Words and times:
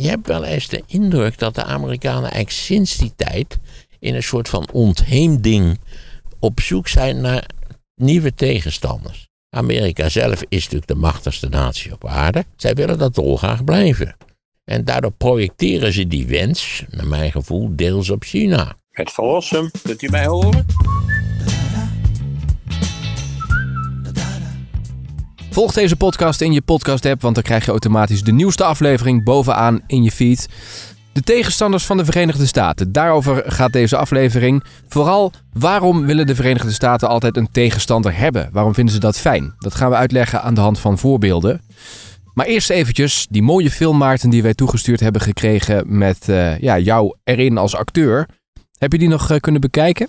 je 0.00 0.08
hebt 0.08 0.26
wel 0.26 0.44
eens 0.44 0.68
de 0.68 0.82
indruk 0.86 1.38
dat 1.38 1.54
de 1.54 1.64
Amerikanen 1.64 2.22
eigenlijk 2.22 2.50
sinds 2.50 2.96
die 2.96 3.12
tijd 3.16 3.58
in 3.98 4.14
een 4.14 4.22
soort 4.22 4.48
van 4.48 4.68
ontheemding 4.72 5.78
op 6.38 6.60
zoek 6.60 6.88
zijn 6.88 7.20
naar 7.20 7.46
nieuwe 7.94 8.34
tegenstanders. 8.34 9.28
Amerika 9.56 10.08
zelf 10.08 10.42
is 10.48 10.62
natuurlijk 10.62 10.86
de 10.86 10.94
machtigste 10.94 11.48
natie 11.48 11.92
op 11.92 12.06
aarde. 12.06 12.44
Zij 12.56 12.74
willen 12.74 12.98
dat 12.98 13.14
dolgraag 13.14 13.64
blijven. 13.64 14.16
En 14.64 14.84
daardoor 14.84 15.12
projecteren 15.12 15.92
ze 15.92 16.06
die 16.06 16.26
wens, 16.26 16.84
naar 16.90 17.06
mijn 17.06 17.30
gevoel, 17.30 17.76
deels 17.76 18.10
op 18.10 18.22
China. 18.22 18.76
Het 18.90 19.10
verlossen, 19.10 19.70
kunt 19.82 20.02
u 20.02 20.08
mij 20.08 20.26
horen? 20.26 20.66
Volg 25.52 25.72
deze 25.72 25.96
podcast 25.96 26.40
in 26.40 26.52
je 26.52 26.62
podcast-app, 26.62 27.22
want 27.22 27.34
dan 27.34 27.44
krijg 27.44 27.64
je 27.64 27.70
automatisch 27.70 28.22
de 28.22 28.32
nieuwste 28.32 28.64
aflevering 28.64 29.24
bovenaan 29.24 29.82
in 29.86 30.02
je 30.02 30.10
feed. 30.10 30.48
De 31.12 31.20
tegenstanders 31.20 31.84
van 31.84 31.96
de 31.96 32.04
Verenigde 32.04 32.46
Staten. 32.46 32.92
Daarover 32.92 33.42
gaat 33.46 33.72
deze 33.72 33.96
aflevering. 33.96 34.64
Vooral 34.88 35.32
waarom 35.52 36.06
willen 36.06 36.26
de 36.26 36.34
Verenigde 36.34 36.72
Staten 36.72 37.08
altijd 37.08 37.36
een 37.36 37.50
tegenstander 37.50 38.16
hebben? 38.16 38.48
Waarom 38.52 38.74
vinden 38.74 38.94
ze 38.94 39.00
dat 39.00 39.18
fijn? 39.18 39.54
Dat 39.58 39.74
gaan 39.74 39.90
we 39.90 39.96
uitleggen 39.96 40.42
aan 40.42 40.54
de 40.54 40.60
hand 40.60 40.78
van 40.78 40.98
voorbeelden. 40.98 41.60
Maar 42.34 42.46
eerst 42.46 42.70
eventjes 42.70 43.26
die 43.30 43.42
mooie 43.42 43.70
film, 43.70 43.98
Maarten, 43.98 44.30
die 44.30 44.42
wij 44.42 44.54
toegestuurd 44.54 45.00
hebben 45.00 45.20
gekregen 45.20 45.98
met 45.98 46.28
uh, 46.28 46.58
ja, 46.58 46.78
jou 46.78 47.16
erin 47.24 47.58
als 47.58 47.74
acteur. 47.74 48.28
Heb 48.78 48.92
je 48.92 48.98
die 48.98 49.08
nog 49.08 49.30
uh, 49.30 49.38
kunnen 49.38 49.60
bekijken? 49.60 50.08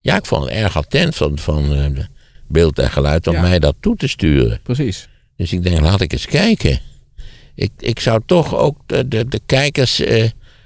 Ja, 0.00 0.16
ik 0.16 0.26
vond 0.26 0.44
het 0.44 0.52
erg 0.52 0.76
attent 0.76 1.16
van, 1.16 1.38
van 1.38 1.72
uh, 1.72 2.04
beeld 2.50 2.78
en 2.78 2.90
geluid 2.90 3.26
om 3.26 3.34
ja. 3.34 3.40
mij 3.40 3.58
dat 3.58 3.76
toe 3.80 3.96
te 3.96 4.08
sturen. 4.08 4.60
Precies. 4.62 5.08
Dus 5.36 5.52
ik 5.52 5.62
denk, 5.62 5.80
laat 5.80 6.00
ik 6.00 6.12
eens 6.12 6.26
kijken. 6.26 6.78
Ik, 7.54 7.70
ik 7.78 8.00
zou 8.00 8.20
toch 8.26 8.56
ook 8.56 8.76
de, 8.86 9.08
de, 9.08 9.28
de 9.28 9.40
kijkers. 9.46 10.00
Uh, 10.00 10.24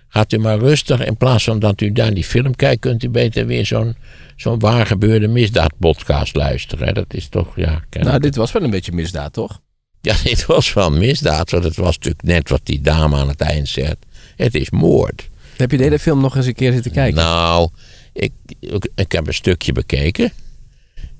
gaat 0.08 0.32
u 0.32 0.38
maar 0.38 0.58
rustig. 0.58 1.04
In 1.04 1.16
plaats 1.16 1.44
van 1.44 1.58
dat 1.58 1.80
u 1.80 1.90
naar 1.90 2.14
die 2.14 2.24
film 2.24 2.56
kijkt, 2.56 2.80
kunt 2.80 3.02
u 3.02 3.08
beter 3.08 3.46
weer 3.46 3.66
zo'n 3.66 3.96
zo'n 4.36 4.58
waar 4.58 4.86
gebeurde 4.86 5.28
misdaadpodcast 5.28 6.34
luisteren. 6.34 6.86
Hè? 6.86 6.92
Dat 6.92 7.14
is 7.14 7.28
toch, 7.28 7.56
ja. 7.56 7.82
Nou, 7.90 8.18
dit 8.18 8.36
was 8.36 8.52
wel 8.52 8.62
een 8.62 8.70
beetje 8.70 8.92
misdaad, 8.92 9.32
toch? 9.32 9.60
Ja, 10.00 10.14
dit 10.24 10.46
was 10.46 10.72
wel 10.72 10.90
misdaad. 10.90 11.50
Want 11.50 11.64
het 11.64 11.76
was 11.76 11.94
natuurlijk 11.94 12.22
net 12.22 12.48
wat 12.48 12.60
die 12.62 12.80
dame 12.80 13.16
aan 13.16 13.28
het 13.28 13.40
eind 13.40 13.68
zegt. 13.68 13.96
Het 14.36 14.54
is 14.54 14.70
moord. 14.70 15.28
Heb 15.56 15.70
je 15.70 15.76
de 15.76 15.82
hele 15.82 15.98
film 15.98 16.20
nog 16.20 16.36
eens 16.36 16.46
een 16.46 16.54
keer 16.54 16.72
zitten 16.72 16.92
kijken? 16.92 17.22
Nou, 17.22 17.68
ik, 18.12 18.32
ik, 18.60 18.88
ik 18.94 19.12
heb 19.12 19.26
een 19.26 19.34
stukje 19.34 19.72
bekeken. 19.72 20.32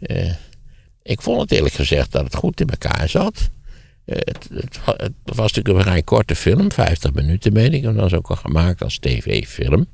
Uh, 0.01 0.33
ik 1.05 1.23
vond 1.23 1.41
het 1.41 1.53
eerlijk 1.53 1.75
gezegd 1.75 2.13
dat 2.13 2.25
het 2.25 2.35
goed 2.35 2.61
in 2.61 2.69
elkaar 2.69 3.09
zat. 3.09 3.51
Uh, 4.07 4.17
het, 4.19 4.49
het, 4.53 4.79
het, 4.85 5.13
was 5.25 5.53
natuurlijk 5.53 5.77
een 5.77 5.83
vrij 5.83 6.03
korte 6.03 6.35
film, 6.35 6.73
50 6.73 7.13
minuten 7.13 7.53
meen 7.53 7.73
ik. 7.73 7.85
En 7.85 7.93
dat 7.93 8.03
was 8.03 8.15
ook 8.15 8.29
al 8.29 8.37
gemaakt 8.37 8.83
als 8.83 8.99
tv-film. 8.99 9.87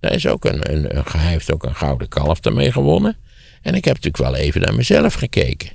Daar 0.00 0.12
is 0.12 0.26
ook 0.26 0.44
een, 0.44 0.72
een, 0.72 0.96
een, 0.96 1.02
hij 1.08 1.30
heeft 1.30 1.52
ook 1.52 1.64
een 1.64 1.74
gouden 1.74 2.08
kalf 2.08 2.40
ermee 2.40 2.72
gewonnen. 2.72 3.16
En 3.62 3.74
ik 3.74 3.84
heb 3.84 3.94
natuurlijk 3.94 4.22
wel 4.22 4.34
even 4.34 4.60
naar 4.60 4.74
mezelf 4.74 5.14
gekeken. 5.14 5.70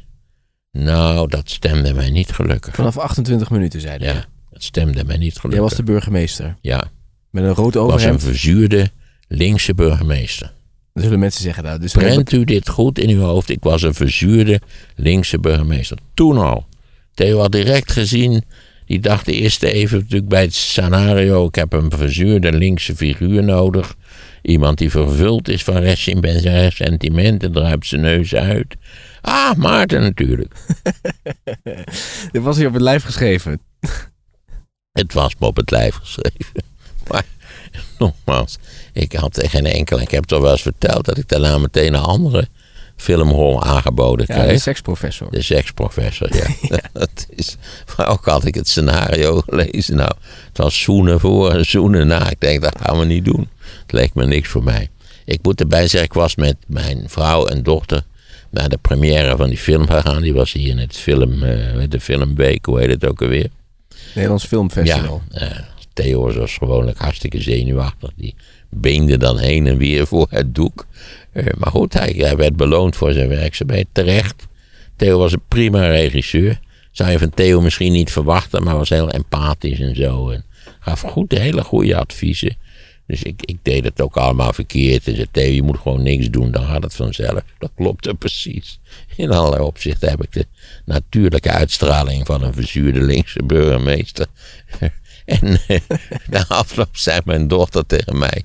Nou, 0.71 1.27
dat 1.27 1.49
stemde 1.49 1.93
mij 1.93 2.09
niet 2.09 2.31
gelukkig. 2.31 2.75
Vanaf 2.75 2.97
28 2.97 3.49
minuten, 3.49 3.81
zei 3.81 3.97
hij. 3.97 4.13
Ja, 4.13 4.25
dat 4.49 4.63
stemde 4.63 5.05
mij 5.05 5.17
niet 5.17 5.33
gelukkig. 5.33 5.51
Jij 5.51 5.61
was 5.61 5.75
de 5.75 5.83
burgemeester. 5.83 6.57
Ja. 6.61 6.91
Met 7.29 7.43
een 7.43 7.53
rood 7.53 7.75
overhemd. 7.75 8.13
was 8.13 8.23
een 8.23 8.29
verzuurde 8.29 8.91
linkse 9.27 9.73
burgemeester. 9.73 10.53
Dan 10.93 11.03
zullen 11.03 11.19
mensen 11.19 11.41
zeggen... 11.41 11.63
Nou, 11.63 11.79
dus 11.79 11.91
Prent 11.91 12.31
u 12.31 12.43
dit 12.43 12.69
goed 12.69 12.99
in 12.99 13.09
uw 13.09 13.21
hoofd. 13.21 13.49
Ik 13.49 13.63
was 13.63 13.81
een 13.81 13.93
verzuurde 13.93 14.61
linkse 14.95 15.39
burgemeester. 15.39 15.97
Toen 16.13 16.37
al. 16.37 16.67
Theo 17.13 17.39
had 17.39 17.51
direct 17.51 17.91
gezien... 17.91 18.43
Die 18.89 18.99
dacht 18.99 19.27
eerst 19.27 19.63
even 19.63 19.97
natuurlijk 19.97 20.29
bij 20.29 20.41
het 20.41 20.55
scenario... 20.55 21.45
ik 21.45 21.55
heb 21.55 21.73
een 21.73 21.91
verzuurde 21.91 22.51
linkse 22.51 22.95
figuur 22.95 23.43
nodig. 23.43 23.95
Iemand 24.41 24.77
die 24.77 24.89
vervuld 24.89 25.47
is 25.47 25.63
van 25.63 25.77
ressentimenten... 25.77 27.51
druipt 27.51 27.87
zijn 27.87 28.01
neus 28.01 28.35
uit. 28.35 28.75
Ah, 29.21 29.55
Maarten 29.55 30.01
natuurlijk. 30.01 30.53
Dit 32.31 32.41
was 32.41 32.57
hij 32.57 32.65
op 32.65 32.73
het 32.73 32.81
lijf 32.81 33.03
geschreven. 33.03 33.61
Het 34.91 35.13
was 35.13 35.35
me 35.39 35.45
op 35.45 35.55
het 35.55 35.71
lijf 35.71 35.95
geschreven. 35.95 36.63
Nogmaals, 37.97 38.57
ik 38.93 39.13
had 39.13 39.33
tegen 39.33 39.49
geen 39.49 39.65
enkele. 39.65 40.01
Ik 40.01 40.11
heb 40.11 40.23
toch 40.23 40.41
wel 40.41 40.51
eens 40.51 40.61
verteld 40.61 41.05
dat 41.05 41.17
ik 41.17 41.27
daarna 41.27 41.57
meteen 41.57 41.93
een 41.93 42.01
andere 42.01 42.47
filmrol 42.95 43.63
aangeboden 43.63 44.25
ja, 44.29 44.35
kreeg. 44.35 44.51
De 44.51 44.59
seksprofessor. 44.59 45.31
De 45.31 45.41
seksprofessor, 45.41 46.35
ja. 46.35 46.47
ja. 46.75 46.81
dat 46.93 47.27
is, 47.29 47.55
maar 47.97 48.07
ook 48.07 48.25
had 48.25 48.45
ik 48.45 48.55
het 48.55 48.69
scenario 48.69 49.41
gelezen. 49.47 49.95
Nou, 49.95 50.11
het 50.47 50.57
was 50.57 50.81
zoenen 50.81 51.19
voor 51.19 51.51
en 51.51 51.65
zoenen 51.65 52.07
na. 52.07 52.29
Ik 52.29 52.39
denk, 52.39 52.61
dat 52.61 52.75
gaan 52.81 52.99
we 52.99 53.05
niet 53.05 53.25
doen. 53.25 53.49
Het 53.81 53.91
leek 53.91 54.13
me 54.13 54.25
niks 54.25 54.49
voor 54.49 54.63
mij. 54.63 54.89
Ik 55.25 55.39
moet 55.41 55.59
erbij 55.59 55.87
zeggen, 55.87 56.03
ik 56.03 56.13
was 56.13 56.35
met 56.35 56.55
mijn 56.67 57.03
vrouw 57.07 57.45
en 57.45 57.63
dochter 57.63 58.03
naar 58.49 58.69
de 58.69 58.77
première 58.77 59.37
van 59.37 59.49
die 59.49 59.57
film 59.57 59.87
gegaan. 59.87 60.21
Die 60.21 60.33
was 60.33 60.53
hier 60.53 60.69
in 60.69 60.77
het 60.77 60.97
film, 60.97 61.43
uh, 61.43 61.83
de 61.89 61.99
filmweek, 61.99 62.65
hoe 62.65 62.79
heet 62.79 62.89
het 62.89 63.07
ook 63.07 63.21
alweer? 63.21 63.49
Nederlands 64.13 64.45
Filmfestival. 64.45 65.21
Ja, 65.29 65.41
uh, 65.41 65.59
Theo 65.99 66.33
was 66.33 66.57
gewoonlijk 66.57 66.97
hartstikke 66.97 67.41
zenuwachtig. 67.41 68.09
Die 68.15 68.35
beende 68.69 69.17
dan 69.17 69.37
heen 69.39 69.67
en 69.67 69.77
weer 69.77 70.07
voor 70.07 70.27
het 70.29 70.55
doek. 70.55 70.85
Uh, 71.33 71.45
maar 71.57 71.71
goed, 71.71 71.93
hij, 71.93 72.13
hij, 72.17 72.35
werd 72.35 72.55
beloond 72.55 72.95
voor 72.95 73.13
zijn 73.13 73.27
werkzaamheid 73.27 73.87
terecht. 73.91 74.47
Theo 74.95 75.17
was 75.17 75.33
een 75.33 75.41
prima 75.47 75.87
regisseur. 75.87 76.59
Zou 76.91 77.11
je 77.11 77.19
van 77.19 77.29
Theo 77.29 77.61
misschien 77.61 77.91
niet 77.91 78.11
verwachten, 78.11 78.63
maar 78.63 78.77
was 78.77 78.89
heel 78.89 79.09
empathisch 79.09 79.79
en 79.79 79.95
zo. 79.95 80.29
En 80.29 80.43
gaf 80.79 81.01
goed, 81.01 81.31
hele 81.31 81.63
goede 81.63 81.95
adviezen. 81.95 82.57
Dus 83.07 83.23
ik, 83.23 83.41
ik 83.45 83.57
deed 83.61 83.83
het 83.83 84.01
ook 84.01 84.17
allemaal 84.17 84.53
verkeerd. 84.53 85.07
En 85.07 85.15
zei, 85.15 85.27
Theo, 85.31 85.51
je 85.51 85.63
moet 85.63 85.77
gewoon 85.77 86.03
niks 86.03 86.29
doen, 86.29 86.51
dan 86.51 86.65
gaat 86.65 86.83
het 86.83 86.95
vanzelf. 86.95 87.41
Dat 87.57 87.71
klopte 87.75 88.13
precies. 88.13 88.79
In 89.15 89.31
allerlei 89.31 89.63
opzichten 89.63 90.09
heb 90.09 90.23
ik 90.23 90.31
de 90.31 90.45
natuurlijke 90.85 91.49
uitstraling 91.51 92.25
van 92.25 92.43
een 92.43 92.53
verzuurde 92.53 93.01
linkse 93.01 93.43
burgemeester. 93.43 94.25
En 95.29 95.59
eh, 95.67 95.79
na 96.29 96.45
afloop 96.47 96.97
zei 96.97 97.19
mijn 97.25 97.47
dochter 97.47 97.85
tegen 97.85 98.17
mij: 98.17 98.43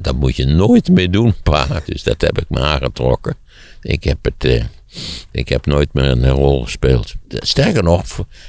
Dat 0.00 0.14
moet 0.14 0.36
je 0.36 0.46
nooit 0.46 0.88
meer 0.88 1.10
doen, 1.10 1.34
pa. 1.42 1.82
Dus 1.84 2.02
dat 2.02 2.20
heb 2.20 2.38
ik 2.38 2.48
me 2.48 2.60
aangetrokken. 2.60 3.34
Ik 3.80 4.04
heb 4.04 4.24
het. 4.24 4.44
Uh, 4.44 4.64
ik 5.30 5.48
heb 5.48 5.66
nooit 5.66 5.92
meer 5.92 6.04
een 6.04 6.28
rol 6.28 6.64
gespeeld. 6.64 7.14
Sterker 7.28 7.82
nog, 7.82 8.04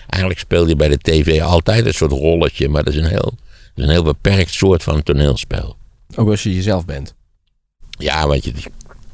eigenlijk 0.08 0.40
speel 0.40 0.68
je 0.68 0.76
bij 0.76 0.88
de 0.88 0.98
tv 0.98 1.42
altijd 1.42 1.86
een 1.86 1.94
soort 1.94 2.12
rolletje, 2.12 2.70
maar 2.70 2.84
dat 2.84 2.94
is 2.94 3.00
een 3.00 3.10
heel, 3.10 3.34
is 3.76 3.84
een 3.84 3.90
heel 3.90 4.04
beperkt 4.04 4.54
soort 4.54 4.84
van 4.84 5.04
toneelspel. 5.04 5.76
Ook 6.16 6.30
als 6.30 6.44
je 6.44 6.56
jezelf 6.56 6.86
bent. 6.86 7.16
Ja, 7.90 8.28
want 8.28 8.44
je 8.44 8.54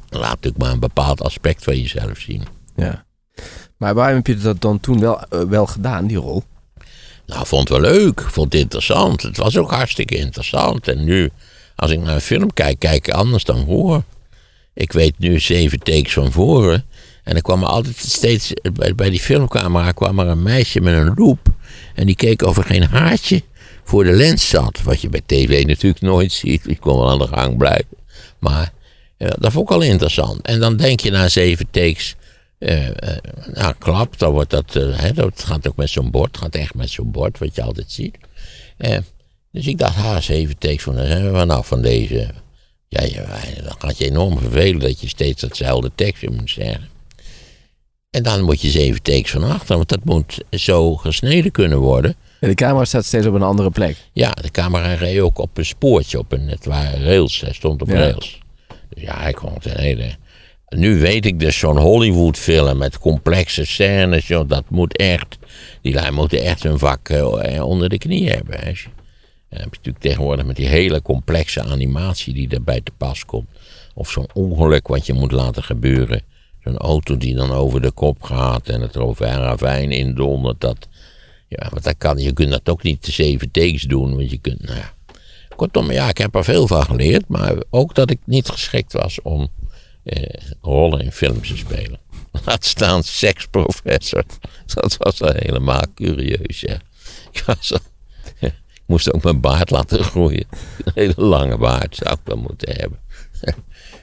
laat 0.08 0.30
natuurlijk 0.30 0.62
maar 0.62 0.72
een 0.72 0.80
bepaald 0.80 1.22
aspect 1.22 1.64
van 1.64 1.80
jezelf 1.80 2.18
zien. 2.18 2.42
Ja. 2.76 3.06
Maar 3.76 3.94
waarom 3.94 4.16
heb 4.16 4.26
je 4.26 4.36
dat 4.36 4.60
dan 4.60 4.80
toen 4.80 5.00
wel, 5.00 5.20
uh, 5.34 5.42
wel 5.42 5.66
gedaan, 5.66 6.06
die 6.06 6.16
rol? 6.16 6.42
Nou, 7.28 7.46
vond 7.46 7.68
het 7.68 7.80
wel 7.80 7.92
leuk. 7.92 8.20
Vond 8.20 8.52
het 8.52 8.62
interessant. 8.62 9.22
Het 9.22 9.36
was 9.36 9.56
ook 9.56 9.70
hartstikke 9.70 10.16
interessant. 10.16 10.88
En 10.88 11.04
nu, 11.04 11.30
als 11.76 11.90
ik 11.90 12.00
naar 12.00 12.14
een 12.14 12.20
film 12.20 12.52
kijk, 12.52 12.78
kijk 12.78 13.06
ik 13.06 13.14
anders 13.14 13.44
dan 13.44 13.64
voor. 13.66 14.02
Ik 14.74 14.92
weet 14.92 15.18
nu 15.18 15.40
zeven 15.40 15.78
takes 15.78 16.12
van 16.12 16.32
voren. 16.32 16.84
En 17.24 17.36
er 17.36 17.42
kwam 17.42 17.62
er 17.62 17.68
altijd 17.68 17.96
steeds, 17.96 18.52
bij, 18.94 19.10
die 19.10 19.20
filmcamera 19.20 19.92
kwam 19.92 20.18
er 20.18 20.26
een 20.26 20.42
meisje 20.42 20.80
met 20.80 20.94
een 20.94 21.12
loop. 21.16 21.38
En 21.94 22.06
die 22.06 22.16
keek 22.16 22.42
of 22.42 22.56
er 22.56 22.64
geen 22.64 22.84
haartje 22.84 23.42
voor 23.84 24.04
de 24.04 24.12
lens 24.12 24.48
zat. 24.48 24.82
Wat 24.82 25.00
je 25.00 25.08
bij 25.08 25.22
tv 25.26 25.66
natuurlijk 25.66 26.02
nooit 26.02 26.32
ziet. 26.32 26.64
Die 26.64 26.78
kon 26.78 26.98
wel 26.98 27.10
aan 27.10 27.18
de 27.18 27.26
gang 27.26 27.56
blijven. 27.56 27.96
Maar 28.38 28.72
ja, 29.18 29.34
dat 29.38 29.52
vond 29.52 29.70
ik 29.70 29.74
al 29.74 29.82
interessant. 29.82 30.42
En 30.42 30.60
dan 30.60 30.76
denk 30.76 31.00
je 31.00 31.10
na 31.10 31.28
zeven 31.28 31.66
takes. 31.70 32.16
Uh, 32.58 32.86
uh, 32.86 32.92
nou, 33.52 33.74
klap, 33.78 34.18
dan 34.18 34.32
wordt 34.32 34.50
dat, 34.50 34.74
uh, 34.74 34.98
hè, 34.98 35.12
dat 35.12 35.44
gaat 35.44 35.68
ook 35.68 35.76
met 35.76 35.90
zo'n 35.90 36.10
bord, 36.10 36.38
gaat 36.38 36.54
echt 36.54 36.74
met 36.74 36.90
zo'n 36.90 37.10
bord, 37.10 37.38
wat 37.38 37.54
je 37.54 37.62
altijd 37.62 37.92
ziet. 37.92 38.16
dus 39.52 39.66
ik 39.66 39.78
dacht, 39.78 39.94
ha, 39.94 40.20
zeven 40.20 40.58
takes 40.58 40.82
van, 40.82 40.96
dan 40.96 41.06
zijn 41.06 41.24
we 41.24 41.38
vanaf 41.38 41.66
van 41.66 41.82
deze. 41.82 42.30
Ja, 42.88 43.02
ja, 43.02 43.26
dan 43.62 43.74
gaat 43.78 43.98
je 43.98 44.04
enorm 44.04 44.38
vervelen 44.38 44.80
dat 44.80 45.00
je 45.00 45.08
steeds 45.08 45.42
hetzelfde 45.42 45.90
tekstje 45.94 46.30
moet 46.30 46.50
zeggen. 46.50 46.88
En 48.10 48.22
dan 48.22 48.42
moet 48.42 48.60
je 48.60 48.70
zeven 48.70 49.02
takes 49.02 49.30
van 49.30 49.44
achter, 49.44 49.76
want 49.76 49.88
dat 49.88 50.04
moet 50.04 50.42
zo 50.50 50.96
gesneden 50.96 51.50
kunnen 51.50 51.78
worden. 51.78 52.16
En 52.40 52.48
de 52.48 52.54
camera 52.54 52.84
staat 52.84 53.04
steeds 53.04 53.26
op 53.26 53.34
een 53.34 53.42
andere 53.42 53.70
plek. 53.70 53.96
Ja, 54.12 54.30
de 54.30 54.50
camera 54.50 54.94
reed 54.94 55.20
ook 55.20 55.38
op 55.38 55.58
een 55.58 55.64
spoortje, 55.64 56.18
op 56.18 56.32
een, 56.32 56.48
het 56.48 56.64
waren 56.64 57.04
rails, 57.04 57.40
hij 57.40 57.52
stond 57.52 57.82
op 57.82 57.88
ja. 57.88 57.94
rails. 57.94 58.38
Dus 58.88 59.02
ja, 59.02 59.26
ik 59.26 59.38
vond 59.38 59.64
het 59.64 59.74
een 59.74 59.80
hele... 59.80 60.16
Nu 60.68 60.98
weet 60.98 61.26
ik 61.26 61.40
dus 61.40 61.58
zo'n 61.58 61.78
Hollywood 61.78 62.36
film 62.36 62.78
met 62.78 62.98
complexe 62.98 63.64
scènes, 63.64 64.26
joh, 64.26 64.48
dat 64.48 64.64
moet 64.68 64.96
echt, 64.96 65.38
die 65.82 65.94
lui 65.94 66.10
moeten 66.10 66.42
echt 66.42 66.62
hun 66.62 66.78
vak 66.78 67.08
uh, 67.08 67.64
onder 67.64 67.88
de 67.88 67.98
knie 67.98 68.30
hebben. 68.30 68.56
Dan 68.60 69.60
heb 69.60 69.70
je 69.70 69.76
natuurlijk 69.76 70.04
tegenwoordig 70.04 70.44
met 70.44 70.56
die 70.56 70.68
hele 70.68 71.02
complexe 71.02 71.62
animatie 71.62 72.34
die 72.34 72.48
erbij 72.48 72.80
te 72.80 72.92
pas 72.96 73.24
komt. 73.24 73.48
Of 73.94 74.10
zo'n 74.10 74.28
ongeluk 74.34 74.88
wat 74.88 75.06
je 75.06 75.12
moet 75.12 75.32
laten 75.32 75.62
gebeuren. 75.62 76.22
Zo'n 76.64 76.76
auto 76.76 77.16
die 77.16 77.34
dan 77.34 77.50
over 77.52 77.82
de 77.82 77.90
kop 77.90 78.22
gaat 78.22 78.68
en 78.68 78.80
het 78.80 78.96
ravijn 79.18 79.90
indondert. 79.90 80.60
Dat, 80.60 80.88
Ja, 81.48 81.68
want 81.70 81.84
dat 81.84 81.94
kan, 81.98 82.18
je 82.18 82.32
kunt 82.32 82.50
dat 82.50 82.68
ook 82.68 82.82
niet 82.82 83.04
de 83.04 83.12
zeven 83.12 83.50
takes 83.50 83.82
doen, 83.82 84.16
want 84.16 84.30
je 84.30 84.38
kunt, 84.38 84.62
nou 84.62 84.78
ja. 84.78 84.92
Kortom, 85.56 85.92
ja, 85.92 86.08
ik 86.08 86.18
heb 86.18 86.34
er 86.34 86.44
veel 86.44 86.66
van 86.66 86.84
geleerd, 86.84 87.28
maar 87.28 87.54
ook 87.70 87.94
dat 87.94 88.10
ik 88.10 88.18
niet 88.24 88.48
geschikt 88.48 88.92
was 88.92 89.22
om 89.22 89.40
eh, 89.42 89.48
rollen 90.60 91.00
in 91.00 91.12
films 91.12 91.48
te 91.48 91.56
spelen. 91.56 91.98
Laat 92.44 92.64
staan 92.64 93.02
seksprofessor. 93.02 94.24
Dat 94.74 94.96
was 94.96 95.18
wel 95.18 95.32
helemaal 95.34 95.84
curieus, 95.94 96.60
ja. 96.60 96.76
Ik, 97.32 97.44
al- 97.46 97.78
moest 98.86 99.12
ook 99.12 99.22
mijn 99.22 99.40
baard 99.40 99.70
laten 99.70 100.04
groeien. 100.04 100.46
Een 100.84 100.92
hele 100.94 101.14
lange 101.16 101.58
baard 101.58 101.96
zou 101.96 102.14
ik 102.14 102.20
wel 102.24 102.36
moeten 102.36 102.76
hebben. 102.76 102.98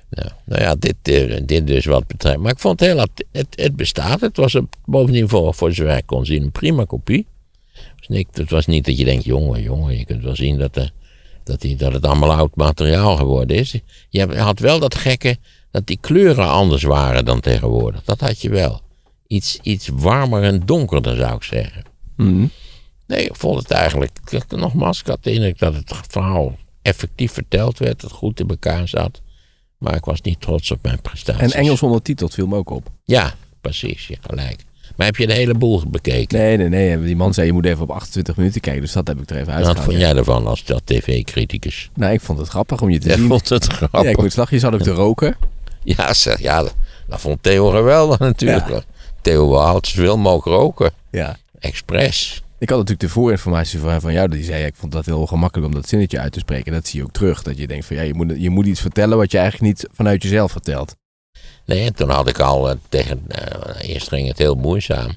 Nou, 0.09 0.29
nou 0.45 0.61
ja, 0.61 0.75
dit, 0.75 0.95
eh, 1.01 1.41
dit 1.45 1.67
dus 1.67 1.85
wat 1.85 2.07
betreft. 2.07 2.37
Maar 2.37 2.51
ik 2.51 2.59
vond 2.59 2.79
het 2.79 2.89
heel, 2.89 3.05
het, 3.31 3.47
het 3.55 3.75
bestaat. 3.75 4.21
Het 4.21 4.37
was 4.37 4.53
een, 4.53 4.69
bovendien 4.85 5.29
voor, 5.29 5.53
voor 5.53 5.73
zover 5.73 5.97
ik 5.97 6.05
kon 6.05 6.25
zien 6.25 6.43
een 6.43 6.51
prima 6.51 6.85
kopie. 6.85 7.27
Dus 8.07 8.25
het 8.31 8.49
was 8.49 8.65
niet 8.65 8.85
dat 8.85 8.97
je 8.97 9.05
denkt, 9.05 9.23
jongen, 9.23 9.61
jongen, 9.61 9.97
je 9.97 10.05
kunt 10.05 10.23
wel 10.23 10.35
zien 10.35 10.57
dat, 10.57 10.73
de, 10.73 10.89
dat, 11.43 11.61
die, 11.61 11.75
dat 11.75 11.93
het 11.93 12.05
allemaal 12.05 12.33
oud 12.33 12.55
materiaal 12.55 13.17
geworden 13.17 13.57
is. 13.57 13.79
Je 14.09 14.35
had 14.35 14.59
wel 14.59 14.79
dat 14.79 14.95
gekke, 14.95 15.37
dat 15.75 15.88
die 15.88 15.98
kleuren 16.01 16.48
anders 16.50 16.83
waren 16.83 17.25
dan 17.25 17.39
tegenwoordig. 17.39 18.04
Dat 18.04 18.19
had 18.19 18.42
je 18.42 18.50
wel. 18.50 18.81
Iets, 19.27 19.60
iets 19.62 19.89
warmer 19.94 20.44
en 20.44 20.66
donkerder 20.66 21.16
zou 21.16 21.36
ik 21.36 21.44
zeggen. 21.44 21.83
Mhm. 22.18 22.45
Nee, 23.07 23.24
ik 23.25 23.36
vond 23.36 23.60
het 23.60 23.72
eigenlijk, 23.72 24.12
ik- 24.30 24.51
nogmaals, 24.51 25.00
ik 25.00 25.07
had 25.07 25.24
de 25.24 25.31
indruk 25.31 25.60
dat 25.60 25.74
het 25.74 25.94
verhaal 26.07 26.56
effectief 26.81 27.31
verteld 27.31 27.77
werd, 27.80 28.01
het 28.01 28.12
goed 28.12 28.39
in 28.39 28.48
elkaar 28.48 28.88
zat. 28.88 29.22
Maar 29.77 29.95
ik 29.95 30.06
was 30.06 30.22
niet 30.22 30.42
trots 30.42 30.72
op 30.72 30.80
mijn 30.81 31.01
prestaties. 31.01 31.54
En 31.54 31.60
Engels 31.60 31.81
ondertiteld 31.83 32.33
viel 32.33 32.48
me 32.48 32.56
ook 32.56 32.69
op. 32.69 32.89
Ja, 33.04 33.33
precies, 33.62 34.07
je 34.07 34.18
gelijk. 34.22 34.63
Maar 34.95 35.06
heb 35.06 35.16
je 35.16 35.27
de 35.27 35.33
hele 35.33 35.54
boel 35.54 35.83
bekeken? 35.88 36.38
Nee, 36.39 36.57
nee, 36.57 36.69
nee. 36.69 37.01
Die 37.01 37.16
man 37.16 37.33
zei 37.33 37.48
je 37.48 37.54
moet 37.54 37.66
even 37.66 37.81
op 37.83 37.92
28 37.92 38.36
minuten 38.38 38.62
kijken. 38.62 38.81
Dus 38.81 38.92
dat 38.92 39.07
heb 39.07 39.22
ik 39.22 39.30
er 39.30 39.36
even 39.36 39.45
Wat 39.48 39.56
uitgehaald. 39.56 39.86
vond 39.86 39.98
ja. 40.00 40.07
jij 40.07 40.16
ervan 40.16 40.48
als 40.48 40.63
dat 40.63 40.81
tv-criticus? 40.86 41.89
Nou, 41.95 42.13
ik 42.13 42.22
vond 42.22 42.39
het 42.39 42.48
grappig 42.48 42.81
om 42.81 42.89
je 42.89 43.00
te 43.00 43.07
Jij 43.07 43.18
zien. 43.18 43.27
vond 43.27 43.50
het 43.50 43.66
grappig? 43.66 44.01
Ja, 44.01 44.10
ik 44.10 44.18
moet. 44.18 44.50
Je 44.50 44.60
zat 44.60 44.74
ook 44.74 44.81
te 44.81 44.92
roken. 44.92 45.36
Ja, 45.97 46.13
zeg, 46.13 46.39
ja 46.39 46.61
dat, 46.61 46.73
vond 47.21 47.43
Theo 47.43 47.69
geweldig 47.69 48.19
natuurlijk. 48.19 48.69
Ja. 48.69 48.81
Theo 49.21 49.55
altijd 49.55 49.87
zoveel 49.87 50.17
mogelijk 50.17 50.57
roken. 50.57 50.91
Ja. 51.11 51.37
Expres. 51.59 52.43
Ik 52.57 52.69
had 52.69 52.77
natuurlijk 52.77 53.07
de 53.07 53.13
voorinformatie 53.13 53.79
van, 53.79 54.01
van 54.01 54.13
jou. 54.13 54.27
Die 54.29 54.43
zei, 54.43 54.59
ja, 54.59 54.65
ik 54.65 54.75
vond 54.75 54.91
dat 54.91 55.05
heel 55.05 55.25
gemakkelijk 55.25 55.67
om 55.67 55.73
dat 55.73 55.87
zinnetje 55.89 56.19
uit 56.19 56.31
te 56.31 56.39
spreken. 56.39 56.71
Dat 56.71 56.87
zie 56.87 56.99
je 56.99 57.05
ook 57.05 57.11
terug. 57.11 57.41
Dat 57.41 57.57
je 57.57 57.67
denkt 57.67 57.85
van, 57.85 57.95
ja, 57.95 58.01
je 58.01 58.13
moet, 58.13 58.33
je 58.37 58.49
moet 58.49 58.65
iets 58.65 58.81
vertellen 58.81 59.17
wat 59.17 59.31
je 59.31 59.37
eigenlijk 59.37 59.67
niet 59.67 59.89
vanuit 59.93 60.23
jezelf 60.23 60.51
vertelt. 60.51 60.95
Nee, 61.65 61.85
en 61.85 61.95
toen 61.95 62.09
had 62.09 62.27
ik 62.27 62.39
al 62.39 62.69
eh, 62.69 62.75
tegen... 62.89 63.23
eh, 63.27 63.89
eerst 63.89 64.07
ging 64.07 64.27
het 64.27 64.38
heel 64.38 64.55
moeizaam. 64.55 65.15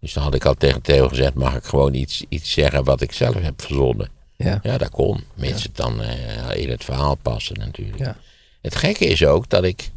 Dus 0.00 0.12
toen 0.12 0.22
had 0.22 0.34
ik 0.34 0.44
al 0.44 0.54
tegen 0.54 0.82
Theo 0.82 1.08
gezegd... 1.08 1.34
mag 1.34 1.54
ik 1.54 1.64
gewoon 1.64 1.94
iets, 1.94 2.24
iets 2.28 2.52
zeggen 2.52 2.84
wat 2.84 3.00
ik 3.00 3.12
zelf 3.12 3.34
heb 3.34 3.62
verzonnen? 3.62 4.08
Ja. 4.36 4.60
Ja, 4.62 4.78
dat 4.78 4.90
kon. 4.90 5.24
Mits 5.34 5.62
het 5.62 5.76
dan 5.76 6.02
eh, 6.02 6.62
in 6.62 6.70
het 6.70 6.84
verhaal 6.84 7.14
passen 7.14 7.58
natuurlijk. 7.58 7.98
Ja. 7.98 8.16
Het 8.62 8.74
gekke 8.74 9.04
is 9.04 9.24
ook 9.24 9.48
dat 9.48 9.64
ik, 9.64 9.90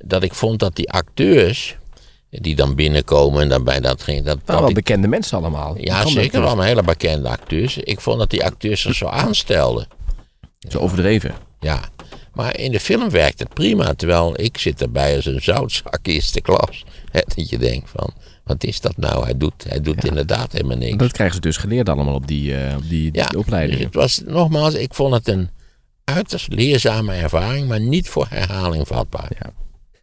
dat 0.00 0.22
ik 0.22 0.34
vond 0.34 0.58
dat 0.58 0.76
die 0.76 0.90
acteurs... 0.90 1.76
die 2.30 2.56
dan 2.56 2.74
binnenkomen 2.74 3.42
en 3.42 3.48
dan 3.48 3.64
bij 3.64 3.80
dat 3.80 4.02
ging... 4.02 4.24
Dat, 4.24 4.38
dat 4.44 4.60
wel 4.60 4.72
bekende 4.72 5.08
mensen 5.08 5.38
allemaal. 5.38 5.76
Ja, 5.78 6.06
zeker 6.06 6.40
wel 6.40 6.60
hele 6.60 6.82
bekende 6.82 7.28
acteurs. 7.28 7.76
Ik 7.76 8.00
vond 8.00 8.18
dat 8.18 8.30
die 8.30 8.44
acteurs 8.44 8.80
zich 8.80 8.94
zo 8.94 9.06
aanstelden. 9.06 9.88
Zo 10.68 10.78
overdreven. 10.78 11.34
Ja, 11.60 11.80
maar 12.32 12.58
in 12.58 12.72
de 12.72 12.80
film 12.80 13.10
werkt 13.10 13.38
het 13.38 13.54
prima. 13.54 13.94
Terwijl 13.94 14.40
ik 14.40 14.58
zit 14.58 14.82
erbij 14.82 15.16
als 15.16 15.26
een 15.26 15.42
zoutzak 15.42 15.98
eerste 16.06 16.40
klas. 16.40 16.84
Dat 17.12 17.50
je 17.50 17.58
denkt 17.58 17.90
van, 17.90 18.14
wat 18.44 18.64
is 18.64 18.80
dat 18.80 18.96
nou? 18.96 19.24
Hij 19.24 19.36
doet, 19.36 19.64
hij 19.68 19.80
doet 19.80 20.04
inderdaad 20.04 20.52
helemaal 20.52 20.76
niks. 20.76 20.96
Dat 20.96 21.12
krijgen 21.12 21.34
ze 21.34 21.40
dus 21.40 21.56
geleerd 21.56 21.88
allemaal 21.88 22.14
op 22.14 22.26
die, 22.26 22.56
eh, 22.56 22.76
op 22.76 22.88
die, 22.88 23.08
ja, 23.12 23.26
die 23.26 23.38
opleiding. 23.38 23.76
dus 23.76 23.86
het 23.86 23.94
was, 23.94 24.22
nogmaals, 24.26 24.74
ik 24.74 24.94
vond 24.94 25.14
het 25.14 25.28
een 25.28 25.50
uiterst 26.14 26.52
leerzame 26.52 27.14
ervaring, 27.14 27.68
maar 27.68 27.80
niet 27.80 28.08
voor 28.08 28.26
herhaling 28.28 28.86
vatbaar. 28.86 29.30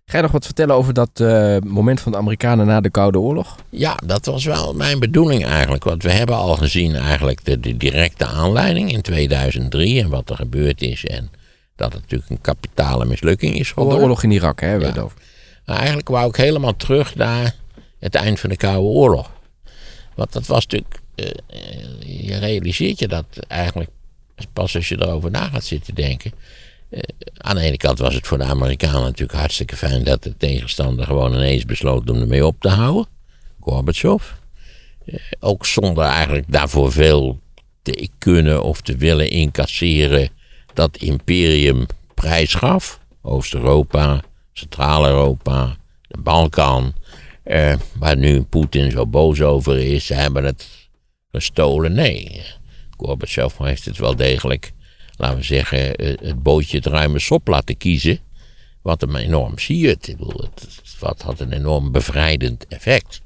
Ga 0.06 0.18
je 0.18 0.24
nog 0.24 0.32
wat 0.32 0.46
vertellen 0.46 0.76
over 0.76 0.94
dat 0.94 1.10
eh, 1.20 1.58
moment 1.66 2.02
van 2.02 2.12
de 2.12 2.18
Amerikanen 2.18 2.66
na 2.66 2.82
de 2.82 2.90
Koude 2.90 3.20
Oorlog? 3.20 3.56
Ja, 3.70 3.96
dat 4.06 4.26
was 4.26 4.46
wel 4.46 4.74
mijn 4.74 5.00
bedoeling 5.00 5.46
eigenlijk. 5.46 5.84
Want 5.84 6.04
we 6.04 6.12
hebben 6.12 6.36
al 6.36 6.56
gezien 6.56 6.96
eigenlijk 6.96 7.46
de, 7.46 7.60
de 7.60 7.78
directe 7.78 8.26
aanleiding 8.26 8.92
in 8.92 9.02
2003 9.02 10.02
en 10.02 10.10
wat 10.10 10.30
er 10.30 10.36
gebeurd 10.36 10.82
is. 10.82 11.06
En 11.06 11.32
dat 11.76 11.94
het 11.94 12.02
natuurlijk 12.02 12.30
een 12.32 12.42
kapitale 12.42 13.06
mislukking 13.06 13.60
is 13.60 13.68
Van 13.68 13.76
de 13.76 13.90
geworden. 13.90 14.02
oorlog 14.02 14.24
in 14.24 14.32
Irak, 14.32 14.60
hè? 14.60 14.68
hebben 14.68 14.88
we 14.88 14.94
Ja. 14.94 15.00
het 15.00 15.06
over. 15.06 15.18
Maar 15.66 15.78
eigenlijk 15.78 16.10
wou 16.10 16.28
ik 16.30 16.36
helemaal 16.36 16.76
terug 16.76 17.16
naar 17.16 17.56
het 18.00 18.16
eind 18.16 18.40
van 18.40 18.50
de 18.50 18.58
Koude 18.58 18.80
Oorlog. 18.88 19.32
Want 20.16 20.34
dat 20.34 20.46
was 20.46 20.66
natuurlijk. 20.68 21.02
eh, 21.16 21.26
eh, 21.48 22.26
je 22.28 22.38
realiseert 22.38 23.00
je 23.00 23.08
dat 23.08 23.26
eigenlijk 23.48 23.90
pas 24.54 24.76
als 24.76 24.88
je 24.88 25.02
erover 25.02 25.32
na 25.32 25.50
gaat 25.50 25.64
zitten 25.64 25.96
denken. 25.96 26.32
Eh, 26.90 27.00
aan 27.38 27.56
de 27.56 27.62
ene 27.62 27.78
kant 27.78 28.00
was 28.00 28.14
het 28.14 28.28
voor 28.28 28.38
de 28.38 28.44
Amerikanen 28.44 29.02
natuurlijk 29.02 29.40
hartstikke 29.40 29.76
fijn 29.76 30.04
dat 30.04 30.24
de 30.24 30.38
tegenstander 30.38 31.06
gewoon 31.06 31.34
ineens 31.34 31.66
besloot 31.66 32.10
om 32.10 32.22
ermee 32.22 32.46
op 32.46 32.56
te 32.60 32.70
houden. 32.70 33.06
Gorbachev. 33.60 34.24
Eh, 35.06 35.16
ook 35.40 35.66
zonder 35.66 36.04
eigenlijk 36.04 36.46
daarvoor 36.48 36.92
veel 36.92 37.40
te 37.82 38.10
kunnen 38.18 38.64
of 38.64 38.82
te 38.82 38.96
willen 38.98 39.30
incasseren 39.30 40.30
dat 40.74 40.98
imperium 40.98 41.86
prijs 42.14 42.54
gaf. 42.54 43.00
Oost-Europa, 43.22 44.22
Centraal-Europa, 44.54 45.78
de 46.08 46.18
Balkan. 46.18 46.94
eh, 47.44 47.74
waar 48.00 48.18
nu 48.18 48.42
Poetin 48.42 48.92
zo 48.92 49.06
boos 49.08 49.42
over 49.42 49.80
is. 49.80 50.06
Ze 50.06 50.14
hebben 50.14 50.44
het 50.44 50.68
gestolen. 51.32 51.94
Nee, 51.94 52.42
Gorbachev 52.98 53.58
heeft 53.58 53.86
het 53.86 53.98
wel 53.98 54.16
degelijk, 54.16 54.74
laten 55.16 55.38
we 55.38 55.44
zeggen, 55.44 55.96
eh, 55.96 56.18
het 56.22 56.44
bootje 56.44 56.78
het 56.78 56.86
ruime 56.86 57.20
sop 57.20 57.48
laten 57.48 57.78
kiezen. 57.78 58.20
Wat 58.82 59.02
hem 59.02 59.16
enorm 59.16 59.58
siert. 59.58 60.08
Ik 60.08 60.18
bedoel, 60.18 60.42
het, 60.42 60.68
wat 61.00 61.22
had 61.22 61.40
een 61.40 61.52
enorm 61.54 61.92
bevrijdend 61.92 62.68
effect. 62.68 63.22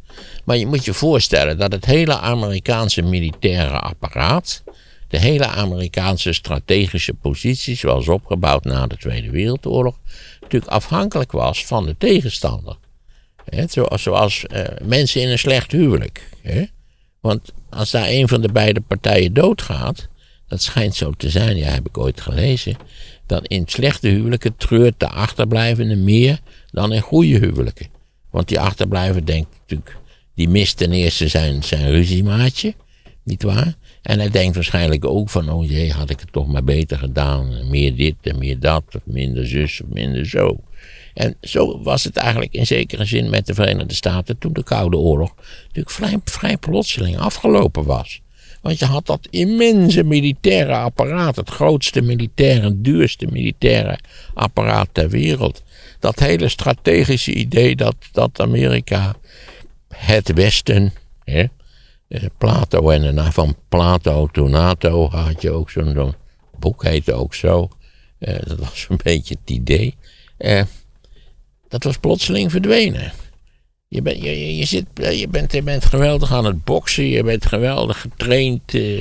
Maar 0.45 0.57
je 0.57 0.67
moet 0.67 0.85
je 0.85 0.93
voorstellen 0.93 1.57
dat 1.57 1.71
het 1.71 1.85
hele 1.85 2.19
Amerikaanse 2.19 3.01
militaire 3.01 3.79
apparaat, 3.79 4.63
de 5.07 5.19
hele 5.19 5.45
Amerikaanse 5.45 6.33
strategische 6.33 7.13
positie, 7.13 7.75
zoals 7.75 8.07
opgebouwd 8.07 8.63
na 8.63 8.87
de 8.87 8.97
Tweede 8.97 9.29
Wereldoorlog, 9.29 9.99
natuurlijk 10.41 10.71
afhankelijk 10.71 11.31
was 11.31 11.65
van 11.65 11.85
de 11.85 11.95
tegenstander. 11.97 12.77
Zoals 13.67 14.01
zoals 14.01 14.45
eh, 14.45 14.63
mensen 14.83 15.21
in 15.21 15.29
een 15.29 15.39
slecht 15.39 15.71
huwelijk. 15.71 16.29
Hè? 16.41 16.65
Want 17.27 17.53
als 17.69 17.91
daar 17.91 18.07
een 18.07 18.27
van 18.27 18.41
de 18.41 18.51
beide 18.51 18.81
partijen 18.81 19.33
doodgaat, 19.33 20.07
dat 20.47 20.61
schijnt 20.61 20.95
zo 20.95 21.11
te 21.11 21.29
zijn, 21.29 21.57
ja, 21.57 21.69
heb 21.69 21.87
ik 21.87 21.97
ooit 21.97 22.21
gelezen, 22.21 22.75
dan 23.25 23.43
in 23.43 23.63
slechte 23.65 24.07
huwelijken 24.07 24.55
treurt 24.57 24.99
de 24.99 25.07
achterblijvende 25.07 25.95
meer 25.95 26.39
dan 26.71 26.93
in 26.93 27.01
goede 27.01 27.37
huwelijken. 27.37 27.87
Want 28.29 28.47
die 28.47 28.59
achterblijver 28.59 29.25
denkt 29.25 29.49
natuurlijk, 29.59 29.97
die 30.35 30.49
mist 30.49 30.77
ten 30.77 30.91
eerste 30.91 31.27
zijn, 31.27 31.63
zijn 31.63 31.89
ruziemaatje, 31.89 32.73
nietwaar? 33.23 33.75
En 34.01 34.19
hij 34.19 34.29
denkt 34.29 34.55
waarschijnlijk 34.55 35.05
ook 35.05 35.29
van, 35.29 35.49
oh 35.49 35.69
jee, 35.69 35.91
had 35.91 36.09
ik 36.09 36.19
het 36.19 36.31
toch 36.31 36.47
maar 36.47 36.63
beter 36.63 36.97
gedaan. 36.97 37.69
Meer 37.69 37.95
dit 37.95 38.15
en 38.21 38.37
meer 38.37 38.59
dat, 38.59 38.83
of 38.87 39.01
minder 39.05 39.47
zus 39.47 39.81
of 39.81 39.87
minder 39.89 40.25
zo. 40.25 40.59
En 41.17 41.35
zo 41.41 41.81
was 41.81 42.03
het 42.03 42.17
eigenlijk 42.17 42.53
in 42.53 42.65
zekere 42.65 43.05
zin 43.05 43.29
met 43.29 43.45
de 43.45 43.53
Verenigde 43.53 43.93
Staten 43.93 44.37
toen 44.37 44.53
de 44.53 44.63
Koude 44.63 44.97
Oorlog 44.97 45.35
natuurlijk 45.61 45.89
vrij, 45.89 46.17
vrij 46.23 46.57
plotseling 46.57 47.17
afgelopen 47.17 47.85
was. 47.85 48.21
Want 48.61 48.79
je 48.79 48.85
had 48.85 49.05
dat 49.05 49.27
immense 49.29 50.03
militaire 50.03 50.73
apparaat, 50.73 51.35
het 51.35 51.49
grootste 51.49 52.01
militaire, 52.01 52.81
duurste 52.81 53.27
militaire 53.31 53.99
apparaat 54.33 54.89
ter 54.91 55.09
wereld. 55.09 55.63
Dat 55.99 56.19
hele 56.19 56.49
strategische 56.49 57.33
idee 57.33 57.75
dat, 57.75 57.95
dat 58.11 58.39
Amerika 58.39 59.15
het 59.87 60.33
Westen, 60.33 60.93
hè, 61.23 61.45
eh, 62.07 62.23
Plato 62.37 62.89
en 62.89 63.01
daarna 63.01 63.31
van 63.31 63.55
Plato 63.69 64.27
to 64.31 64.47
NATO 64.47 65.09
had 65.09 65.41
je 65.41 65.51
ook 65.51 65.69
zo'n 65.69 66.13
boek, 66.59 66.83
heette 66.83 67.13
ook 67.13 67.33
zo. 67.33 67.69
Eh, 68.19 68.35
dat 68.45 68.57
was 68.57 68.85
een 68.89 68.99
beetje 69.03 69.37
het 69.39 69.49
idee. 69.49 69.95
Eh, 70.37 70.61
dat 71.69 71.83
was 71.83 71.97
plotseling 71.97 72.51
verdwenen. 72.51 73.11
Je, 73.87 74.01
bent 74.01 74.23
je, 74.23 74.57
je, 74.57 74.65
zit, 74.65 74.85
eh, 74.93 75.19
je, 75.19 75.27
bent, 75.27 75.51
je 75.51 75.61
bent 75.61 75.85
geweldig 75.85 76.31
aan 76.31 76.45
het 76.45 76.63
boksen, 76.63 77.05
je 77.07 77.23
bent 77.23 77.45
geweldig 77.45 78.01
getraind. 78.01 78.73
eh, 78.73 78.97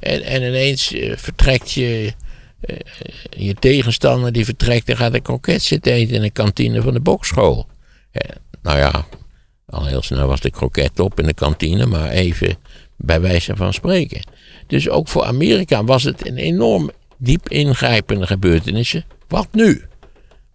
en, 0.00 0.22
en 0.22 0.42
ineens 0.42 0.92
eh, 0.92 1.16
vertrekt 1.16 1.72
je, 1.72 2.12
je 3.30 3.54
tegenstander, 3.54 4.32
die 4.32 4.44
vertrekt 4.44 4.88
en 4.88 4.96
gaat 4.96 5.14
een 5.14 5.22
kroket 5.22 5.62
zitten 5.62 5.92
eten 5.92 6.14
in 6.14 6.22
de 6.22 6.30
kantine 6.30 6.82
van 6.82 6.92
de 6.92 7.00
bokschool. 7.00 7.66
Nou 8.62 8.78
ja, 8.78 9.06
al 9.66 9.86
heel 9.86 10.02
snel 10.02 10.26
was 10.26 10.40
de 10.40 10.50
kroket 10.50 11.00
op 11.00 11.20
in 11.20 11.26
de 11.26 11.34
kantine, 11.34 11.86
maar 11.86 12.10
even 12.10 12.56
bij 12.96 13.20
wijze 13.20 13.56
van 13.56 13.72
spreken. 13.72 14.22
Dus 14.66 14.88
ook 14.88 15.08
voor 15.08 15.24
Amerika 15.24 15.84
was 15.84 16.02
het 16.02 16.26
een 16.26 16.36
enorm 16.36 16.90
diep 17.16 17.48
ingrijpende 17.48 18.26
gebeurtenissen. 18.26 19.04
Wat 19.28 19.48
nu? 19.52 19.84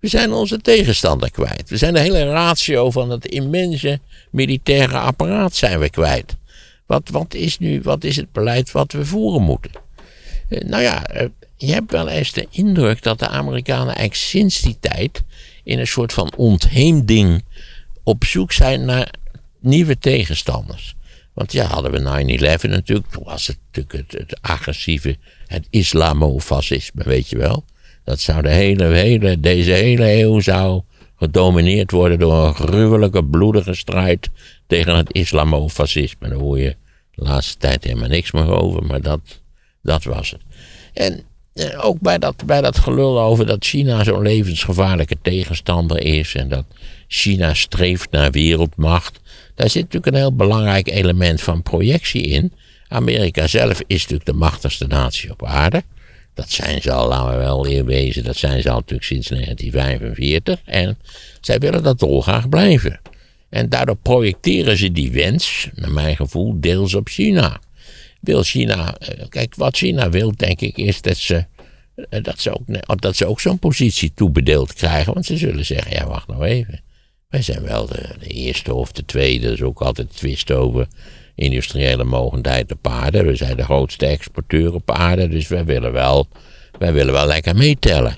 We 0.06 0.12
zijn 0.12 0.34
onze 0.34 0.62
tegenstander 0.62 1.32
kwijt. 1.32 1.70
We 1.70 1.78
zijn 1.78 1.94
de 1.94 2.00
hele 2.00 2.26
ratio 2.26 2.92
van 2.92 3.10
het 3.10 3.26
immense 3.26 4.00
militaire 4.32 4.98
apparaat 4.98 5.56
zijn 5.56 5.80
we 5.80 5.90
kwijt. 5.90 6.36
Wat, 6.86 7.10
wat, 7.10 7.34
is 7.34 7.58
nu, 7.58 7.82
wat 7.82 8.04
is 8.04 8.16
het 8.16 8.32
beleid 8.32 8.72
wat 8.72 8.92
we 8.92 9.06
voeren 9.06 9.42
moeten? 9.42 9.72
Eh, 10.50 10.62
nou 10.62 10.82
ja, 10.82 11.06
eh, 11.06 11.28
je 11.58 11.74
hebt 11.74 11.92
wel 11.92 12.08
eens 12.08 12.32
de 12.32 12.48
indruk 12.50 13.04
dat 13.04 13.20
de 13.20 13.28
Amerikanen 13.28 13.86
eigenlijk 13.86 14.16
sinds 14.16 14.62
die 14.62 14.78
tijd 14.80 15.24
in 15.64 15.80
een 15.80 15.88
soort 15.88 16.14
van 16.14 16.34
ontheemding 16.36 17.44
op 18.04 18.24
zoek 18.24 18.52
zijn 18.52 18.86
naar 18.86 19.14
nieuwe 19.60 19.98
tegenstanders. 19.98 20.96
Want 21.34 21.52
ja, 21.52 21.66
hadden 21.66 21.92
we 21.92 22.00
9-11 22.00 22.70
natuurlijk, 22.70 23.10
toen 23.12 23.24
was 23.24 23.48
het 23.48 23.58
natuurlijk 23.66 24.12
het, 24.12 24.20
het 24.20 24.42
agressieve, 24.42 25.18
het 25.48 25.68
islamofascisme, 25.70 27.04
weet 27.04 27.30
je 27.30 27.38
wel. 27.38 27.66
Dat 28.06 28.20
zou 28.20 28.42
de 28.42 28.50
hele, 28.50 28.86
hele, 28.86 29.40
deze 29.40 29.72
hele 29.72 30.12
eeuw 30.22 30.40
zou 30.40 30.82
gedomineerd 31.16 31.92
worden 31.92 32.20
door 32.20 32.34
een 32.34 32.56
gruwelijke, 32.56 33.26
bloedige 33.26 33.74
strijd 33.74 34.30
tegen 34.68 34.96
het 34.96 35.14
islamofascisme. 35.14 36.30
Daar 36.30 36.38
hoor 36.38 36.60
je 36.60 36.76
de 37.16 37.24
laatste 37.24 37.58
tijd 37.58 37.84
helemaal 37.84 38.10
niks 38.10 38.32
meer 38.32 38.50
over, 38.50 38.84
maar 38.84 39.02
dat, 39.02 39.20
dat 39.82 40.04
was 40.04 40.32
het. 40.32 40.42
En 40.94 41.24
eh, 41.54 41.86
ook 41.86 42.00
bij 42.00 42.18
dat, 42.18 42.46
bij 42.46 42.62
dat 42.62 42.80
gelul 42.80 43.20
over 43.20 43.46
dat 43.46 43.66
China 43.66 44.04
zo'n 44.04 44.22
levensgevaarlijke 44.22 45.18
tegenstander 45.22 46.00
is 46.00 46.36
en 46.36 46.50
dat 46.50 46.66
China 47.08 47.54
streeft 47.54 48.12
naar 48.12 48.32
wereldmacht. 48.32 49.20
Daar 49.56 49.70
zit 49.70 49.82
natuurlijk 49.82 50.14
een 50.14 50.22
heel 50.22 50.36
belangrijk 50.36 50.90
element 50.90 51.42
van 51.42 51.64
projectie 51.64 52.22
in. 52.22 52.54
Amerika 52.88 53.48
zelf 53.48 53.82
is 53.88 54.02
natuurlijk 54.02 54.26
de 54.26 54.34
machtigste 54.34 54.88
natie 54.88 55.32
op 55.32 55.46
aarde. 55.46 55.84
Dat 56.36 56.50
zijn 56.52 56.82
ze 56.82 56.92
al, 56.92 57.08
laten 57.08 57.32
we 57.32 57.38
wel 57.38 57.68
eerwezen, 57.68 58.24
dat 58.24 58.36
zijn 58.36 58.62
ze 58.62 58.70
al 58.70 58.76
natuurlijk 58.76 59.08
sinds 59.08 59.28
1945. 59.28 60.62
En 60.66 60.98
zij 61.42 61.60
willen 61.60 61.84
dat 61.84 62.00
dolgraag 62.00 62.50
blijven. 62.50 63.00
En 63.50 63.70
daardoor 63.70 63.98
projecteren 63.98 64.78
ze 64.78 64.92
die 64.92 65.12
wens, 65.12 65.70
naar 65.74 65.92
mijn 65.92 66.16
gevoel, 66.16 66.60
deels 66.60 66.94
op 66.94 67.08
China. 67.08 67.60
Wil 68.22 68.44
China, 68.44 68.98
eh, 68.98 69.26
kijk, 69.30 69.56
wat 69.56 69.78
China 69.78 70.10
wil, 70.10 70.32
denk 70.36 70.62
ik, 70.62 70.78
is 70.78 71.02
dat 71.02 71.18
ze, 71.18 71.46
eh, 72.10 72.24
dat 72.24 72.40
ze 72.40 72.52
ook, 72.52 73.02
dat 73.02 73.16
ze 73.16 73.26
ook 73.26 73.40
zo'n 73.40 73.60
positie 73.60 74.12
toebedeeld 74.16 74.74
krijgen. 74.74 75.14
Want 75.14 75.26
ze 75.26 75.38
zullen 75.38 75.66
zeggen, 75.66 75.92
ja, 75.92 76.08
wacht 76.08 76.28
nou 76.28 76.44
even. 76.44 76.82
Wij 77.30 77.42
zijn 77.42 77.62
wel 77.62 77.86
de, 77.86 78.10
de 78.20 78.28
eerste 78.28 78.74
of 78.74 78.92
de 78.92 79.06
tweede, 79.06 79.48
er 79.48 79.54
is 79.54 79.62
ook 79.62 79.82
altijd 79.82 80.16
twist 80.16 80.52
over 80.52 80.88
industriële 81.36 82.04
mogendheid 82.04 82.72
op 82.72 82.88
aarde. 82.88 83.24
We 83.24 83.36
zijn 83.36 83.58
de 83.58 83.64
grootste 83.64 84.06
exporteur 84.06 84.74
op 84.74 84.92
aarde, 84.92 85.28
dus 85.28 85.48
wij 85.48 85.66
willen 85.66 85.92
wel, 85.92 86.28
wij 86.80 86.94
willen 86.94 87.14
wel 87.14 87.28
lekker 87.28 87.56
meetellen. 87.56 88.18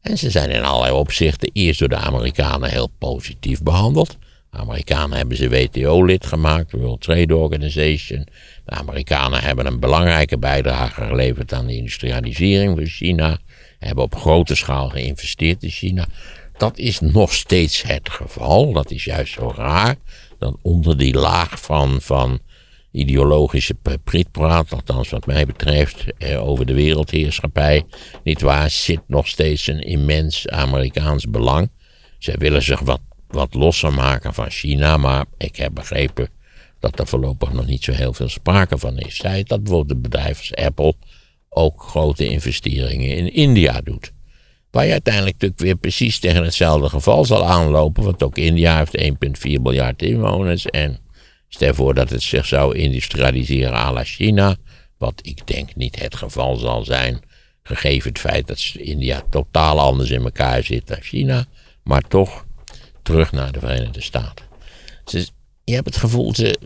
En 0.00 0.18
ze 0.18 0.30
zijn 0.30 0.50
in 0.50 0.64
allerlei 0.64 0.92
opzichten 0.92 1.50
eerst 1.52 1.78
door 1.78 1.88
de 1.88 1.96
Amerikanen 1.96 2.70
heel 2.70 2.90
positief 2.98 3.62
behandeld. 3.62 4.16
De 4.50 4.58
Amerikanen 4.58 5.16
hebben 5.16 5.36
ze 5.36 5.48
WTO-lid 5.48 6.26
gemaakt, 6.26 6.70
de 6.70 6.76
World 6.76 7.00
Trade 7.00 7.36
Organization. 7.36 8.26
De 8.64 8.72
Amerikanen 8.72 9.42
hebben 9.42 9.66
een 9.66 9.80
belangrijke 9.80 10.38
bijdrage 10.38 11.04
geleverd 11.04 11.52
aan 11.52 11.66
de 11.66 11.76
industrialisering 11.76 12.76
van 12.76 12.86
China. 12.86 13.38
Hebben 13.78 14.04
op 14.04 14.14
grote 14.14 14.54
schaal 14.54 14.88
geïnvesteerd 14.88 15.62
in 15.62 15.70
China. 15.70 16.06
Dat 16.56 16.78
is 16.78 17.00
nog 17.00 17.34
steeds 17.34 17.82
het 17.82 18.10
geval. 18.10 18.72
Dat 18.72 18.90
is 18.90 19.04
juist 19.04 19.32
zo 19.32 19.52
raar. 19.56 19.96
Dat 20.38 20.56
onder 20.62 20.98
die 20.98 21.14
laag 21.14 21.60
van, 21.60 22.00
van 22.00 22.40
ideologische 22.96 23.76
pritpraat, 24.04 24.72
althans 24.72 25.08
wat 25.08 25.26
mij 25.26 25.46
betreft, 25.46 26.04
eh, 26.18 26.48
over 26.48 26.66
de 26.66 26.74
wereldheerschappij, 26.74 27.84
niet 28.24 28.40
waar, 28.40 28.70
zit 28.70 29.00
nog 29.06 29.28
steeds 29.28 29.66
een 29.66 29.80
immens 29.80 30.48
Amerikaans 30.48 31.30
belang. 31.30 31.70
Zij 32.18 32.34
willen 32.38 32.62
zich 32.62 32.80
wat, 32.80 33.00
wat 33.28 33.54
losser 33.54 33.92
maken 33.92 34.34
van 34.34 34.50
China, 34.50 34.96
maar 34.96 35.24
ik 35.36 35.56
heb 35.56 35.74
begrepen 35.74 36.28
dat 36.78 36.98
er 36.98 37.06
voorlopig 37.06 37.52
nog 37.52 37.66
niet 37.66 37.84
zo 37.84 37.92
heel 37.92 38.12
veel 38.12 38.28
sprake 38.28 38.78
van 38.78 38.98
is. 38.98 39.16
Zij 39.16 39.42
dat 39.42 39.62
bijvoorbeeld 39.62 39.96
een 39.96 40.10
bedrijf 40.10 40.38
als 40.38 40.54
Apple 40.54 40.94
ook 41.48 41.82
grote 41.82 42.28
investeringen 42.28 43.16
in 43.16 43.32
India 43.32 43.80
doet. 43.80 44.12
Waar 44.70 44.84
je 44.86 44.92
uiteindelijk 44.92 45.34
natuurlijk 45.34 45.60
weer 45.60 45.76
precies 45.76 46.18
tegen 46.18 46.44
hetzelfde 46.44 46.88
geval 46.88 47.24
zal 47.24 47.46
aanlopen, 47.46 48.04
want 48.04 48.22
ook 48.22 48.38
India 48.38 48.78
heeft 48.78 48.98
1,4 48.98 49.60
miljard 49.62 50.02
inwoners 50.02 50.66
en 50.66 50.98
Stel 51.48 51.74
voor 51.74 51.94
dat 51.94 52.10
het 52.10 52.22
zich 52.22 52.46
zou 52.46 52.76
industrialiseren 52.76 53.74
à 53.74 53.92
la 53.92 54.04
China, 54.04 54.56
wat 54.98 55.20
ik 55.22 55.46
denk 55.46 55.74
niet 55.74 56.00
het 56.00 56.16
geval 56.16 56.56
zal 56.56 56.84
zijn, 56.84 57.20
gegeven 57.62 58.08
het 58.08 58.18
feit 58.18 58.46
dat 58.46 58.72
India 58.76 59.22
totaal 59.30 59.80
anders 59.80 60.10
in 60.10 60.22
elkaar 60.22 60.62
zit 60.62 60.86
dan 60.86 61.00
China, 61.00 61.44
maar 61.82 62.02
toch 62.02 62.44
terug 63.02 63.32
naar 63.32 63.52
de 63.52 63.60
Verenigde 63.60 64.00
Staten. 64.00 64.44
Je 65.64 65.74
hebt 65.74 65.86
het 65.86 65.96
gevoel, 65.96 66.34
ze, 66.34 66.58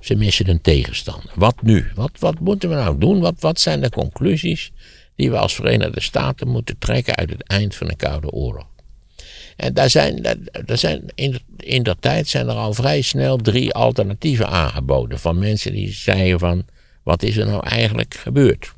ze 0.00 0.14
missen 0.14 0.48
een 0.48 0.60
tegenstander. 0.60 1.30
Wat 1.34 1.62
nu? 1.62 1.90
Wat, 1.94 2.10
wat 2.18 2.40
moeten 2.40 2.68
we 2.68 2.74
nou 2.74 2.98
doen? 2.98 3.20
Wat, 3.20 3.34
wat 3.38 3.60
zijn 3.60 3.80
de 3.80 3.90
conclusies 3.90 4.72
die 5.14 5.30
we 5.30 5.38
als 5.38 5.54
Verenigde 5.54 6.00
Staten 6.00 6.48
moeten 6.48 6.78
trekken 6.78 7.16
uit 7.16 7.30
het 7.30 7.42
eind 7.42 7.74
van 7.74 7.86
de 7.86 7.96
Koude 7.96 8.30
Oorlog? 8.30 8.66
En 9.56 9.74
daar 9.74 9.90
zijn, 9.90 10.38
zijn 10.66 11.02
in, 11.14 11.38
in 11.56 11.82
dat 11.82 11.96
tijd 12.00 12.28
zijn 12.28 12.48
er 12.48 12.54
al 12.54 12.72
vrij 12.72 13.00
snel 13.00 13.36
drie 13.36 13.72
alternatieven 13.72 14.48
aangeboden. 14.48 15.18
Van 15.18 15.38
mensen 15.38 15.72
die 15.72 15.92
zeiden 15.92 16.38
van, 16.38 16.64
wat 17.02 17.22
is 17.22 17.36
er 17.36 17.46
nou 17.46 17.66
eigenlijk 17.66 18.14
gebeurd? 18.14 18.74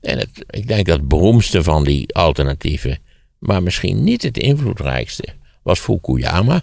En 0.00 0.18
het, 0.18 0.44
ik 0.50 0.68
denk 0.68 0.86
dat 0.86 0.98
het 0.98 1.08
beroemdste 1.08 1.62
van 1.62 1.84
die 1.84 2.14
alternatieven, 2.14 2.98
maar 3.38 3.62
misschien 3.62 4.04
niet 4.04 4.22
het 4.22 4.38
invloedrijkste, 4.38 5.24
was 5.62 5.78
Fukuyama. 5.78 6.62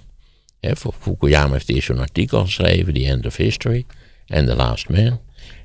He, 0.59 0.71
Fukuyama 0.99 1.53
heeft 1.53 1.69
eerst 1.69 1.89
een 1.89 1.99
artikel 1.99 2.43
geschreven, 2.43 2.93
The 2.93 3.05
End 3.05 3.25
of 3.25 3.35
History 3.35 3.85
en 4.25 4.45
The 4.45 4.55
Last 4.55 4.89
Man. 4.89 5.19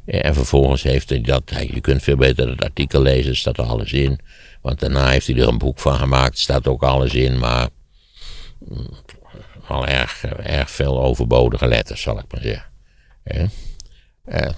En 0.05 0.35
vervolgens 0.35 0.83
heeft 0.83 1.09
hij 1.09 1.21
dat, 1.21 1.43
je 1.73 1.81
kunt 1.81 2.03
veel 2.03 2.17
beter 2.17 2.49
het 2.49 2.65
artikel 2.65 3.03
lezen, 3.03 3.37
staat 3.37 3.59
er 3.59 3.65
alles 3.65 3.93
in. 3.93 4.19
Want 4.63 4.81
daarna 4.81 5.09
heeft 5.09 5.27
hij 5.27 5.37
er 5.37 5.49
een 5.49 5.59
boek 5.59 5.79
van 5.79 5.97
gemaakt, 5.97 6.39
staat 6.39 6.69
ook 6.69 6.83
alles 6.83 7.15
in, 7.15 7.39
maar 7.39 7.69
al 9.67 9.87
erg, 9.87 10.25
erg 10.25 10.71
veel 10.71 11.03
overbodige 11.03 11.67
letters, 11.67 12.03
zal 12.03 12.19
ik 12.19 12.25
maar 12.31 12.43
zeggen. 12.43 12.71
Uh, 14.27 14.49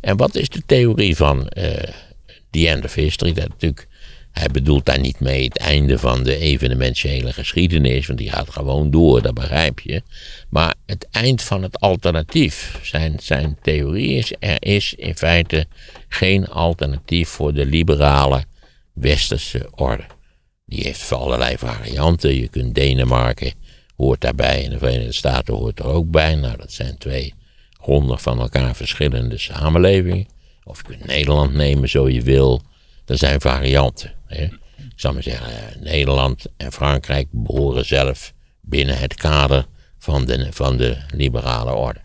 en 0.00 0.16
wat 0.16 0.34
is 0.34 0.48
de 0.48 0.62
theorie 0.66 1.16
van 1.16 1.38
uh, 1.38 1.72
The 2.50 2.68
End 2.68 2.84
of 2.84 2.94
History? 2.94 3.32
Dat 3.32 3.48
natuurlijk, 3.48 3.88
hij 4.32 4.48
bedoelt 4.48 4.84
daar 4.84 5.00
niet 5.00 5.20
mee 5.20 5.44
het 5.44 5.58
einde 5.58 5.98
van 5.98 6.22
de 6.22 6.36
evenementiële 6.36 7.32
geschiedenis, 7.32 8.06
want 8.06 8.18
die 8.18 8.30
gaat 8.30 8.50
gewoon 8.50 8.90
door, 8.90 9.22
dat 9.22 9.34
begrijp 9.34 9.80
je. 9.80 10.02
Maar 10.48 10.74
het 10.86 11.06
eind 11.10 11.42
van 11.42 11.62
het 11.62 11.80
alternatief. 11.80 12.78
Zijn, 12.82 13.16
zijn 13.20 13.58
theorie 13.62 14.14
is, 14.14 14.32
er 14.38 14.62
is 14.62 14.94
in 14.94 15.16
feite 15.16 15.66
geen 16.08 16.46
alternatief 16.46 17.28
voor 17.28 17.54
de 17.54 17.66
liberale 17.66 18.44
westerse 18.92 19.68
orde. 19.74 20.04
Die 20.66 20.82
heeft 20.82 21.12
allerlei 21.12 21.58
varianten. 21.58 22.34
Je 22.34 22.48
kunt 22.48 22.74
Denemarken, 22.74 23.52
hoort 23.96 24.20
daarbij, 24.20 24.64
en 24.64 24.70
de 24.70 24.78
Verenigde 24.78 25.12
Staten 25.12 25.54
hoort 25.54 25.78
er 25.78 25.86
ook 25.86 26.10
bij. 26.10 26.34
Nou, 26.34 26.56
dat 26.56 26.72
zijn 26.72 26.98
twee 26.98 27.34
grondig 27.80 28.22
van 28.22 28.40
elkaar 28.40 28.76
verschillende 28.76 29.38
samenlevingen. 29.38 30.26
Of 30.64 30.76
je 30.76 30.82
kunt 30.82 31.06
Nederland 31.06 31.54
nemen, 31.54 31.88
zo 31.88 32.08
je 32.08 32.22
wil. 32.22 32.62
Er 33.06 33.18
zijn 33.18 33.40
varianten. 33.40 34.14
Hè. 34.26 34.44
Ik 34.76 35.02
zou 35.02 35.14
maar 35.14 35.22
zeggen, 35.22 35.46
eh, 35.46 35.82
Nederland 35.82 36.46
en 36.56 36.72
Frankrijk 36.72 37.28
behoren 37.30 37.86
zelf 37.86 38.32
binnen 38.60 38.98
het 38.98 39.14
kader 39.14 39.66
van 39.98 40.24
de, 40.24 40.52
van 40.52 40.76
de 40.76 40.96
liberale 41.14 41.74
orde. 41.74 42.00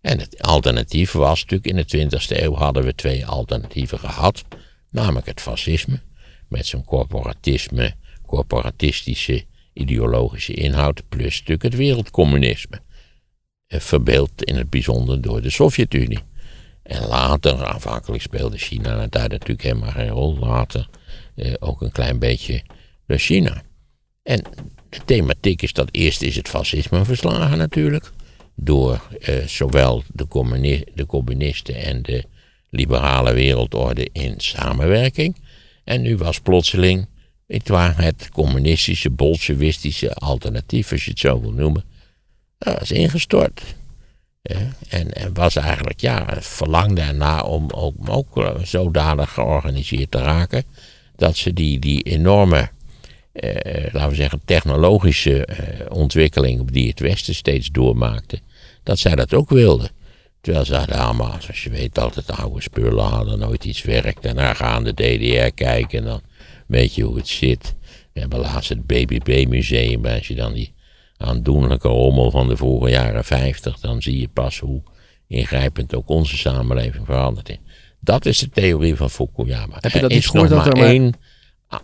En 0.00 0.18
het 0.18 0.42
alternatief 0.42 1.12
was 1.12 1.44
natuurlijk, 1.44 1.90
in 1.90 2.08
de 2.08 2.18
20e 2.18 2.42
eeuw 2.42 2.54
hadden 2.54 2.84
we 2.84 2.94
twee 2.94 3.26
alternatieven 3.26 3.98
gehad. 3.98 4.44
Namelijk 4.90 5.26
het 5.26 5.40
fascisme, 5.40 6.00
met 6.48 6.66
zijn 6.66 6.84
corporatisme, 6.84 7.94
corporatistische 8.26 9.44
ideologische 9.72 10.52
inhoud, 10.52 11.02
plus 11.08 11.32
natuurlijk 11.32 11.62
het 11.62 11.76
wereldcommunisme. 11.76 12.80
Verbeeld 13.68 14.44
in 14.44 14.56
het 14.56 14.70
bijzonder 14.70 15.20
door 15.20 15.42
de 15.42 15.50
Sovjet-Unie. 15.50 16.22
En 16.82 17.06
later, 17.06 17.64
aanvankelijk 17.64 18.22
speelde 18.22 18.58
China 18.58 19.06
daar 19.06 19.28
natuurlijk 19.28 19.62
helemaal 19.62 19.90
geen 19.90 20.08
rol. 20.08 20.38
Later 20.38 20.88
eh, 21.34 21.54
ook 21.58 21.80
een 21.80 21.92
klein 21.92 22.18
beetje 22.18 22.62
door 23.06 23.18
China. 23.18 23.62
En 24.22 24.42
de 24.88 25.00
thematiek 25.04 25.62
is 25.62 25.72
dat 25.72 25.88
eerst 25.90 26.22
is 26.22 26.36
het 26.36 26.48
fascisme 26.48 27.04
verslagen 27.04 27.58
natuurlijk. 27.58 28.10
Door 28.54 29.08
eh, 29.20 29.46
zowel 29.46 30.02
de 30.12 31.06
communisten 31.06 31.74
en 31.74 32.02
de 32.02 32.24
liberale 32.70 33.32
wereldorde 33.32 34.08
in 34.12 34.34
samenwerking. 34.36 35.36
En 35.84 36.02
nu 36.02 36.16
was 36.16 36.40
plotseling 36.40 37.06
het 37.46 37.68
waar 37.68 38.02
het 38.02 38.28
communistische, 38.28 39.10
bolsjewistische 39.10 40.14
alternatief, 40.14 40.92
als 40.92 41.04
je 41.04 41.10
het 41.10 41.18
zo 41.18 41.40
wil 41.40 41.52
noemen, 41.52 41.84
dat 42.58 42.80
is 42.80 42.90
ingestort. 42.90 43.62
en, 44.88 45.12
en 45.12 45.34
was 45.34 45.56
eigenlijk, 45.56 46.00
ja, 46.00 46.26
verlangde 46.40 47.00
erna 47.00 47.42
om 47.42 47.70
ook, 47.70 47.94
ook 48.08 48.36
eh, 48.36 48.62
zodanig 48.62 49.32
georganiseerd 49.32 50.10
te 50.10 50.18
raken, 50.18 50.64
dat 51.16 51.36
ze 51.36 51.52
die, 51.52 51.78
die 51.78 52.02
enorme, 52.02 52.70
eh, 53.32 53.92
laten 53.92 54.08
we 54.08 54.14
zeggen, 54.14 54.40
technologische 54.44 55.46
eh, 55.46 55.90
ontwikkeling 55.90 56.70
die 56.70 56.88
het 56.88 57.00
Westen 57.00 57.34
steeds 57.34 57.70
doormaakte, 57.70 58.40
dat 58.82 58.98
zij 58.98 59.14
dat 59.14 59.34
ook 59.34 59.50
wilden. 59.50 59.90
Terwijl 60.40 60.64
ze 60.64 60.76
hadden 60.76 60.96
allemaal, 60.96 61.36
zoals 61.40 61.64
je 61.64 61.70
weet, 61.70 61.98
altijd 61.98 62.30
oude 62.30 62.62
spullen 62.62 63.04
hadden, 63.04 63.38
nooit 63.38 63.64
iets 63.64 63.82
werkt. 63.82 64.24
En 64.24 64.36
dan 64.36 64.56
gaan 64.56 64.84
de 64.84 64.92
DDR 64.92 65.54
kijken 65.54 65.98
en 65.98 66.04
dan 66.04 66.20
weet 66.66 66.94
je 66.94 67.02
hoe 67.02 67.16
het 67.16 67.28
zit. 67.28 67.74
We 68.12 68.20
hebben 68.20 68.38
laatst 68.38 68.68
het 68.68 68.86
BBB-museum. 68.86 70.06
Als 70.06 70.28
je 70.28 70.34
dan 70.34 70.52
die 70.52 70.74
aandoenlijke 71.16 71.88
rommel 71.88 72.30
van 72.30 72.48
de 72.48 72.56
vorige 72.56 72.90
jaren 72.90 73.24
50, 73.24 73.80
dan 73.80 74.02
zie 74.02 74.20
je 74.20 74.28
pas 74.28 74.58
hoe 74.58 74.82
ingrijpend 75.26 75.94
ook 75.94 76.08
onze 76.08 76.36
samenleving 76.36 77.06
veranderd 77.06 77.48
is. 77.48 77.58
Dat 78.00 78.26
is 78.26 78.38
de 78.38 78.48
theorie 78.48 78.94
van 78.96 79.10
Fukuyama. 79.10 79.76
Heb 79.80 79.92
je 79.92 80.00
dat 80.00 80.10
er 80.10 80.16
niet 80.16 80.24
is 80.24 80.24
nog 80.24 80.32
gehoord 80.32 80.50
dat 80.50 80.58
maar 80.58 80.68
er 80.68 80.78
maar- 80.78 80.88
één 80.88 81.14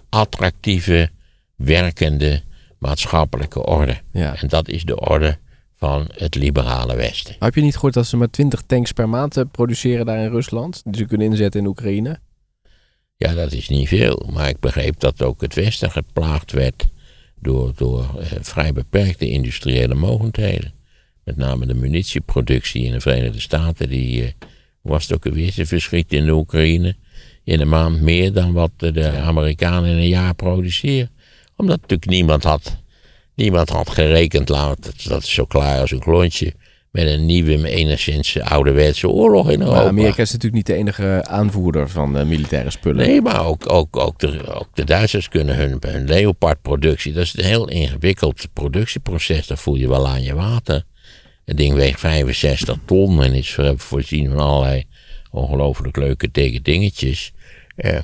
attractieve, 0.09 1.11
werkende 1.57 2.43
maatschappelijke 2.79 3.67
orde. 3.67 3.97
Ja. 4.13 4.37
En 4.37 4.49
dat 4.49 4.69
is 4.69 4.85
de 4.85 5.01
orde 5.01 5.39
van 5.75 6.07
het 6.15 6.35
liberale 6.35 6.97
Westen. 6.97 7.37
Heb 7.39 7.55
je 7.55 7.61
niet 7.61 7.75
gehoord 7.75 7.95
dat 7.95 8.07
ze 8.07 8.17
maar 8.17 8.31
20 8.31 8.63
tanks 8.67 8.93
per 8.93 9.09
maand 9.09 9.37
eh, 9.37 9.45
produceren 9.51 10.07
daar 10.07 10.19
in 10.19 10.31
Rusland? 10.31 10.83
Die 10.85 10.97
ze 10.97 11.05
kunnen 11.05 11.27
inzetten 11.27 11.61
in 11.61 11.67
Oekraïne? 11.67 12.19
Ja, 13.23 13.35
dat 13.35 13.53
is 13.53 13.69
niet 13.69 13.89
veel. 13.89 14.29
Maar 14.33 14.49
ik 14.49 14.61
begreep 14.61 15.01
dat 15.01 15.23
ook 15.23 15.41
het 15.41 15.55
Westen 15.55 15.91
geplaagd 15.91 16.53
werd 16.53 16.89
door, 17.41 17.73
door 17.77 18.19
eh, 18.19 18.27
vrij 18.41 18.73
beperkte 18.73 19.31
industriële 19.31 19.95
mogendheden. 19.95 20.73
Met 21.25 21.37
name 21.37 21.67
de 21.67 21.75
munitieproductie 21.75 22.85
in 22.85 22.93
de 22.93 23.01
Verenigde 23.01 23.41
Staten. 23.41 23.89
Die 23.89 24.23
eh, 24.25 24.31
was 24.81 25.03
het 25.03 25.15
ook 25.15 25.27
alweer. 25.27 25.53
Ze 25.53 25.67
verschiet 25.67 26.13
in 26.13 26.25
de 26.25 26.33
Oekraïne 26.33 26.97
in 27.45 27.61
een 27.61 27.69
maand 27.69 28.01
meer 28.01 28.33
dan 28.33 28.53
wat 28.53 28.71
de 28.77 29.11
Amerikanen 29.11 29.91
in 29.91 29.97
een 29.97 30.09
jaar 30.09 30.35
produceren. 30.35 31.11
Omdat 31.57 31.81
natuurlijk 31.81 32.11
niemand 32.11 32.43
had, 32.43 32.77
niemand 33.35 33.69
had 33.69 33.91
gerekend, 33.91 34.49
laat, 34.49 35.09
dat 35.09 35.23
is 35.23 35.35
zo 35.35 35.45
klaar 35.45 35.81
als 35.81 35.91
een 35.91 35.99
klontje, 35.99 36.53
met 36.93 37.07
een 37.07 37.27
nieuwe, 37.27 37.69
enigszins 37.69 38.41
ouderwetse 38.41 39.09
oorlog 39.09 39.51
in 39.51 39.61
Europa. 39.61 39.79
Maar 39.79 39.87
Amerika 39.89 40.23
is 40.23 40.33
natuurlijk 40.33 40.55
niet 40.55 40.67
de 40.67 40.75
enige 40.75 41.25
aanvoerder 41.29 41.89
van 41.89 42.19
eh, 42.19 42.25
militaire 42.25 42.71
spullen. 42.71 43.07
Nee, 43.07 43.21
maar 43.21 43.47
ook, 43.47 43.73
ook, 43.73 43.97
ook, 43.97 44.19
de, 44.19 44.55
ook 44.55 44.69
de 44.75 44.85
Duitsers 44.85 45.29
kunnen 45.29 45.57
hun, 45.57 45.77
hun 45.81 46.07
Leopard-productie. 46.07 47.13
Dat 47.13 47.23
is 47.25 47.37
een 47.39 47.45
heel 47.45 47.69
ingewikkeld 47.69 48.47
productieproces. 48.53 49.47
Dat 49.47 49.61
voel 49.61 49.75
je 49.75 49.89
wel 49.89 50.09
aan 50.09 50.23
je 50.23 50.35
water. 50.35 50.85
Het 51.45 51.57
ding 51.57 51.75
weegt 51.75 52.01
65 52.01 52.77
ton 52.85 53.23
en 53.23 53.35
is 53.35 53.55
voor- 53.55 53.75
voorzien 53.79 54.29
van 54.31 54.39
allerlei 54.39 54.85
ongelooflijk 55.31 55.97
leuke 55.97 56.29
dikke 56.33 56.63
dingetjes. 56.63 57.33
Eh, 57.77 57.99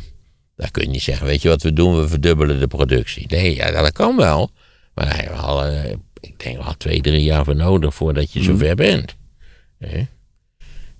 daar 0.56 0.70
kun 0.70 0.82
je 0.82 0.88
niet 0.88 1.02
zeggen, 1.02 1.26
weet 1.26 1.42
je 1.42 1.48
wat 1.48 1.62
we 1.62 1.72
doen? 1.72 2.00
We 2.00 2.08
verdubbelen 2.08 2.60
de 2.60 2.66
productie. 2.66 3.26
Nee, 3.28 3.54
ja, 3.54 3.70
dat 3.70 3.92
kan 3.92 4.16
wel. 4.16 4.50
Maar 4.94 5.04
daar 5.06 5.16
hebben 5.16 5.36
we 5.36 5.42
al, 5.42 5.64
ik 6.20 6.38
denk 6.40 6.62
wel 6.62 6.76
twee, 6.76 7.00
drie 7.00 7.22
jaar 7.22 7.44
voor 7.44 7.56
nodig 7.56 7.94
voordat 7.94 8.32
je 8.32 8.42
zover 8.42 8.74
bent. 8.74 9.16
Eh? 9.78 10.02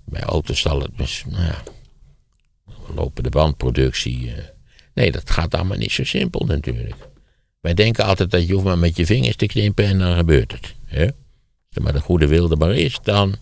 Bij 0.05 0.21
auto's 0.21 0.59
zal 0.59 0.81
het, 0.81 0.97
dus, 0.97 1.23
nou 1.27 1.43
ja, 1.43 1.63
lopende 2.95 3.29
bandproductie. 3.29 4.33
eh. 4.33 4.43
Nee, 4.93 5.11
dat 5.11 5.29
gaat 5.29 5.53
allemaal 5.55 5.77
niet 5.77 5.91
zo 5.91 6.03
simpel 6.03 6.45
natuurlijk. 6.45 6.95
Wij 7.59 7.73
denken 7.73 8.05
altijd 8.05 8.31
dat 8.31 8.47
je 8.47 8.53
hoeft 8.53 8.65
maar 8.65 8.77
met 8.77 8.95
je 8.95 9.05
vingers 9.05 9.35
te 9.35 9.45
knippen 9.45 9.85
en 9.85 9.99
dan 9.99 10.15
gebeurt 10.15 10.51
het. 10.51 10.75
Hè? 10.85 11.03
Als 11.05 11.13
er 11.77 11.81
maar 11.81 11.93
de 11.93 12.01
goede 12.01 12.27
wilde 12.27 12.55
maar 12.55 12.75
is, 12.75 12.99
dan... 13.03 13.35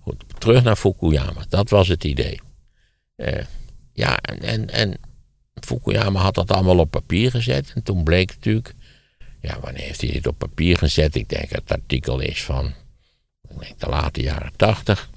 Goed, 0.00 0.24
terug 0.38 0.62
naar 0.62 0.76
Fukuyama. 0.76 1.44
Dat 1.48 1.70
was 1.70 1.88
het 1.88 2.04
idee. 2.04 2.40
Eh, 3.16 3.44
ja, 3.92 4.18
en, 4.18 4.40
en, 4.42 4.70
en 4.70 4.98
Fukuyama 5.54 6.20
had 6.20 6.34
dat 6.34 6.50
allemaal 6.50 6.78
op 6.78 6.90
papier 6.90 7.30
gezet. 7.30 7.72
En 7.74 7.82
toen 7.82 8.04
bleek 8.04 8.28
natuurlijk... 8.30 8.74
Ja, 9.40 9.60
wanneer 9.60 9.82
heeft 9.82 10.00
hij 10.00 10.10
dit 10.10 10.26
op 10.26 10.38
papier 10.38 10.76
gezet? 10.76 11.14
Ik 11.14 11.28
denk 11.28 11.50
dat 11.50 11.60
het 11.60 11.72
artikel 11.72 12.20
is 12.20 12.42
van... 12.42 12.72
De 13.78 13.88
late 13.88 14.20
jaren 14.20 14.52
tachtig. 14.56 15.10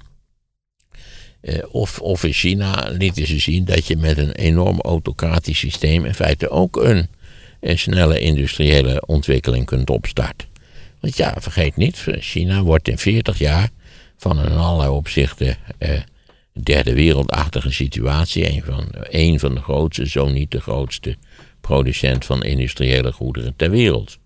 Eh, 1.40 1.58
of, 1.70 2.00
of 2.00 2.24
in 2.24 2.32
China 2.32 2.88
lieten 2.90 3.26
ze 3.26 3.38
zien 3.38 3.64
dat 3.64 3.86
je 3.86 3.96
met 3.96 4.18
een 4.18 4.32
enorm 4.32 4.80
autocratisch 4.80 5.58
systeem 5.58 6.04
in 6.04 6.14
feite 6.14 6.48
ook 6.48 6.76
een, 6.76 7.08
een 7.60 7.78
snelle 7.78 8.20
industriële 8.20 9.06
ontwikkeling 9.06 9.66
kunt 9.66 9.90
opstarten. 9.90 10.48
Want 11.00 11.16
ja, 11.16 11.34
vergeet 11.38 11.76
niet, 11.76 12.06
China 12.18 12.62
wordt 12.62 12.88
in 12.88 12.98
40 12.98 13.38
jaar 13.38 13.68
van 14.16 14.38
een 14.38 14.56
allerlei 14.56 14.90
opzichten 14.90 15.56
eh, 15.78 16.00
derde 16.52 16.94
wereldachtige 16.94 17.72
situatie, 17.72 18.48
een 18.48 18.62
van, 18.64 18.86
een 18.92 19.40
van 19.40 19.54
de 19.54 19.60
grootste, 19.60 20.08
zo 20.08 20.28
niet 20.28 20.50
de 20.50 20.60
grootste 20.60 21.16
producent 21.62 22.24
van 22.24 22.42
industriële 22.42 23.12
goederen 23.12 23.56
ter 23.56 23.70
wereld. 23.70 24.18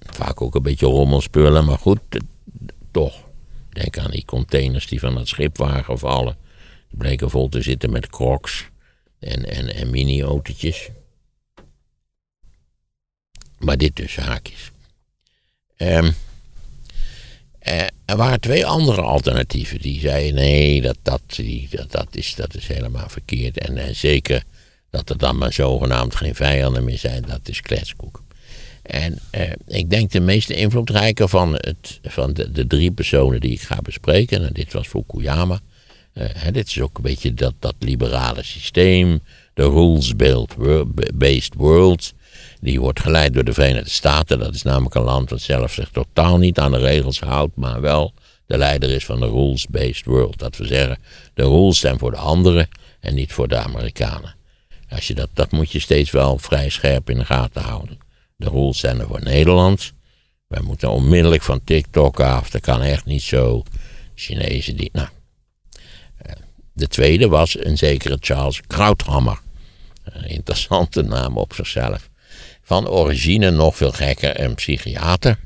Vaak 0.00 0.42
ook 0.42 0.54
een 0.54 0.62
beetje 0.62 0.86
rommelspullen, 0.86 1.64
maar 1.64 1.78
goed, 1.78 2.00
toch. 2.90 3.24
Denk 3.68 3.98
aan 3.98 4.10
die 4.10 4.24
containers 4.24 4.86
die 4.86 5.00
van 5.00 5.16
het 5.16 5.28
schip 5.28 5.56
waren 5.56 5.84
gevallen. 5.84 6.36
Die 6.88 6.98
bleken 6.98 7.30
vol 7.30 7.48
te 7.48 7.62
zitten 7.62 7.90
met 7.90 8.08
crocs 8.08 8.68
en, 9.18 9.44
en, 9.44 9.74
en 9.74 9.90
mini-autootjes. 9.90 10.88
Maar 13.58 13.76
dit 13.76 13.94
tussen 13.94 14.22
haakjes. 14.22 14.70
Ehm, 15.76 16.10
eh, 17.58 17.86
er 18.04 18.16
waren 18.16 18.40
twee 18.40 18.66
andere 18.66 19.00
alternatieven. 19.00 19.80
Die 19.80 20.00
zeiden: 20.00 20.34
nee, 20.34 20.80
dat, 20.80 20.98
dat, 21.02 21.22
die, 21.26 21.68
dat, 21.70 21.90
dat, 21.90 22.16
is, 22.16 22.34
dat 22.34 22.54
is 22.54 22.66
helemaal 22.66 23.08
verkeerd. 23.08 23.58
En, 23.58 23.76
en 23.76 23.94
zeker 23.94 24.44
dat 24.96 25.10
er 25.10 25.18
dan 25.18 25.38
maar 25.38 25.52
zogenaamd 25.52 26.14
geen 26.14 26.34
vijanden 26.34 26.84
meer 26.84 26.98
zijn, 26.98 27.22
dat 27.26 27.40
is 27.48 27.60
kletskoek. 27.60 28.22
En 28.82 29.18
eh, 29.30 29.52
ik 29.66 29.90
denk 29.90 30.10
de 30.10 30.20
meest 30.20 30.50
invloedrijke 30.50 31.28
van, 31.28 31.54
het, 31.54 32.00
van 32.02 32.32
de, 32.32 32.66
drie 32.66 32.90
personen 32.90 33.40
die 33.40 33.52
ik 33.52 33.60
ga 33.60 33.76
bespreken, 33.82 34.46
en 34.46 34.52
dit 34.52 34.72
was 34.72 34.86
Fukuyama. 34.86 35.60
eh, 36.12 36.52
dit 36.52 36.66
is 36.66 36.80
ook 36.80 36.96
een 36.96 37.02
beetje 37.02 37.34
dat, 37.34 37.54
dat 37.58 37.74
liberale 37.78 38.42
systeem, 38.42 39.20
de 39.54 39.62
rules-based 39.62 41.54
world. 41.54 42.12
Die 42.60 42.80
wordt 42.80 43.00
geleid 43.00 43.34
door 43.34 43.44
de 43.44 43.52
Verenigde 43.52 43.90
Staten. 43.90 44.38
Dat 44.38 44.54
is 44.54 44.62
namelijk 44.62 44.94
een 44.94 45.02
land 45.02 45.28
dat 45.28 45.40
zelf 45.40 45.72
zich 45.72 45.88
totaal 45.88 46.38
niet 46.38 46.58
aan 46.58 46.72
de 46.72 46.78
regels 46.78 47.20
houdt, 47.20 47.56
maar 47.56 47.80
wel 47.80 48.12
de 48.46 48.58
leider 48.58 48.90
is 48.90 49.04
van 49.04 49.20
de 49.20 49.26
rules-based 49.26 50.04
world. 50.04 50.38
Dat 50.38 50.56
we 50.56 50.66
zeggen, 50.66 50.98
de 51.34 51.42
rules 51.42 51.78
zijn 51.78 51.98
voor 51.98 52.10
de 52.10 52.16
anderen 52.16 52.68
en 53.00 53.14
niet 53.14 53.32
voor 53.32 53.48
de 53.48 53.56
Amerikanen. 53.56 54.34
Als 54.88 55.06
je 55.06 55.14
dat, 55.14 55.28
dat 55.32 55.50
moet 55.50 55.72
je 55.72 55.80
steeds 55.80 56.10
wel 56.10 56.38
vrij 56.38 56.68
scherp 56.68 57.10
in 57.10 57.18
de 57.18 57.24
gaten 57.24 57.62
houden. 57.62 57.98
De 58.36 58.48
rules 58.48 58.78
zijn 58.78 59.00
er 59.00 59.06
voor 59.06 59.22
Nederland. 59.22 59.92
Wij 60.46 60.60
moeten 60.62 60.90
onmiddellijk 60.90 61.42
van 61.42 61.64
TikTok 61.64 62.20
af. 62.20 62.50
Dat 62.50 62.60
kan 62.60 62.82
echt 62.82 63.04
niet 63.04 63.22
zo. 63.22 63.62
Chinezen 64.14 64.76
die. 64.76 64.90
Nou. 64.92 65.08
Eh, 66.16 66.32
De 66.72 66.88
tweede 66.88 67.28
was 67.28 67.64
een 67.64 67.78
zekere 67.78 68.16
Charles 68.20 68.60
Krauthammer. 68.60 69.40
Interessante 70.26 71.02
naam 71.02 71.38
op 71.38 71.52
zichzelf. 71.54 72.08
Van 72.62 72.88
origine 72.88 73.50
nog 73.50 73.76
veel 73.76 73.92
gekker, 73.92 74.40
een 74.40 74.54
psychiater. 74.54 75.38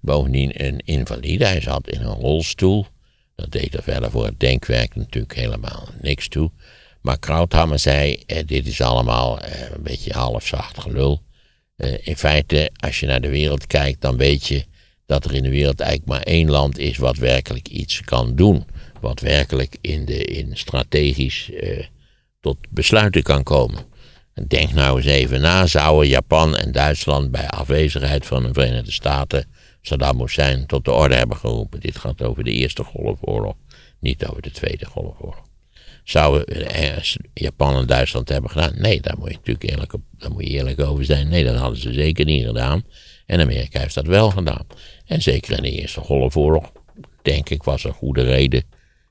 Bovendien 0.00 0.64
een 0.64 0.78
invalide. 0.84 1.46
Hij 1.46 1.60
zat 1.60 1.88
in 1.88 2.00
een 2.00 2.14
rolstoel. 2.14 2.86
Dat 3.34 3.52
deed 3.52 3.74
er 3.74 3.82
verder 3.82 4.10
voor 4.10 4.24
het 4.24 4.40
denkwerk 4.40 4.94
natuurlijk 4.94 5.34
helemaal 5.34 5.88
niks 6.00 6.28
toe. 6.28 6.50
Maar 7.02 7.18
Krauthammer 7.18 7.78
zei: 7.78 8.22
eh, 8.26 8.46
Dit 8.46 8.66
is 8.66 8.80
allemaal 8.80 9.40
eh, 9.40 9.70
een 9.70 9.82
beetje 9.82 10.12
halfzacht 10.12 10.80
gelul. 10.80 11.22
Eh, 11.76 12.06
in 12.06 12.16
feite, 12.16 12.70
als 12.76 13.00
je 13.00 13.06
naar 13.06 13.20
de 13.20 13.28
wereld 13.28 13.66
kijkt, 13.66 14.00
dan 14.00 14.16
weet 14.16 14.46
je 14.46 14.64
dat 15.06 15.24
er 15.24 15.34
in 15.34 15.42
de 15.42 15.50
wereld 15.50 15.80
eigenlijk 15.80 16.10
maar 16.10 16.22
één 16.22 16.50
land 16.50 16.78
is 16.78 16.96
wat 16.96 17.16
werkelijk 17.16 17.68
iets 17.68 18.00
kan 18.00 18.34
doen. 18.34 18.64
Wat 19.00 19.20
werkelijk 19.20 19.76
in, 19.80 20.04
de, 20.04 20.24
in 20.24 20.56
strategisch 20.56 21.50
eh, 21.50 21.84
tot 22.40 22.56
besluiten 22.70 23.22
kan 23.22 23.42
komen. 23.42 23.84
En 24.34 24.46
Denk 24.46 24.72
nou 24.72 24.96
eens 24.96 25.06
even 25.06 25.40
na, 25.40 25.66
zouden 25.66 26.08
Japan 26.08 26.56
en 26.56 26.72
Duitsland 26.72 27.30
bij 27.30 27.48
afwezigheid 27.48 28.26
van 28.26 28.42
de 28.42 28.52
Verenigde 28.52 28.92
Staten 28.92 29.44
Saddam 29.82 30.20
Hussein 30.20 30.66
tot 30.66 30.84
de 30.84 30.92
orde 30.92 31.14
hebben 31.14 31.36
geroepen? 31.36 31.80
Dit 31.80 31.98
gaat 31.98 32.22
over 32.22 32.44
de 32.44 32.52
Eerste 32.52 32.84
Golfoorlog, 32.84 33.54
niet 34.00 34.26
over 34.26 34.42
de 34.42 34.50
Tweede 34.50 34.86
Golfoorlog. 34.86 35.49
Zouden 36.10 36.46
eh, 36.46 36.96
Japan 37.34 37.76
en 37.76 37.86
Duitsland 37.86 38.28
hebben 38.28 38.50
gedaan? 38.50 38.72
Nee, 38.76 39.00
daar 39.00 39.18
moet 39.18 39.28
je 39.28 39.34
natuurlijk 39.34 39.70
eerlijk, 39.70 39.92
op, 39.92 40.02
daar 40.18 40.30
moet 40.30 40.46
je 40.46 40.84
over 40.86 41.04
zijn. 41.04 41.28
Nee, 41.28 41.44
dat 41.44 41.56
hadden 41.56 41.78
ze 41.78 41.92
zeker 41.92 42.24
niet 42.24 42.46
gedaan. 42.46 42.82
En 43.26 43.40
Amerika 43.40 43.80
heeft 43.80 43.94
dat 43.94 44.06
wel 44.06 44.30
gedaan. 44.30 44.66
En 45.04 45.22
zeker 45.22 45.56
in 45.56 45.62
de 45.62 45.70
Eerste 45.70 46.00
Golfoorlog, 46.00 46.72
denk 47.22 47.50
ik, 47.50 47.62
was 47.62 47.84
er 47.84 47.92
goede 47.92 48.22
reden. 48.22 48.62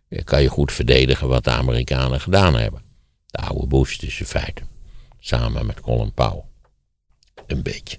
eh, 0.10 0.24
Kan 0.24 0.42
je 0.42 0.48
goed 0.48 0.72
verdedigen 0.72 1.28
wat 1.28 1.44
de 1.44 1.50
Amerikanen 1.50 2.20
gedaan 2.22 2.56
hebben. 2.56 2.82
De 3.26 3.38
oude 3.38 3.68
Bush 3.68 3.98
dus 3.98 4.20
in 4.20 4.26
feite. 4.26 4.62
Samen 5.20 5.66
met 5.66 5.82
Colin 5.82 6.14
Powell. 6.14 6.44
Een 7.48 7.64
beetje. 7.64 7.98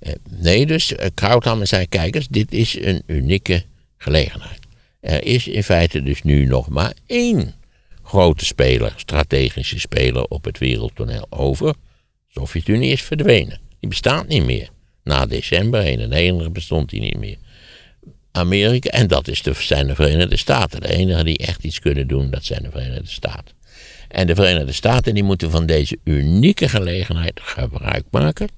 Eh, 0.00 0.12
nee, 0.30 0.66
dus 0.66 0.92
uh, 0.92 0.98
Krauthammer 1.14 1.66
zei, 1.66 1.86
kijk 1.86 2.14
eens, 2.14 2.28
dit 2.28 2.52
is 2.52 2.80
een 2.80 3.02
unieke 3.06 3.64
gelegenheid. 3.96 4.58
Er 5.00 5.24
is 5.24 5.48
in 5.48 5.62
feite 5.62 6.02
dus 6.02 6.22
nu 6.22 6.44
nog 6.46 6.68
maar 6.68 6.92
één 7.06 7.54
grote 8.08 8.44
speler, 8.44 8.92
strategische 8.96 9.78
speler 9.78 10.24
op 10.24 10.44
het 10.44 10.58
wereldtoneel 10.58 11.26
over. 11.30 11.72
De 11.72 12.40
Sovjet-Unie 12.40 12.92
is 12.92 13.02
verdwenen. 13.02 13.60
Die 13.80 13.88
bestaat 13.88 14.28
niet 14.28 14.44
meer. 14.44 14.68
Na 15.04 15.26
december 15.26 15.80
91 15.80 16.52
bestond 16.52 16.90
die 16.90 17.00
niet 17.00 17.18
meer. 17.18 17.36
Amerika, 18.32 18.90
en 18.90 19.06
dat 19.06 19.28
is 19.28 19.42
de, 19.42 19.52
zijn 19.54 19.86
de 19.86 19.94
Verenigde 19.94 20.36
Staten. 20.36 20.80
De 20.80 20.88
enige 20.88 21.24
die 21.24 21.38
echt 21.38 21.64
iets 21.64 21.78
kunnen 21.78 22.08
doen, 22.08 22.30
dat 22.30 22.44
zijn 22.44 22.62
de 22.62 22.70
Verenigde 22.70 23.10
Staten. 23.10 23.56
En 24.08 24.26
de 24.26 24.34
Verenigde 24.34 24.72
Staten 24.72 25.14
die 25.14 25.22
moeten 25.22 25.50
van 25.50 25.66
deze 25.66 25.98
unieke 26.04 26.68
gelegenheid 26.68 27.40
gebruik 27.42 28.04
maken 28.10 28.48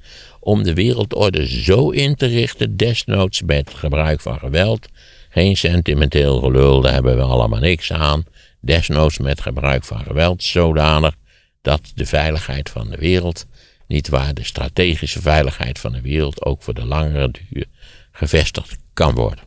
om 0.41 0.63
de 0.63 0.75
wereldorde 0.75 1.47
zo 1.47 1.91
in 1.91 2.15
te 2.15 2.27
richten, 2.27 2.77
desnoods 2.77 3.43
met 3.43 3.71
gebruik 3.75 4.21
van 4.21 4.39
geweld. 4.39 4.89
Geen 5.29 5.57
sentimenteel 5.57 6.41
gelul, 6.41 6.81
daar 6.81 6.93
hebben 6.93 7.17
we 7.17 7.23
allemaal 7.23 7.61
niks 7.61 7.93
aan. 7.93 8.25
Desnoods 8.61 9.19
met 9.19 9.41
gebruik 9.41 9.85
van 9.85 10.05
geweld, 10.05 10.43
zodanig 10.43 11.15
dat 11.63 11.93
de 11.95 12.07
veiligheid 12.07 12.71
van 12.71 12.91
de 12.91 12.97
wereld, 12.97 13.47
niet 13.87 14.09
waar 14.09 14.35
de 14.35 14.45
strategische 14.45 15.21
veiligheid 15.21 15.79
van 15.79 15.93
de 15.93 16.01
wereld 16.01 16.45
ook 16.45 16.63
voor 16.63 16.75
de 16.75 16.85
langere 16.85 17.31
duur 17.31 17.67
gevestigd 18.13 18.77
kan 18.95 19.15
worden. 19.15 19.45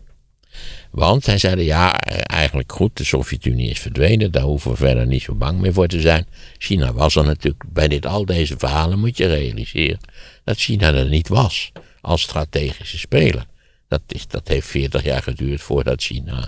Want 0.92 1.26
hij 1.26 1.38
zeiden, 1.38 1.66
ja, 1.66 2.00
eigenlijk 2.22 2.72
goed, 2.72 2.98
de 2.98 3.04
Sovjet-Unie 3.04 3.70
is 3.70 3.80
verdwenen, 3.80 4.32
daar 4.32 4.44
hoeven 4.44 4.72
we 4.72 4.78
verder 4.78 5.08
niet 5.08 5.22
zo 5.22 5.36
bang 5.36 5.60
meer 5.60 5.74
voor 5.74 5.88
te 5.88 6.02
zijn. 6.02 6.28
China 6.58 6.94
was 6.94 7.16
er 7.16 7.24
natuurlijk, 7.24 7.64
bij 7.68 7.88
dit, 7.88 8.06
al 8.06 8.26
deze 8.26 8.58
verhalen 8.58 9.00
moet 9.00 9.18
je 9.18 9.28
realiseren 9.28 10.00
dat 10.44 10.58
China 10.58 10.94
er 10.94 11.10
niet 11.10 11.28
was 11.28 11.72
als 12.02 12.22
strategische 12.22 12.98
speler. 12.98 13.46
Dat, 13.88 14.02
is, 14.08 14.28
dat 14.28 14.48
heeft 14.48 14.68
40 14.68 15.04
jaar 15.04 15.22
geduurd 15.22 15.62
voordat 15.62 16.04
China 16.04 16.48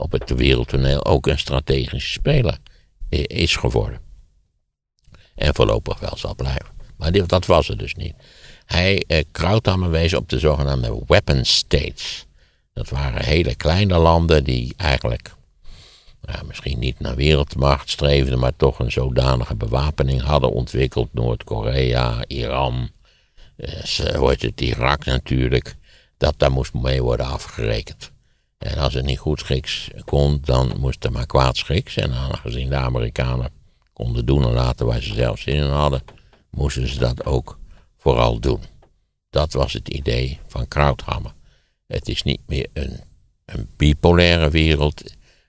op 0.00 0.12
het 0.12 0.30
wereldtoneel 0.30 1.04
ook 1.04 1.26
een 1.26 1.38
strategische 1.38 2.10
speler 2.10 2.58
is 3.26 3.56
geworden. 3.56 4.00
En 5.34 5.54
voorlopig 5.54 5.98
wel 5.98 6.16
zal 6.16 6.34
blijven. 6.34 6.66
Maar 6.96 7.26
dat 7.26 7.46
was 7.46 7.68
het 7.68 7.78
dus 7.78 7.94
niet. 7.94 8.14
Hij, 8.64 9.04
eh, 9.06 9.24
Krauthammer 9.32 9.90
wees 9.90 10.14
op 10.14 10.28
de 10.28 10.38
zogenaamde 10.38 11.02
weapon 11.06 11.44
states. 11.44 12.26
Dat 12.72 12.88
waren 12.88 13.24
hele 13.24 13.54
kleine 13.54 13.98
landen 13.98 14.44
die 14.44 14.74
eigenlijk 14.76 15.34
nou, 16.22 16.46
misschien 16.46 16.78
niet 16.78 17.00
naar 17.00 17.14
wereldmacht 17.14 17.90
streefden, 17.90 18.38
maar 18.38 18.56
toch 18.56 18.78
een 18.78 18.92
zodanige 18.92 19.54
bewapening 19.54 20.22
hadden 20.22 20.52
ontwikkeld. 20.52 21.12
Noord-Korea, 21.12 22.24
Iran, 22.26 22.90
eh, 23.56 23.68
heet 24.28 24.42
het, 24.42 24.60
Irak 24.60 25.04
natuurlijk. 25.04 25.76
Dat 26.16 26.34
daar 26.36 26.52
moest 26.52 26.74
mee 26.74 27.02
worden 27.02 27.26
afgerekend. 27.26 28.12
En 28.60 28.78
als 28.78 28.94
het 28.94 29.04
niet 29.04 29.18
goed 29.18 29.38
schiks 29.38 29.90
kon, 30.04 30.38
dan 30.44 30.72
moest 30.78 31.04
er 31.04 31.12
maar 31.12 31.26
kwaad 31.26 31.56
schiks. 31.56 31.96
En 31.96 32.12
aangezien 32.12 32.68
de 32.68 32.76
Amerikanen 32.76 33.50
konden 33.92 34.26
doen 34.26 34.44
en 34.44 34.52
laten 34.52 34.86
waar 34.86 35.02
ze 35.02 35.14
zelf 35.14 35.38
zin 35.38 35.54
in 35.54 35.62
hadden, 35.62 36.02
moesten 36.50 36.88
ze 36.88 36.98
dat 36.98 37.24
ook 37.24 37.58
vooral 37.96 38.40
doen. 38.40 38.60
Dat 39.30 39.52
was 39.52 39.72
het 39.72 39.88
idee 39.88 40.38
van 40.46 40.68
Krauthammer. 40.68 41.32
Het 41.86 42.08
is 42.08 42.22
niet 42.22 42.40
meer 42.46 42.66
een, 42.72 43.00
een 43.44 43.68
bipolaire 43.76 44.50
wereld. 44.50 45.02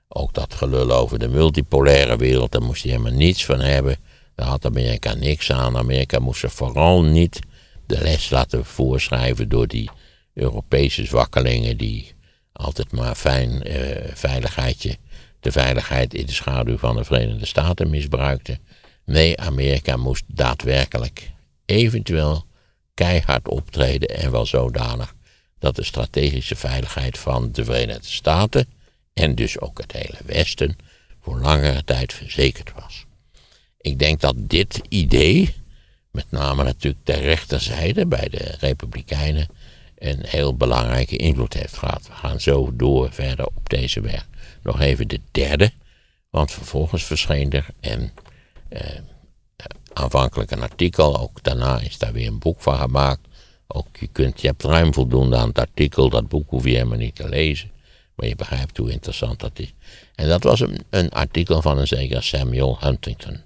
Ook 0.08 0.34
dat 0.34 0.54
gelul 0.54 0.92
over 0.92 1.20
de 1.20 1.28
multipolaire 1.28 2.18
wereld, 2.18 2.52
daar 2.52 2.64
moest 2.64 2.84
je 2.84 2.90
helemaal 2.90 3.12
niets 3.12 3.46
van 3.46 3.60
hebben. 3.60 3.98
Daar 4.36 4.48
had 4.48 4.66
Amerika 4.66 5.14
niks 5.14 5.52
aan. 5.52 5.78
Amerika 5.78 6.20
moest 6.20 6.44
er 6.44 6.50
vooral 6.50 7.04
niet 7.04 7.40
de 7.86 8.02
les 8.02 8.30
laten 8.30 8.66
voorschrijven 8.66 9.50
door 9.50 9.68
die 9.68 9.90
Europese 10.34 11.06
zwakkelingen 11.06 11.78
die 11.78 12.14
altijd 12.62 12.92
maar 12.92 13.16
fijn 13.16 13.64
eh, 13.64 14.12
veiligheidje, 14.14 14.98
de 15.40 15.52
veiligheid 15.52 16.14
in 16.14 16.26
de 16.26 16.34
schaduw 16.34 16.78
van 16.78 16.96
de 16.96 17.04
Verenigde 17.04 17.46
Staten 17.46 17.90
misbruikten. 17.90 18.60
Nee, 19.06 19.40
Amerika 19.40 19.98
moest 19.98 20.24
daadwerkelijk 20.28 21.32
eventueel 21.66 22.46
keihard 22.94 23.48
optreden 23.48 24.10
en 24.10 24.32
wel 24.32 24.46
zodanig 24.46 25.14
dat 25.60 25.76
de 25.76 25.84
strategische 25.84 26.56
veiligheid 26.56 27.18
van 27.18 27.52
de 27.52 27.66
Verenigde 27.66 28.08
Staten 28.08 28.66
en 29.14 29.36
dus 29.36 29.60
ook 29.60 29.78
het 29.78 29.92
hele 29.92 30.18
Westen 30.26 30.78
voor 31.22 31.40
langere 31.40 31.84
tijd 31.84 32.14
verzekerd 32.14 32.72
was. 32.74 33.06
Ik 33.78 34.00
denk 34.00 34.20
dat 34.20 34.36
dit 34.38 34.82
idee, 34.90 35.56
met 36.12 36.32
name 36.32 36.64
natuurlijk 36.64 37.06
ter 37.06 37.22
rechterzijde 37.22 38.06
bij 38.06 38.30
de 38.30 38.56
Republikeinen, 38.60 39.48
een 40.02 40.20
heel 40.22 40.56
belangrijke 40.56 41.18
invloed 41.18 41.54
heeft 41.54 41.78
gehad. 41.78 42.08
We 42.08 42.14
gaan 42.14 42.40
zo 42.40 42.70
door 42.74 43.12
verder 43.12 43.46
op 43.46 43.70
deze 43.70 44.02
weg. 44.02 44.28
Nog 44.64 44.80
even 44.80 45.08
de 45.08 45.20
derde, 45.32 45.72
want 46.30 46.52
vervolgens 46.52 47.04
verscheen 47.04 47.52
er 47.52 47.66
een 47.80 48.12
eh, 48.70 49.00
aanvankelijk 49.94 50.52
een 50.52 50.62
artikel, 50.62 51.20
ook 51.20 51.44
daarna 51.44 51.80
is 51.80 51.98
daar 51.98 52.14
weer 52.14 52.28
een 52.28 52.40
boek 52.40 52.62
van 52.62 52.78
gemaakt. 52.78 53.28
Ook 53.68 53.88
je, 54.00 54.08
kunt, 54.08 54.42
je 54.42 54.48
hebt 54.48 54.64
ruim 54.64 54.94
voldoende 54.94 55.38
aan 55.38 55.48
het 55.48 55.60
artikel, 55.60 56.10
dat 56.10 56.28
boek 56.28 56.50
hoef 56.50 56.64
je 56.64 56.70
helemaal 56.70 56.98
niet 56.98 57.16
te 57.16 57.30
lezen. 57.30 57.72
Maar 58.16 58.28
je 58.28 58.36
begrijpt 58.36 58.78
hoe 58.78 58.92
interessant 58.92 59.40
dat 59.40 59.60
is. 59.60 59.74
En 60.16 60.28
dat 60.28 60.44
was 60.44 60.60
een, 60.60 60.78
een 60.90 61.10
artikel 61.10 61.62
van 61.62 61.78
een 61.78 61.88
zeker 61.88 62.24
Samuel 62.24 62.78
Huntington. 62.80 63.38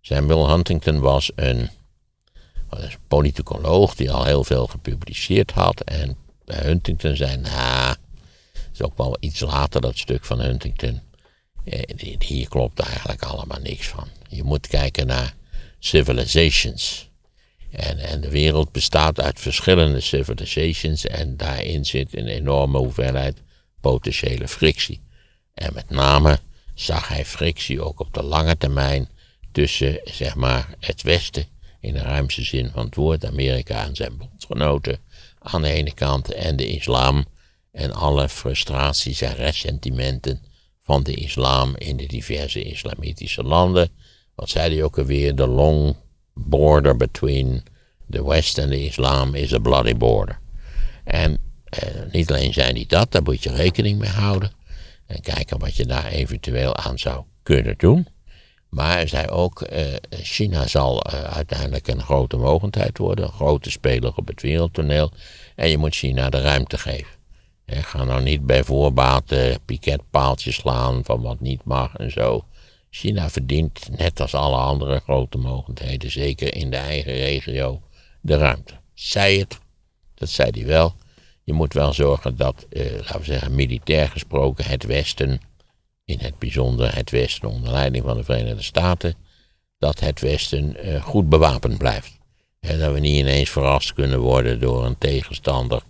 Samuel 0.00 0.48
Huntington 0.50 1.00
was 1.00 1.30
een, 1.34 1.68
was 2.68 2.82
een 2.82 2.98
politicoloog 3.08 3.94
die 3.94 4.10
al 4.10 4.24
heel 4.24 4.44
veel 4.44 4.66
gepubliceerd 4.66 5.50
had. 5.50 5.80
En 5.80 6.16
bij 6.44 6.58
Huntington 6.58 7.16
zei, 7.16 7.36
nou, 7.36 7.96
is 8.72 8.82
ook 8.82 8.96
wel 8.96 9.16
iets 9.20 9.40
later 9.40 9.80
dat 9.80 9.98
stuk 9.98 10.24
van 10.24 10.40
Huntington. 10.40 11.00
Eh, 11.64 12.16
hier 12.18 12.48
klopt 12.48 12.80
eigenlijk 12.80 13.22
allemaal 13.22 13.60
niks 13.62 13.86
van. 13.86 14.08
Je 14.28 14.42
moet 14.42 14.66
kijken 14.66 15.06
naar 15.06 15.34
civilizations. 15.78 17.08
En, 17.70 17.98
en 17.98 18.20
de 18.20 18.30
wereld 18.30 18.72
bestaat 18.72 19.20
uit 19.20 19.40
verschillende 19.40 20.00
civilizations 20.00 21.06
en 21.06 21.36
daarin 21.36 21.84
zit 21.84 22.16
een 22.16 22.26
enorme 22.26 22.78
hoeveelheid 22.78 23.42
potentiële 23.80 24.48
frictie. 24.48 25.00
En 25.54 25.74
met 25.74 25.90
name 25.90 26.38
zag 26.74 27.08
hij 27.08 27.24
frictie 27.24 27.82
ook 27.82 28.00
op 28.00 28.14
de 28.14 28.22
lange 28.22 28.56
termijn 28.56 29.08
tussen 29.52 30.00
zeg 30.04 30.34
maar, 30.34 30.74
het 30.80 31.02
Westen, 31.02 31.46
in 31.86 31.92
de 31.92 32.02
ruimste 32.02 32.42
zin 32.42 32.70
van 32.70 32.84
het 32.84 32.94
woord, 32.94 33.24
Amerika 33.24 33.84
en 33.84 33.96
zijn 33.96 34.16
bondgenoten 34.16 34.98
aan 35.38 35.62
de 35.62 35.70
ene 35.70 35.94
kant 35.94 36.32
en 36.32 36.56
de 36.56 36.66
islam 36.66 37.24
en 37.72 37.92
alle 37.92 38.28
frustraties 38.28 39.20
en 39.20 39.34
ressentimenten 39.34 40.42
van 40.82 41.02
de 41.02 41.14
islam 41.14 41.74
in 41.76 41.96
de 41.96 42.06
diverse 42.06 42.62
islamitische 42.62 43.42
landen. 43.42 43.88
Wat 44.34 44.48
zei 44.48 44.74
hij 44.74 44.84
ook 44.84 44.98
alweer? 44.98 45.34
De 45.34 45.46
long 45.46 45.96
border 46.34 46.96
between 46.96 47.62
the 48.10 48.24
West 48.24 48.58
and 48.58 48.70
the 48.70 48.84
Islam 48.84 49.34
is 49.34 49.52
a 49.52 49.58
bloody 49.58 49.96
border. 49.96 50.38
En 51.04 51.38
eh, 51.64 51.88
niet 52.12 52.30
alleen 52.30 52.52
zijn 52.52 52.74
die 52.74 52.86
dat, 52.86 53.12
daar 53.12 53.22
moet 53.22 53.42
je 53.42 53.50
rekening 53.50 53.98
mee 53.98 54.10
houden. 54.10 54.50
En 55.06 55.20
kijken 55.20 55.58
wat 55.58 55.76
je 55.76 55.86
daar 55.86 56.06
eventueel 56.06 56.76
aan 56.76 56.98
zou 56.98 57.24
kunnen 57.42 57.74
doen. 57.76 58.06
Maar 58.76 58.92
hij 58.92 59.06
zei 59.06 59.28
ook, 59.28 59.60
eh, 59.62 59.94
China 60.10 60.66
zal 60.66 61.02
eh, 61.02 61.20
uiteindelijk 61.22 61.88
een 61.88 62.02
grote 62.02 62.36
mogendheid 62.36 62.98
worden, 62.98 63.24
een 63.24 63.32
grote 63.32 63.70
speler 63.70 64.16
op 64.16 64.26
het 64.26 64.42
wereldtoneel. 64.42 65.10
En 65.54 65.68
je 65.68 65.78
moet 65.78 65.94
China 65.94 66.30
de 66.30 66.40
ruimte 66.40 66.78
geven. 66.78 67.16
En 67.64 67.84
ga 67.84 68.04
nou 68.04 68.22
niet 68.22 68.46
bij 68.46 68.64
voorbaat 68.64 69.32
uh, 69.32 69.54
piketpaaltjes 69.64 70.54
slaan 70.54 71.04
van 71.04 71.20
wat 71.22 71.40
niet 71.40 71.64
mag 71.64 71.94
en 71.94 72.10
zo. 72.10 72.44
China 72.90 73.30
verdient, 73.30 73.88
net 73.98 74.20
als 74.20 74.34
alle 74.34 74.56
andere 74.56 75.00
grote 75.00 75.38
mogendheden, 75.38 76.10
zeker 76.10 76.54
in 76.54 76.70
de 76.70 76.76
eigen 76.76 77.12
regio, 77.12 77.82
de 78.20 78.36
ruimte. 78.36 78.74
Zij 78.94 79.36
het, 79.36 79.58
dat 80.14 80.28
zei 80.28 80.50
hij 80.50 80.66
wel. 80.66 80.94
Je 81.44 81.52
moet 81.52 81.72
wel 81.72 81.92
zorgen 81.92 82.36
dat, 82.36 82.66
laten 82.70 83.18
we 83.18 83.24
zeggen, 83.24 83.54
militair 83.54 84.08
gesproken, 84.08 84.64
het 84.64 84.84
Westen, 84.84 85.40
in 86.06 86.18
het 86.18 86.38
bijzonder 86.38 86.94
het 86.94 87.10
Westen 87.10 87.48
onder 87.48 87.72
leiding 87.72 88.04
van 88.04 88.16
de 88.16 88.24
Verenigde 88.24 88.62
Staten, 88.62 89.14
dat 89.78 90.00
het 90.00 90.20
Westen 90.20 90.76
eh, 90.76 91.02
goed 91.02 91.28
bewapend 91.28 91.78
blijft. 91.78 92.18
En 92.60 92.78
dat 92.78 92.92
we 92.92 93.00
niet 93.00 93.18
ineens 93.18 93.50
verrast 93.50 93.92
kunnen 93.92 94.20
worden 94.20 94.60
door 94.60 94.84
een 94.84 94.98
tegenstander 94.98 95.82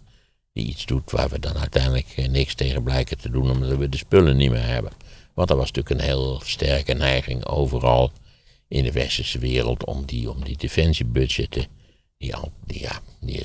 die 0.53 0.67
iets 0.67 0.87
doet 0.87 1.11
waar 1.11 1.29
we 1.29 1.39
dan 1.39 1.57
uiteindelijk 1.57 2.13
eh, 2.17 2.29
niks 2.29 2.55
tegen 2.55 2.83
blijken 2.83 3.19
te 3.19 3.31
doen, 3.31 3.51
omdat 3.51 3.79
we 3.79 3.89
de 3.89 3.97
spullen 3.97 4.37
niet 4.37 4.51
meer 4.51 4.67
hebben. 4.67 4.93
Want 5.35 5.51
er 5.51 5.57
was 5.57 5.73
natuurlijk 5.73 6.01
een 6.01 6.07
heel 6.07 6.41
sterke 6.45 6.93
neiging 6.93 7.47
overal 7.47 8.13
in 8.69 8.85
de 8.85 8.93
westerse 8.93 9.39
wereld 9.39 9.85
om 9.85 10.05
die, 10.05 10.31
om 10.31 10.45
die 10.45 10.57
defensiebudgetten, 10.57 11.67
die, 12.19 12.35
al, 12.35 12.53
die, 12.65 12.81
ja, 12.81 13.01
die 13.21 13.43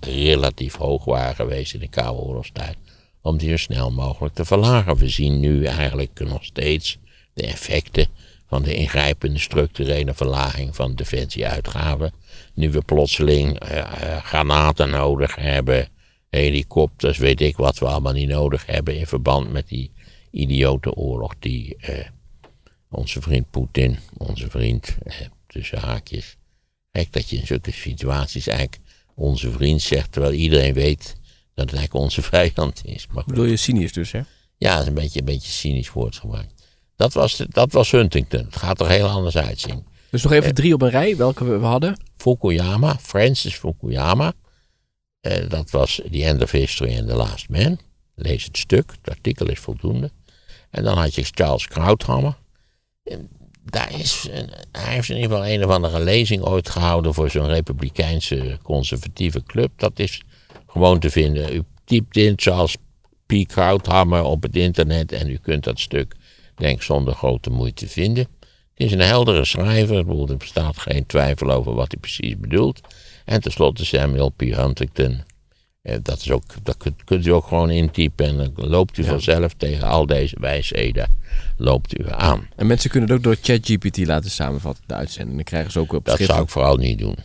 relatief 0.00 0.76
hoog 0.76 1.04
waren 1.04 1.34
geweest 1.34 1.74
in 1.74 1.80
de 1.80 1.88
Koude 1.88 2.22
Oorlogstijd, 2.22 2.76
om 3.22 3.36
die 3.36 3.50
zo 3.50 3.56
snel 3.56 3.90
mogelijk 3.90 4.34
te 4.34 4.44
verlagen. 4.44 4.96
We 4.96 5.08
zien 5.08 5.40
nu 5.40 5.64
eigenlijk 5.64 6.20
nog 6.20 6.44
steeds 6.44 6.98
de 7.34 7.46
effecten 7.46 8.06
van 8.46 8.62
de 8.62 8.74
ingrijpende 8.74 9.38
structurele 9.38 10.14
verlaging 10.14 10.76
van 10.76 10.94
defensieuitgaven. 10.94 12.12
Nu 12.54 12.70
we 12.70 12.82
plotseling 12.82 13.62
uh, 13.62 13.76
uh, 13.76 14.16
granaten 14.16 14.90
nodig 14.90 15.34
hebben, 15.34 15.88
helikopters, 16.30 17.18
weet 17.18 17.40
ik 17.40 17.56
wat 17.56 17.78
we 17.78 17.86
allemaal 17.86 18.12
niet 18.12 18.28
nodig 18.28 18.66
hebben 18.66 18.96
in 18.96 19.06
verband 19.06 19.52
met 19.52 19.68
die 19.68 19.90
idiote 20.30 20.94
oorlog 20.94 21.34
die 21.38 21.76
eh, 21.76 22.06
onze 22.90 23.20
vriend 23.22 23.50
Poetin, 23.50 23.98
onze 24.16 24.50
vriend, 24.50 24.96
eh, 25.02 25.14
tussen 25.46 25.78
haakjes, 25.78 26.36
kijk 26.90 27.12
dat 27.12 27.30
je 27.30 27.36
in 27.36 27.46
zulke 27.46 27.72
situaties 27.72 28.46
eigenlijk 28.46 28.80
onze 29.14 29.50
vriend 29.50 29.82
zegt, 29.82 30.12
terwijl 30.12 30.32
iedereen 30.32 30.74
weet 30.74 31.16
Dat 31.58 31.70
het 31.70 31.78
eigenlijk 31.78 32.04
onze 32.04 32.22
vijand 32.36 32.80
is. 32.84 33.06
Maar. 33.10 33.24
Bedoel 33.26 33.44
je 33.44 33.56
cynisch 33.56 33.92
dus, 33.92 34.12
hè? 34.12 34.20
Ja, 34.56 34.72
dat 34.72 34.82
is 34.82 34.88
een 34.88 34.94
beetje, 34.94 35.18
een 35.18 35.24
beetje 35.24 35.52
cynisch 35.52 35.90
woordgebruik. 35.92 36.48
Dat 36.96 37.12
was, 37.12 37.36
de- 37.36 37.46
dat 37.48 37.72
was 37.72 37.90
Huntington. 37.90 38.44
Het 38.44 38.56
gaat 38.56 38.80
er 38.80 38.88
heel 38.88 39.08
anders 39.08 39.36
uitzien. 39.36 39.86
Dus 40.10 40.22
nog 40.22 40.32
even 40.32 40.54
drie 40.54 40.74
op 40.74 40.82
een 40.82 40.90
rij, 40.90 41.16
welke 41.16 41.44
we, 41.44 41.58
we 41.58 41.66
hadden. 41.66 42.00
Fukuyama, 42.16 42.96
Francis 43.00 43.54
Fukuyama. 43.54 44.32
Eh, 45.20 45.48
dat 45.48 45.70
was 45.70 46.00
The 46.10 46.24
End 46.24 46.42
of 46.42 46.50
History 46.50 46.98
and 46.98 47.08
the 47.08 47.14
Last 47.14 47.48
Man. 47.48 47.78
Lees 48.14 48.44
het 48.44 48.58
stuk, 48.58 48.90
het 49.00 49.10
artikel 49.10 49.48
is 49.48 49.58
voldoende. 49.58 50.10
En 50.70 50.84
dan 50.84 50.98
had 50.98 51.14
je 51.14 51.24
Charles 51.30 51.66
Krauthammer. 51.68 52.36
En 53.04 53.28
Daar 53.64 53.98
is 54.00 54.26
een- 54.30 54.50
hij 54.72 54.94
heeft 54.94 55.08
in 55.08 55.16
ieder 55.16 55.30
geval 55.30 55.46
een 55.48 55.64
of 55.64 55.70
andere 55.70 56.00
lezing 56.04 56.42
ooit 56.42 56.68
gehouden 56.70 57.14
voor 57.14 57.30
zo'n 57.30 57.46
republikeinse 57.48 58.58
conservatieve 58.62 59.42
club. 59.42 59.70
Dat 59.76 59.98
is 59.98 60.22
gewoon 60.68 60.98
te 60.98 61.10
vinden. 61.10 61.54
U 61.54 61.62
typt 61.84 62.16
in 62.16 62.32
Charles 62.36 62.76
P. 63.26 63.32
Krauthammer 63.46 64.22
op 64.22 64.42
het 64.42 64.56
internet 64.56 65.12
en 65.12 65.30
u 65.30 65.38
kunt 65.42 65.64
dat 65.64 65.80
stuk, 65.80 66.14
denk 66.56 66.76
ik, 66.76 66.82
zonder 66.82 67.14
grote 67.14 67.50
moeite 67.50 67.88
vinden. 67.88 68.26
Het 68.74 68.86
is 68.86 68.92
een 68.92 69.00
heldere 69.00 69.44
schrijver, 69.44 69.96
er 70.30 70.36
bestaat 70.36 70.78
geen 70.78 71.06
twijfel 71.06 71.50
over 71.50 71.74
wat 71.74 71.90
hij 71.90 72.00
precies 72.00 72.38
bedoelt. 72.38 72.80
En 73.24 73.40
tenslotte 73.40 73.84
Samuel 73.84 74.32
P. 74.36 74.40
Huntington. 74.40 75.22
Eh, 75.82 75.96
Dat, 76.02 76.20
is 76.20 76.30
ook, 76.30 76.42
dat 76.62 76.76
kunt, 76.76 77.04
kunt 77.04 77.26
u 77.26 77.30
ook 77.30 77.46
gewoon 77.46 77.70
intypen 77.70 78.26
en 78.26 78.36
dan 78.36 78.68
loopt 78.68 78.98
u 78.98 79.04
vanzelf 79.04 79.52
tegen 79.52 79.88
al 79.88 80.06
deze 80.06 80.36
wijsheden 80.40 81.08
loopt 81.56 81.98
u 81.98 82.04
aan. 82.10 82.48
En 82.56 82.66
mensen 82.66 82.90
kunnen 82.90 83.08
het 83.08 83.18
ook 83.18 83.24
door 83.24 83.36
ChatGPT 83.42 84.06
laten 84.06 84.30
samenvatten, 84.30 84.84
de 84.86 84.94
uitzending. 84.94 85.36
Dan 85.36 85.44
krijgen 85.44 85.72
ze 85.72 85.78
ook 85.78 85.92
op 85.92 86.04
Dat 86.04 86.18
zou 86.20 86.42
ik 86.42 86.48
vooral 86.48 86.76
niet 86.76 86.98
doen. 86.98 87.16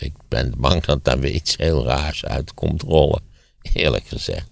Ik 0.00 0.12
ben 0.28 0.54
bang 0.56 0.84
dat 0.84 1.04
daar 1.04 1.18
weer 1.18 1.30
iets 1.30 1.56
heel 1.56 1.84
raars 1.84 2.24
uit 2.24 2.54
komt 2.54 2.82
rollen, 2.82 3.22
eerlijk 3.72 4.06
gezegd. 4.06 4.46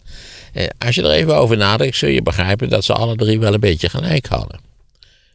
Eh, 0.52 0.66
als 0.78 0.94
je 0.94 1.02
er 1.02 1.10
even 1.10 1.36
over 1.36 1.56
nadenkt, 1.56 1.96
zul 1.96 2.08
je 2.08 2.22
begrijpen 2.22 2.68
dat 2.68 2.84
ze 2.84 2.92
alle 2.92 3.16
drie 3.16 3.38
wel 3.38 3.54
een 3.54 3.60
beetje 3.60 3.88
gelijk 3.88 4.26
hadden. 4.26 4.60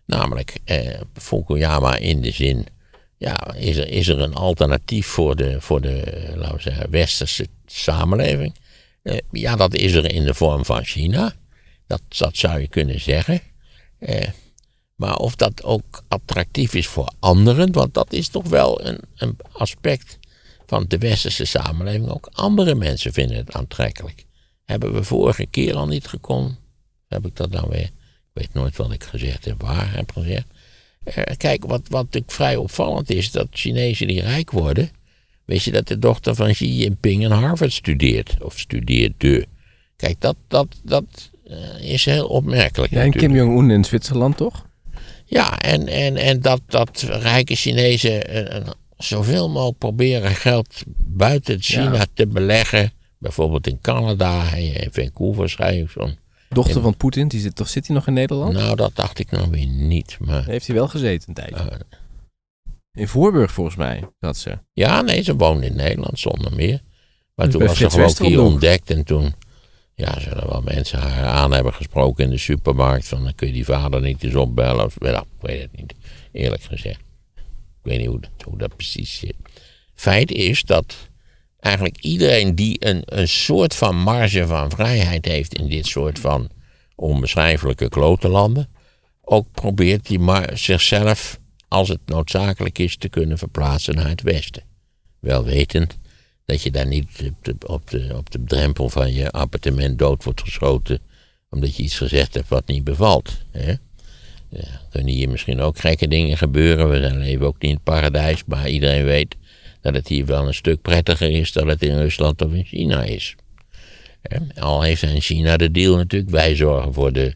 Namelijk, 0.05 0.57
eh, 0.63 1.01
Fukuyama 1.13 1.95
in 1.95 2.21
de 2.21 2.31
zin, 2.31 2.65
ja, 3.17 3.53
is 3.53 3.77
er, 3.77 3.89
is 3.89 4.07
er 4.07 4.19
een 4.19 4.33
alternatief 4.33 5.07
voor 5.07 5.35
de, 5.35 5.61
voor 5.61 5.81
de 5.81 6.31
laten 6.35 6.55
we 6.55 6.61
zeggen, 6.61 6.89
westerse 6.89 7.47
samenleving? 7.65 8.55
Eh, 9.03 9.17
ja, 9.31 9.55
dat 9.55 9.73
is 9.73 9.93
er 9.93 10.13
in 10.13 10.23
de 10.23 10.33
vorm 10.33 10.65
van 10.65 10.85
China. 10.85 11.33
Dat, 11.87 12.01
dat 12.07 12.37
zou 12.37 12.59
je 12.59 12.67
kunnen 12.67 12.99
zeggen. 12.99 13.41
Eh, 13.99 14.27
maar 14.95 15.15
of 15.15 15.35
dat 15.35 15.63
ook 15.63 16.03
attractief 16.07 16.73
is 16.73 16.87
voor 16.87 17.11
anderen, 17.19 17.71
want 17.71 17.93
dat 17.93 18.13
is 18.13 18.27
toch 18.27 18.47
wel 18.47 18.85
een, 18.85 18.99
een 19.15 19.37
aspect 19.51 20.19
van 20.65 20.85
de 20.87 20.97
westerse 20.97 21.45
samenleving. 21.45 22.09
Ook 22.09 22.29
andere 22.33 22.75
mensen 22.75 23.13
vinden 23.13 23.37
het 23.37 23.53
aantrekkelijk. 23.53 24.25
Hebben 24.65 24.93
we 24.93 25.03
vorige 25.03 25.45
keer 25.45 25.75
al 25.75 25.87
niet 25.87 26.07
gekomen? 26.07 26.57
Heb 27.07 27.25
ik 27.25 27.35
dat 27.35 27.49
nou 27.49 27.69
weer? 27.69 27.89
Ik 28.33 28.41
weet 28.41 28.53
nooit 28.53 28.77
wat 28.77 28.91
ik 28.91 29.03
gezegd 29.03 29.45
heb, 29.45 29.61
waar 29.61 29.95
heb 29.95 30.11
gezegd. 30.11 30.45
Eh, 31.03 31.23
kijk, 31.37 31.65
wat, 31.65 31.81
wat 31.89 32.03
natuurlijk 32.03 32.31
vrij 32.31 32.55
opvallend 32.55 33.09
is, 33.09 33.31
dat 33.31 33.47
Chinezen 33.51 34.07
die 34.07 34.21
rijk 34.21 34.51
worden. 34.51 34.89
Weet 35.45 35.63
je 35.63 35.71
dat 35.71 35.87
de 35.87 35.99
dochter 35.99 36.35
van 36.35 36.51
Xi 36.51 36.77
Jinping 36.77 37.23
in 37.23 37.31
Harvard 37.31 37.73
studeert? 37.73 38.43
Of 38.43 38.59
studeerde. 38.59 39.45
Kijk, 39.95 40.21
dat, 40.21 40.35
dat, 40.47 40.81
dat 40.83 41.31
eh, 41.45 41.91
is 41.91 42.05
heel 42.05 42.27
opmerkelijk. 42.27 42.91
Ja, 42.91 42.99
en 42.99 43.05
natuurlijk. 43.05 43.33
Kim 43.33 43.45
Jong-un 43.45 43.71
in 43.71 43.83
Zwitserland, 43.83 44.37
toch? 44.37 44.65
Ja, 45.25 45.59
en, 45.59 45.87
en, 45.87 46.15
en 46.17 46.41
dat, 46.41 46.61
dat 46.67 47.01
rijke 47.01 47.55
Chinezen 47.55 48.27
eh, 48.27 48.55
eh, 48.57 48.67
zoveel 48.97 49.49
mogelijk 49.49 49.77
proberen 49.77 50.31
geld 50.35 50.83
buiten 50.97 51.61
China 51.61 51.93
Ja. 51.93 52.05
te 52.13 52.27
beleggen. 52.27 52.91
Bijvoorbeeld 53.17 53.67
in 53.67 53.81
Canada 53.81 54.53
en 54.53 54.81
in 54.81 54.89
Vancouver 54.91 55.49
schrijf 55.49 55.91
zo'n. 55.91 56.17
Dochter 56.49 56.81
van 56.81 56.97
Poetin, 56.97 57.27
die 57.27 57.39
zit, 57.39 57.55
toch, 57.55 57.69
zit 57.69 57.87
hij 57.87 57.95
nog 57.95 58.07
in 58.07 58.13
Nederland? 58.13 58.53
Nou, 58.53 58.75
dat 58.75 58.95
dacht 58.95 59.19
ik 59.19 59.31
nou 59.31 59.49
weer 59.49 59.67
niet. 59.67 60.17
Maar, 60.19 60.45
Heeft 60.45 60.67
hij 60.67 60.75
wel 60.75 60.87
gezeten 60.87 61.27
een 61.29 61.33
tijdje. 61.33 61.55
eh, 61.69 61.77
In 62.93 63.07
Voorburg 63.07 63.51
volgens 63.51 63.75
mij, 63.75 64.03
dat 64.19 64.37
ze. 64.37 64.57
ja, 64.73 65.01
nee, 65.01 65.21
ze 65.23 65.35
woonde 65.35 65.65
in 65.65 65.75
Nederland 65.75 66.19
zonder 66.19 66.53
meer. 66.55 66.81
Maar 67.35 67.45
Dus 67.45 67.55
toen 67.55 67.63
was 67.67 67.77
ze 67.77 67.89
gewoon 67.89 68.29
hier 68.31 68.41
ontdekt. 68.41 68.89
En 68.89 69.03
toen 69.03 69.33
ja, 69.95 70.19
zullen 70.19 70.49
wel 70.49 70.61
mensen 70.61 70.99
haar 70.99 71.25
aan 71.25 71.53
hebben 71.53 71.73
gesproken 71.73 72.23
in 72.23 72.29
de 72.29 72.37
supermarkt. 72.37 73.07
Van, 73.07 73.23
dan 73.23 73.35
kun 73.35 73.47
je 73.47 73.53
die 73.53 73.65
vader 73.65 74.01
niet 74.01 74.23
eens 74.23 74.35
opbellen. 74.35 74.85
Of, 74.85 74.95
ik 74.95 75.23
weet 75.39 75.61
het 75.61 75.75
niet, 75.75 75.93
eerlijk 76.31 76.63
gezegd. 76.63 76.99
Ik 77.83 77.89
weet 77.89 77.97
niet 77.99 78.07
hoe 78.07 78.19
dat, 78.19 78.45
hoe 78.45 78.57
dat 78.57 78.75
precies 78.75 79.17
zit. 79.17 79.35
Feit 79.93 80.31
is 80.31 80.63
dat 80.63 80.95
eigenlijk 81.59 81.97
iedereen 81.97 82.55
die 82.55 82.85
een, 82.85 83.01
een 83.05 83.27
soort 83.27 83.75
van 83.75 83.95
marge 83.97 84.47
van 84.47 84.69
vrijheid 84.69 85.25
heeft 85.25 85.53
in 85.53 85.69
dit 85.69 85.85
soort 85.85 86.19
van 86.19 86.49
onbeschrijfelijke 86.95 87.89
klotenlanden, 87.89 88.69
ook 89.21 89.51
probeert 89.51 90.05
die 90.05 90.19
mar- 90.19 90.57
zichzelf, 90.57 91.39
als 91.67 91.89
het 91.89 91.99
noodzakelijk 92.05 92.79
is, 92.79 92.97
te 92.97 93.09
kunnen 93.09 93.37
verplaatsen 93.37 93.95
naar 93.95 94.09
het 94.09 94.21
westen. 94.21 94.63
Wel 95.19 95.43
wetend 95.43 95.97
dat 96.45 96.61
je 96.61 96.71
daar 96.71 96.87
niet 96.87 97.07
op 97.25 97.45
de, 97.45 97.55
op 97.67 97.89
de, 97.89 98.13
op 98.15 98.31
de 98.31 98.43
drempel 98.43 98.89
van 98.89 99.13
je 99.13 99.31
appartement 99.31 99.99
dood 99.99 100.23
wordt 100.23 100.41
geschoten, 100.41 100.99
omdat 101.49 101.75
je 101.75 101.83
iets 101.83 101.97
gezegd 101.97 102.33
hebt 102.33 102.49
wat 102.49 102.67
niet 102.67 102.83
bevalt. 102.83 103.31
Hè? 103.51 103.73
Ja, 104.49 104.81
kunnen 104.89 105.13
hier 105.13 105.29
misschien 105.29 105.59
ook 105.59 105.79
gekke 105.79 106.07
dingen 106.07 106.37
gebeuren. 106.37 106.89
We 106.89 107.17
leven 107.17 107.45
ook 107.45 107.61
niet 107.61 107.69
in 107.69 107.75
het 107.75 107.83
paradijs, 107.83 108.43
maar 108.45 108.69
iedereen 108.69 109.03
weet 109.03 109.35
dat 109.81 109.93
het 109.93 110.07
hier 110.07 110.25
wel 110.25 110.47
een 110.47 110.53
stuk 110.53 110.81
prettiger 110.81 111.31
is 111.31 111.51
dan 111.51 111.67
het 111.67 111.83
in 111.83 111.97
Rusland 111.97 112.41
of 112.41 112.53
in 112.53 112.65
China 112.65 113.03
is. 113.03 113.35
Al 114.55 114.81
heeft 114.81 115.01
in 115.01 115.21
China 115.21 115.57
de 115.57 115.71
deal 115.71 115.95
natuurlijk, 115.95 116.31
wij 116.31 116.55
zorgen 116.55 116.93
voor 116.93 117.13
de, 117.13 117.35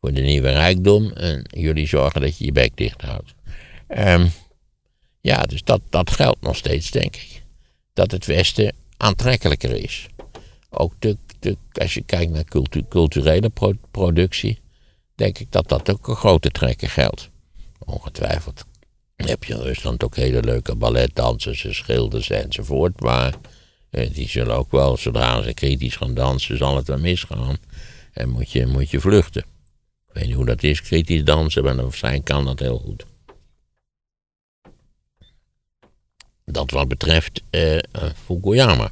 voor 0.00 0.12
de 0.12 0.20
nieuwe 0.20 0.50
rijkdom 0.50 1.12
en 1.12 1.46
jullie 1.50 1.86
zorgen 1.86 2.20
dat 2.20 2.38
je 2.38 2.44
je 2.44 2.52
bek 2.52 2.76
dicht 2.76 3.02
houdt. 3.02 3.34
Ehm, 3.86 4.26
ja, 5.20 5.42
dus 5.42 5.62
dat, 5.62 5.80
dat 5.90 6.10
geldt 6.10 6.40
nog 6.40 6.56
steeds, 6.56 6.90
denk 6.90 7.16
ik. 7.16 7.39
Dat 8.00 8.10
het 8.10 8.26
Westen 8.26 8.74
aantrekkelijker 8.96 9.70
is. 9.70 10.06
Ook 10.70 10.92
de, 10.98 11.16
de, 11.38 11.56
als 11.72 11.94
je 11.94 12.02
kijkt 12.02 12.32
naar 12.32 12.44
cultu- 12.44 12.84
culturele 12.88 13.48
pro- 13.48 13.78
productie, 13.90 14.60
denk 15.14 15.38
ik 15.38 15.52
dat 15.52 15.68
dat 15.68 15.90
ook 15.90 16.08
een 16.08 16.16
grote 16.16 16.50
trekker 16.50 16.88
geldt. 16.88 17.30
Ongetwijfeld 17.78 18.64
heb 19.16 19.44
je 19.44 19.54
in 19.54 19.60
Rusland 19.60 20.04
ook 20.04 20.16
hele 20.16 20.42
leuke 20.42 20.74
balletdansers 20.76 21.64
en 21.64 21.74
schilders 21.74 22.30
enzovoort. 22.30 23.00
Maar 23.00 23.34
eh, 23.90 24.14
die 24.14 24.28
zullen 24.28 24.56
ook 24.56 24.70
wel, 24.70 24.96
zodra 24.96 25.42
ze 25.42 25.54
kritisch 25.54 25.96
gaan 25.96 26.14
dansen, 26.14 26.56
zal 26.56 26.76
het 26.76 26.86
wel 26.86 26.98
misgaan. 26.98 27.56
En 28.12 28.28
moet 28.28 28.50
je, 28.50 28.66
moet 28.66 28.90
je 28.90 29.00
vluchten. 29.00 29.42
Ik 30.08 30.12
weet 30.12 30.26
niet 30.26 30.34
hoe 30.34 30.46
dat 30.46 30.62
is, 30.62 30.82
kritisch 30.82 31.24
dansen, 31.24 31.64
maar 31.64 31.76
waarschijnlijk 31.76 32.24
kan 32.24 32.44
dat 32.44 32.58
heel 32.58 32.78
goed. 32.78 33.04
Dat 36.52 36.70
wat 36.70 36.88
betreft 36.88 37.42
eh, 37.50 37.76
eh, 37.76 37.82
Fukuyama. 38.24 38.90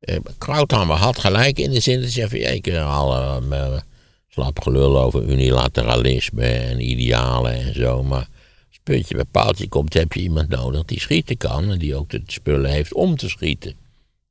Eh 0.00 0.16
Krauthammer 0.38 0.96
had 0.96 1.18
gelijk 1.18 1.58
in 1.58 1.70
de 1.70 1.80
zin 1.80 2.00
dat 2.00 2.14
je 2.14 2.38
ja, 2.38 2.48
ik 2.48 2.74
alle 2.76 3.40
uh, 3.50 3.78
slap 4.28 4.60
gelul 4.60 5.00
over 5.00 5.22
unilateralisme 5.22 6.42
en 6.46 6.80
idealen 6.90 7.52
en 7.52 7.74
zo, 7.74 8.02
maar 8.02 8.28
als 8.68 8.78
puntje 8.82 9.14
bij 9.14 9.24
paaltje 9.30 9.68
komt, 9.68 9.94
heb 9.94 10.12
je 10.12 10.20
iemand 10.20 10.48
nodig 10.48 10.84
die 10.84 11.00
schieten 11.00 11.36
kan 11.36 11.70
en 11.70 11.78
die 11.78 11.94
ook 11.94 12.10
de 12.10 12.22
spullen 12.26 12.70
heeft 12.70 12.94
om 12.94 13.16
te 13.16 13.28
schieten. 13.28 13.74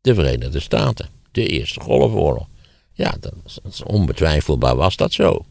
De 0.01 0.13
Verenigde 0.13 0.59
Staten, 0.59 1.09
de 1.31 1.47
Eerste 1.47 1.79
Golfoorlog. 1.79 2.47
Ja, 2.93 3.15
dat, 3.19 3.33
is- 3.69 3.83
onbetwijfelbaar 3.83 4.75
was 4.75 4.95
dat 4.95 5.13
zo. 5.13 5.45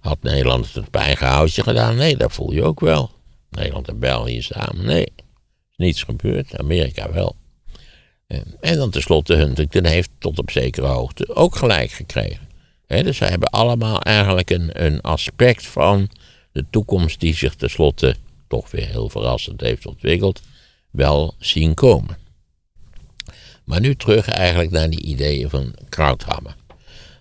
Had 0.00 0.18
Nederland 0.22 0.74
het 0.74 1.18
houtje 1.18 1.62
gedaan? 1.62 1.96
Nee, 1.96 2.16
dat 2.16 2.32
voel 2.32 2.52
je 2.52 2.62
ook 2.62 2.80
wel. 2.80 3.10
Nederland 3.50 3.88
en 3.88 3.98
België 3.98 4.42
samen? 4.42 4.84
Nee, 4.84 5.12
niets 5.76 6.02
gebeurd. 6.02 6.58
Amerika 6.58 7.12
wel. 7.12 7.36
En, 8.26 8.56
en 8.60 8.76
dan 8.76 8.90
tenslotte 8.90 9.34
Huntington 9.34 9.84
heeft 9.84 10.10
tot 10.18 10.38
op 10.38 10.50
zekere 10.50 10.86
hoogte 10.86 11.34
ook 11.34 11.56
gelijk 11.56 11.90
gekregen. 11.90 12.48
Dus 12.86 13.16
zij 13.16 13.28
hebben 13.28 13.48
allemaal 13.48 14.00
eigenlijk 14.00 14.50
een, 14.50 14.84
een 14.84 15.00
aspect 15.00 15.66
van 15.66 16.10
de 16.52 16.64
toekomst 16.70 17.20
die 17.20 17.34
zich 17.34 17.54
tenslotte 17.54 18.16
toch 18.48 18.70
weer 18.70 18.86
heel 18.86 19.08
verrassend 19.08 19.60
heeft 19.60 19.86
ontwikkeld, 19.86 20.42
wel 20.90 21.34
zien 21.38 21.74
komen. 21.74 22.16
Maar 23.64 23.80
nu 23.80 23.96
terug 23.96 24.28
eigenlijk 24.28 24.70
naar 24.70 24.90
die 24.90 25.02
ideeën 25.02 25.50
van 25.50 25.74
Krauthammer. 25.88 26.56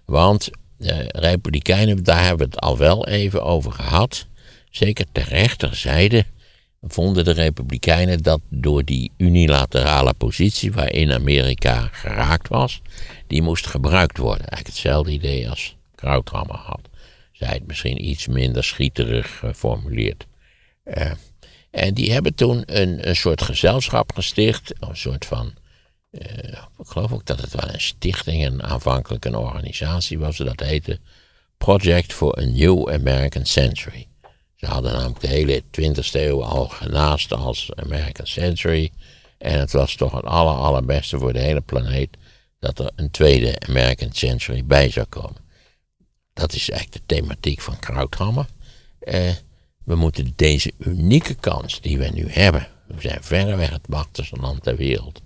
Want 0.06 0.50
de 0.78 1.06
Republikeinen, 1.08 2.04
daar 2.04 2.24
hebben 2.26 2.38
we 2.50 2.56
het 2.56 2.62
al 2.62 2.78
wel 2.78 3.08
even 3.08 3.44
over 3.44 3.72
gehad. 3.72 4.26
Zeker 4.70 5.06
ter 5.12 5.28
rechterzijde 5.28 6.26
vonden 6.88 7.26
de 7.26 7.32
Republikeinen 7.32 8.24
dat 8.24 8.42
door 8.50 8.84
die 8.84 9.12
unilaterale 9.18 10.14
positie 10.14 10.72
waarin 10.72 11.12
Amerika 11.12 11.90
geraakt 11.92 12.48
was, 12.48 12.82
die 13.28 13.42
moest 13.42 13.68
gebruikt 13.68 14.18
worden. 14.18 14.48
Eigenlijk 14.48 14.68
hetzelfde 14.68 15.12
idee 15.12 15.50
als 15.50 15.76
Krauthammer 15.96 16.58
had. 16.58 16.82
Zij 17.32 17.54
het 17.54 17.68
misschien 17.68 18.06
iets 18.10 18.28
minder 18.28 18.64
schieterig 18.64 19.38
geformuleerd. 19.38 20.26
Eh, 20.84 21.12
en 21.72 21.94
die 21.94 22.12
hebben 22.12 22.36
toen 22.36 22.64
een, 22.66 23.08
een 23.08 23.16
soort 23.16 23.42
gezelschap 23.42 24.14
gesticht, 24.14 24.74
een 24.80 24.98
soort 24.98 25.26
van 25.26 25.54
eh, 26.18 26.62
ik 26.80 26.88
geloof 26.88 27.12
ook 27.12 27.26
dat 27.26 27.42
het 27.42 27.54
wel 27.54 27.74
een 27.74 27.82
stichting, 27.82 28.46
een 28.46 28.64
aanvankelijk 28.64 29.26
een 29.26 29.36
organisatie 29.36 30.20
was, 30.20 30.38
dat 30.38 30.60
heette 30.60 31.00
Project 31.58 32.14
for 32.14 32.40
a 32.40 32.46
New 32.46 32.90
American 32.90 33.46
Century. 33.46 34.08
Ze 34.66 34.72
hadden 34.72 34.94
namelijk 34.94 35.20
de 35.20 35.28
hele 35.28 35.62
20e 35.62 36.12
eeuw 36.12 36.44
al 36.44 36.68
genaast 36.68 37.34
als 37.34 37.72
American 37.76 38.28
Century. 38.28 38.92
En 39.38 39.60
het 39.60 39.72
was 39.72 39.96
toch 39.96 40.12
het 40.12 40.26
aller, 40.26 40.54
allerbeste 40.54 41.20
voor 41.20 41.34
de 41.34 41.40
hele 41.40 41.62
planeet 41.62 42.18
dat 42.60 42.80
er 42.80 42.92
een 42.96 43.12
tweede 43.12 43.60
American 43.60 44.10
Century 44.12 44.66
bij 44.66 44.90
zou 44.90 45.06
komen. 45.06 45.42
Dat 46.34 46.54
is 46.54 46.70
eigenlijk 46.70 47.08
de 47.08 47.16
thematiek 47.16 47.62
van 47.62 47.80
Krauthammer. 47.80 48.46
Eh, 49.00 49.32
we 49.84 49.96
moeten 49.96 50.34
deze 50.36 50.72
unieke 50.78 51.36
kans 51.36 51.82
die 51.82 51.98
we 51.98 52.10
nu 52.14 52.30
hebben. 52.30 52.68
We 52.88 53.02
zijn 53.02 53.24
verreweg 53.24 53.70
het 53.70 53.88
machtigste 53.88 54.36
land 54.36 54.64
ter 54.64 54.76
wereld. 54.76 55.22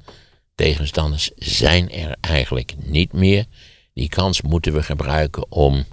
Tegenstanders 0.56 1.32
zijn 1.36 1.92
er 1.92 2.18
eigenlijk 2.22 2.74
niet 2.86 3.14
meer. 3.14 3.46
Die 3.94 4.10
kans 4.10 4.42
moeten 4.42 4.74
we 4.74 4.84
gebruiken 4.84 5.52
om 5.52 5.86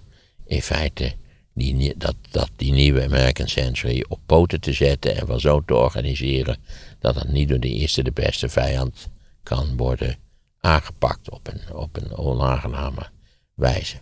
in 0.46 0.62
feite 0.62 1.14
die, 1.56 1.94
dat, 1.96 2.14
dat 2.30 2.50
die 2.56 2.72
nieuwe 2.72 3.04
American 3.04 3.48
Century 3.48 4.04
op 4.08 4.20
poten 4.26 4.60
te 4.60 4.72
zetten 4.72 5.16
en 5.16 5.26
wel 5.26 5.40
zo 5.40 5.62
te 5.64 5.74
organiseren 5.74 6.58
dat 6.98 7.14
het 7.14 7.28
niet 7.28 7.48
door 7.48 7.60
de 7.60 7.68
eerste 7.68 8.02
de 8.02 8.12
beste 8.12 8.48
vijand 8.48 9.08
kan 9.42 9.76
worden 9.76 10.16
aangepakt 10.60 11.30
op 11.30 11.48
een, 11.48 11.74
op 11.74 11.96
een 11.96 12.16
onaangename 12.16 13.08
wijze. 13.54 13.96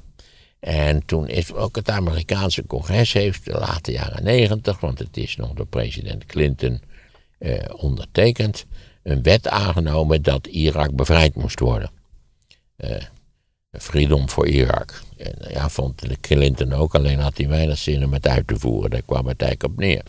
En 0.61 1.07
toen 1.07 1.29
is 1.29 1.53
ook 1.53 1.77
het 1.77 1.91
Amerikaanse 1.91 2.67
congres 2.67 3.13
heeft 3.13 3.45
de 3.45 3.53
late 3.53 3.93
jaren 3.93 4.25
negentig, 4.25 4.81
want 4.81 4.99
het 4.99 5.17
is 5.17 5.37
nog 5.37 5.53
door 5.53 5.67
president 5.67 6.27
Clinton 6.27 6.81
eh, 7.39 7.59
ondertekend, 7.77 8.67
een 9.03 9.23
wet 9.23 9.49
aangenomen 9.49 10.23
dat 10.23 10.47
Irak 10.47 10.95
bevrijd 10.95 11.35
moest 11.35 11.61
worden. 11.61 11.91
Eh, 12.77 13.03
Freedom 13.79 14.29
voor 14.29 14.49
Irak. 14.49 15.03
En 15.17 15.35
ja, 15.51 15.69
vond 15.69 16.03
Clinton 16.21 16.73
ook, 16.73 16.95
alleen 16.95 17.19
had 17.19 17.39
hij 17.39 17.49
weinig 17.49 17.79
zin 17.79 18.05
om 18.05 18.13
het 18.13 18.27
uit 18.27 18.47
te 18.47 18.59
voeren. 18.59 18.91
Daar 18.91 19.03
kwam 19.03 19.27
het 19.27 19.43
eigenlijk 19.43 19.73
op 19.73 19.79
neer. 19.79 20.03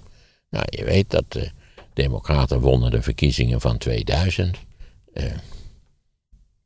Nou, 0.49 0.65
je 0.69 0.83
weet 0.83 1.09
dat 1.09 1.25
de 1.27 1.49
Democraten 1.93 2.59
wonnen 2.59 2.91
de 2.91 3.01
verkiezingen 3.01 3.61
van 3.61 3.77
2000. 3.77 4.57
Uh, 5.13 5.25
eh, 5.25 5.31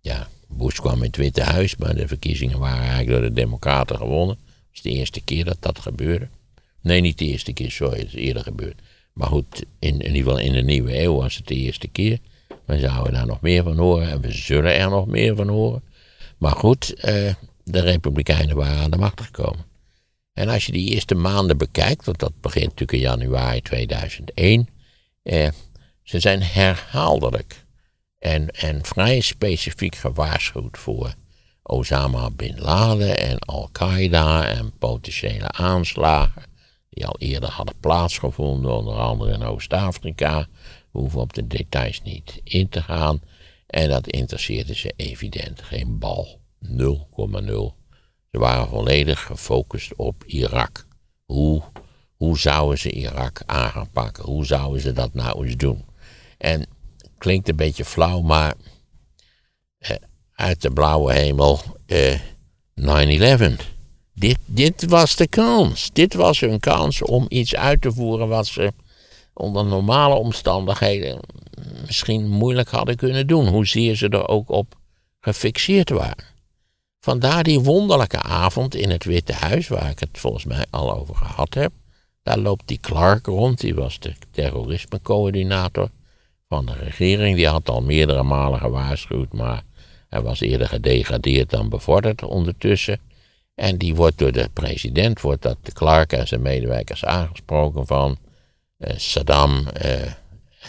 ja, 0.01 0.27
Bush 0.47 0.79
kwam 0.79 0.97
in 0.97 1.03
het 1.03 1.15
Witte 1.15 1.41
Huis, 1.41 1.75
maar 1.75 1.95
de 1.95 2.07
verkiezingen 2.07 2.59
waren 2.59 2.79
eigenlijk 2.79 3.09
door 3.09 3.21
de 3.21 3.33
Democraten 3.33 3.97
gewonnen. 3.97 4.37
Het 4.45 4.73
is 4.73 4.81
de 4.81 4.89
eerste 4.89 5.21
keer 5.21 5.45
dat 5.45 5.57
dat 5.59 5.79
gebeurde. 5.79 6.27
Nee, 6.81 7.01
niet 7.01 7.17
de 7.17 7.25
eerste 7.25 7.53
keer, 7.53 7.71
sorry, 7.71 7.97
het 7.99 8.07
is 8.07 8.13
eerder 8.13 8.43
gebeurd. 8.43 8.81
Maar 9.13 9.27
goed, 9.27 9.63
in, 9.79 9.99
in 9.99 10.15
ieder 10.15 10.31
geval 10.31 10.37
in 10.37 10.53
de 10.53 10.61
nieuwe 10.61 11.01
eeuw 11.01 11.15
was 11.15 11.35
het 11.35 11.47
de 11.47 11.55
eerste 11.55 11.87
keer. 11.87 12.19
We 12.65 12.79
zouden 12.79 13.13
daar 13.13 13.25
nog 13.25 13.41
meer 13.41 13.63
van 13.63 13.77
horen 13.77 14.09
en 14.09 14.21
we 14.21 14.31
zullen 14.31 14.75
er 14.75 14.89
nog 14.89 15.07
meer 15.07 15.35
van 15.35 15.47
horen. 15.47 15.81
Maar 16.39 16.55
goed, 16.55 16.93
eh, 16.93 17.33
de 17.63 17.79
Republikeinen 17.79 18.55
waren 18.55 18.77
aan 18.77 18.91
de 18.91 18.97
macht 18.97 19.21
gekomen. 19.21 19.65
En 20.33 20.49
als 20.49 20.65
je 20.65 20.71
die 20.71 20.89
eerste 20.89 21.15
maanden 21.15 21.57
bekijkt, 21.57 22.05
want 22.05 22.19
dat 22.19 22.41
begint 22.41 22.65
natuurlijk 22.65 22.91
in 22.91 22.99
januari 22.99 23.61
2001, 23.61 24.69
eh, 25.23 25.49
ze 26.03 26.19
zijn 26.19 26.41
herhaaldelijk 26.41 27.65
en, 28.19 28.47
en 28.47 28.85
vrij 28.85 29.19
specifiek 29.19 29.95
gewaarschuwd 29.95 30.77
voor 30.77 31.13
Osama 31.63 32.29
bin 32.29 32.59
Laden 32.59 33.19
en 33.19 33.39
Al-Qaeda 33.39 34.47
en 34.47 34.73
potentiële 34.77 35.51
aanslagen 35.51 36.43
die 36.89 37.07
al 37.07 37.15
eerder 37.17 37.49
hadden 37.49 37.75
plaatsgevonden, 37.79 38.71
onder 38.71 38.97
andere 38.97 39.33
in 39.33 39.43
Oost-Afrika. 39.43 40.47
We 40.91 40.99
hoeven 40.99 41.19
op 41.19 41.33
de 41.33 41.47
details 41.47 42.01
niet 42.01 42.41
in 42.43 42.69
te 42.69 42.81
gaan. 42.81 43.21
En 43.69 43.89
dat 43.89 44.07
interesseerde 44.07 44.75
ze 44.75 44.93
evident 44.95 45.61
geen 45.61 45.99
bal. 45.99 46.39
0,0. 46.65 46.71
Ze 48.31 48.39
waren 48.39 48.67
volledig 48.67 49.21
gefocust 49.21 49.95
op 49.95 50.23
Irak. 50.25 50.85
Hoe, 51.25 51.61
hoe 52.15 52.39
zouden 52.39 52.77
ze 52.77 52.91
Irak 52.91 53.41
aanpakken? 53.45 54.23
Hoe 54.23 54.45
zouden 54.45 54.81
ze 54.81 54.93
dat 54.93 55.13
nou 55.13 55.45
eens 55.45 55.55
doen? 55.55 55.85
En 56.37 56.67
klinkt 57.17 57.49
een 57.49 57.55
beetje 57.55 57.85
flauw, 57.85 58.21
maar 58.21 58.53
eh, 59.77 59.95
uit 60.33 60.61
de 60.61 60.71
blauwe 60.71 61.13
hemel 61.13 61.59
eh, 61.85 62.19
9-11. 62.81 63.53
Dit, 64.13 64.37
dit 64.45 64.85
was 64.85 65.15
de 65.15 65.27
kans. 65.27 65.89
Dit 65.93 66.13
was 66.13 66.39
hun 66.39 66.59
kans 66.59 67.01
om 67.01 67.25
iets 67.27 67.55
uit 67.55 67.81
te 67.81 67.91
voeren 67.91 68.27
wat 68.27 68.47
ze 68.47 68.73
onder 69.33 69.65
normale 69.65 70.15
omstandigheden 70.15 71.19
misschien 71.85 72.29
moeilijk 72.29 72.69
hadden 72.69 72.95
kunnen 72.95 73.27
doen. 73.27 73.47
Hoezeer 73.47 73.95
ze 73.95 74.09
er 74.09 74.27
ook 74.27 74.49
op 74.49 74.75
gefixeerd 75.19 75.89
waren. 75.89 76.25
Vandaar 76.99 77.43
die 77.43 77.59
wonderlijke 77.59 78.21
avond 78.21 78.75
in 78.75 78.89
het 78.89 79.03
Witte 79.03 79.33
Huis, 79.33 79.67
waar 79.67 79.89
ik 79.89 79.99
het 79.99 80.09
volgens 80.11 80.45
mij 80.45 80.65
al 80.69 80.93
over 80.95 81.15
gehad 81.15 81.53
heb. 81.53 81.71
Daar 82.23 82.37
loopt 82.37 82.67
die 82.67 82.79
Clark 82.79 83.25
rond, 83.25 83.59
die 83.59 83.75
was 83.75 83.99
de 83.99 84.13
terrorismecoördinator 84.31 85.89
van 86.47 86.65
de 86.65 86.73
regering. 86.73 87.35
Die 87.35 87.47
had 87.47 87.69
al 87.69 87.81
meerdere 87.81 88.23
malen 88.23 88.59
gewaarschuwd, 88.59 89.33
maar 89.33 89.63
hij 90.09 90.21
was 90.21 90.39
eerder 90.39 90.67
gedegradeerd 90.67 91.49
dan 91.49 91.69
bevorderd 91.69 92.23
ondertussen. 92.23 92.99
En 93.55 93.77
die 93.77 93.95
wordt 93.95 94.17
door 94.17 94.31
de 94.31 94.49
president, 94.53 95.21
wordt 95.21 95.41
dat 95.41 95.57
de 95.61 95.71
Clark 95.71 96.13
en 96.13 96.27
zijn 96.27 96.41
medewerkers 96.41 97.05
aangesproken 97.05 97.85
van 97.85 98.17
uh, 98.77 98.93
Saddam 98.95 99.67
uh, 99.85 100.11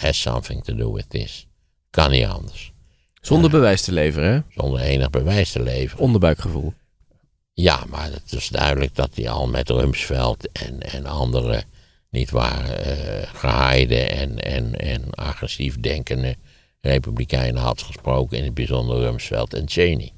has 0.00 0.20
something 0.20 0.62
to 0.62 0.74
do 0.74 0.92
with 0.92 1.10
this. 1.10 1.46
Kan 1.90 2.10
niet 2.10 2.26
anders. 2.26 2.72
Zonder 3.20 3.50
bewijs 3.50 3.82
te 3.82 3.92
leveren, 3.92 4.32
hè? 4.32 4.40
Zonder 4.48 4.80
enig 4.80 5.10
bewijs 5.10 5.52
te 5.52 5.62
leveren. 5.62 6.04
Onderbuikgevoel. 6.04 6.74
Ja, 7.52 7.84
maar 7.88 8.12
het 8.12 8.32
is 8.32 8.48
duidelijk 8.48 8.94
dat 8.94 9.10
hij 9.14 9.28
al 9.28 9.48
met 9.48 9.68
Rumsfeld 9.68 10.52
en, 10.52 10.80
en 10.80 11.06
andere, 11.06 11.62
niet 12.10 12.30
waar, 12.30 12.86
uh, 12.86 13.22
gehaaide 13.34 13.98
en, 13.98 14.38
en, 14.38 14.78
en 14.78 15.14
agressief 15.14 15.80
denkende 15.80 16.36
republikeinen 16.80 17.62
had 17.62 17.82
gesproken, 17.82 18.38
in 18.38 18.44
het 18.44 18.54
bijzonder 18.54 18.98
Rumsfeld 18.98 19.54
en 19.54 19.68
Cheney. 19.68 20.12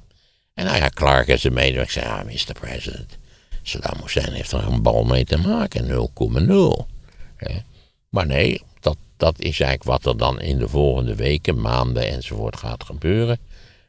En 0.53 0.65
nou 0.65 0.77
ja, 0.77 0.89
Clark 0.89 1.27
en 1.27 1.39
zijn 1.39 1.53
medewerker 1.53 1.91
zei, 1.91 2.05
ja, 2.05 2.23
Mr. 2.23 2.53
President, 2.59 3.17
Saddam 3.61 4.01
Hussein 4.01 4.33
heeft 4.33 4.51
er 4.51 4.67
een 4.67 4.81
bal 4.81 5.03
mee 5.03 5.25
te 5.25 5.37
maken, 5.37 6.09
0,0. 6.09 6.85
Maar 8.09 8.25
nee, 8.25 8.61
dat, 9.17 9.39
is 9.39 9.59
eigenlijk 9.59 9.83
wat 9.83 10.05
er 10.05 10.17
dan 10.17 10.41
in 10.41 10.57
de 10.57 10.67
volgende 10.67 11.15
weken, 11.15 11.61
maanden 11.61 12.07
enzovoort 12.07 12.57
gaat 12.57 12.83
gebeuren. 12.83 13.39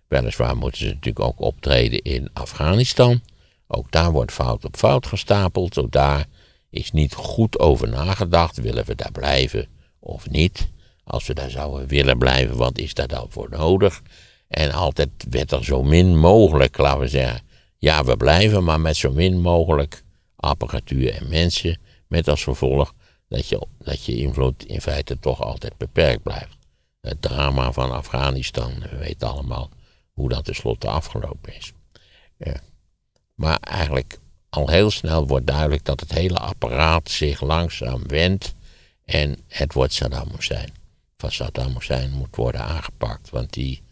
Weliswaar 0.09 0.57
moeten 0.57 0.79
ze 0.79 0.87
natuurlijk 0.87 1.25
ook 1.25 1.41
optreden 1.41 2.03
in 2.03 2.29
Afghanistan. 2.33 3.21
Ook 3.67 3.91
daar 3.91 4.13
wordt 4.13 4.33
fout 4.33 4.65
op 4.65 4.77
fout 4.77 5.07
gestapeld. 5.07 5.79
Ook 5.79 5.93
daar 5.93 6.27
is 6.71 6.93
niet 6.93 7.15
goed 7.15 7.59
over 7.59 7.89
nagedacht. 7.89 8.57
Willen 8.57 8.85
we 8.85 8.95
daar 8.95 9.13
blijven 9.13 9.67
of 9.99 10.31
niet? 10.31 10.69
Als 11.05 11.27
we 11.27 11.35
daar 11.35 11.51
zouden 11.51 11.89
willen 11.89 12.19
blijven, 12.19 12.57
wat 12.57 12.79
is 12.79 12.95
daar 12.95 13.09
dan 13.09 13.27
voor 13.29 13.49
nodig? 13.51 14.03
En 14.49 14.73
altijd 14.73 15.09
werd 15.31 15.53
er 15.53 15.65
zo 15.65 15.83
min 15.83 16.19
mogelijk, 16.19 16.79
laten 16.79 17.01
we 17.01 17.09
zeggen, 17.09 17.43
ja, 17.79 18.05
we 18.05 18.17
blijven, 18.17 18.65
maar 18.65 18.81
met 18.81 18.97
zo 18.97 19.13
min 19.13 19.41
mogelijk 19.41 20.03
apparatuur 20.37 21.15
en 21.15 21.29
mensen. 21.29 21.81
Met 22.09 22.29
als 22.29 22.43
gevolg 22.43 22.95
dat 23.29 23.49
je, 23.49 23.67
dat 23.79 24.05
je 24.05 24.17
invloed 24.17 24.65
in 24.65 24.81
feite 24.81 25.19
toch 25.19 25.41
altijd 25.43 25.77
beperkt 25.77 26.23
blijft. 26.23 26.57
Het 27.01 27.23
drama 27.23 27.73
van 27.73 27.93
Afghanistan, 27.93 28.79
we 28.79 28.97
weten 28.97 29.29
allemaal 29.29 29.71
hoe 30.13 30.29
dat 30.29 30.45
tenslotte 30.45 30.89
afgelopen 30.89 31.57
is. 31.57 31.73
Maar 33.35 33.59
eigenlijk 33.61 34.19
al 34.49 34.69
heel 34.69 34.91
snel 34.91 35.27
wordt 35.27 35.47
duidelijk 35.47 35.85
dat 35.85 36.01
het 36.01 36.13
hele 36.13 36.39
apparaat 36.39 37.11
zich 37.11 37.41
langzaam 37.41 38.07
wendt 38.07 38.55
en 39.05 39.39
het 39.49 39.73
wordt 39.73 39.93
Saddam 39.93 40.29
Hussein. 40.35 40.73
Van 41.17 41.33
Saddam 41.33 41.75
Hussein 41.75 42.11
moet 42.11 42.37
worden 42.37 42.61
aangepakt, 42.61 43.31
want 43.31 43.53
die 43.53 43.83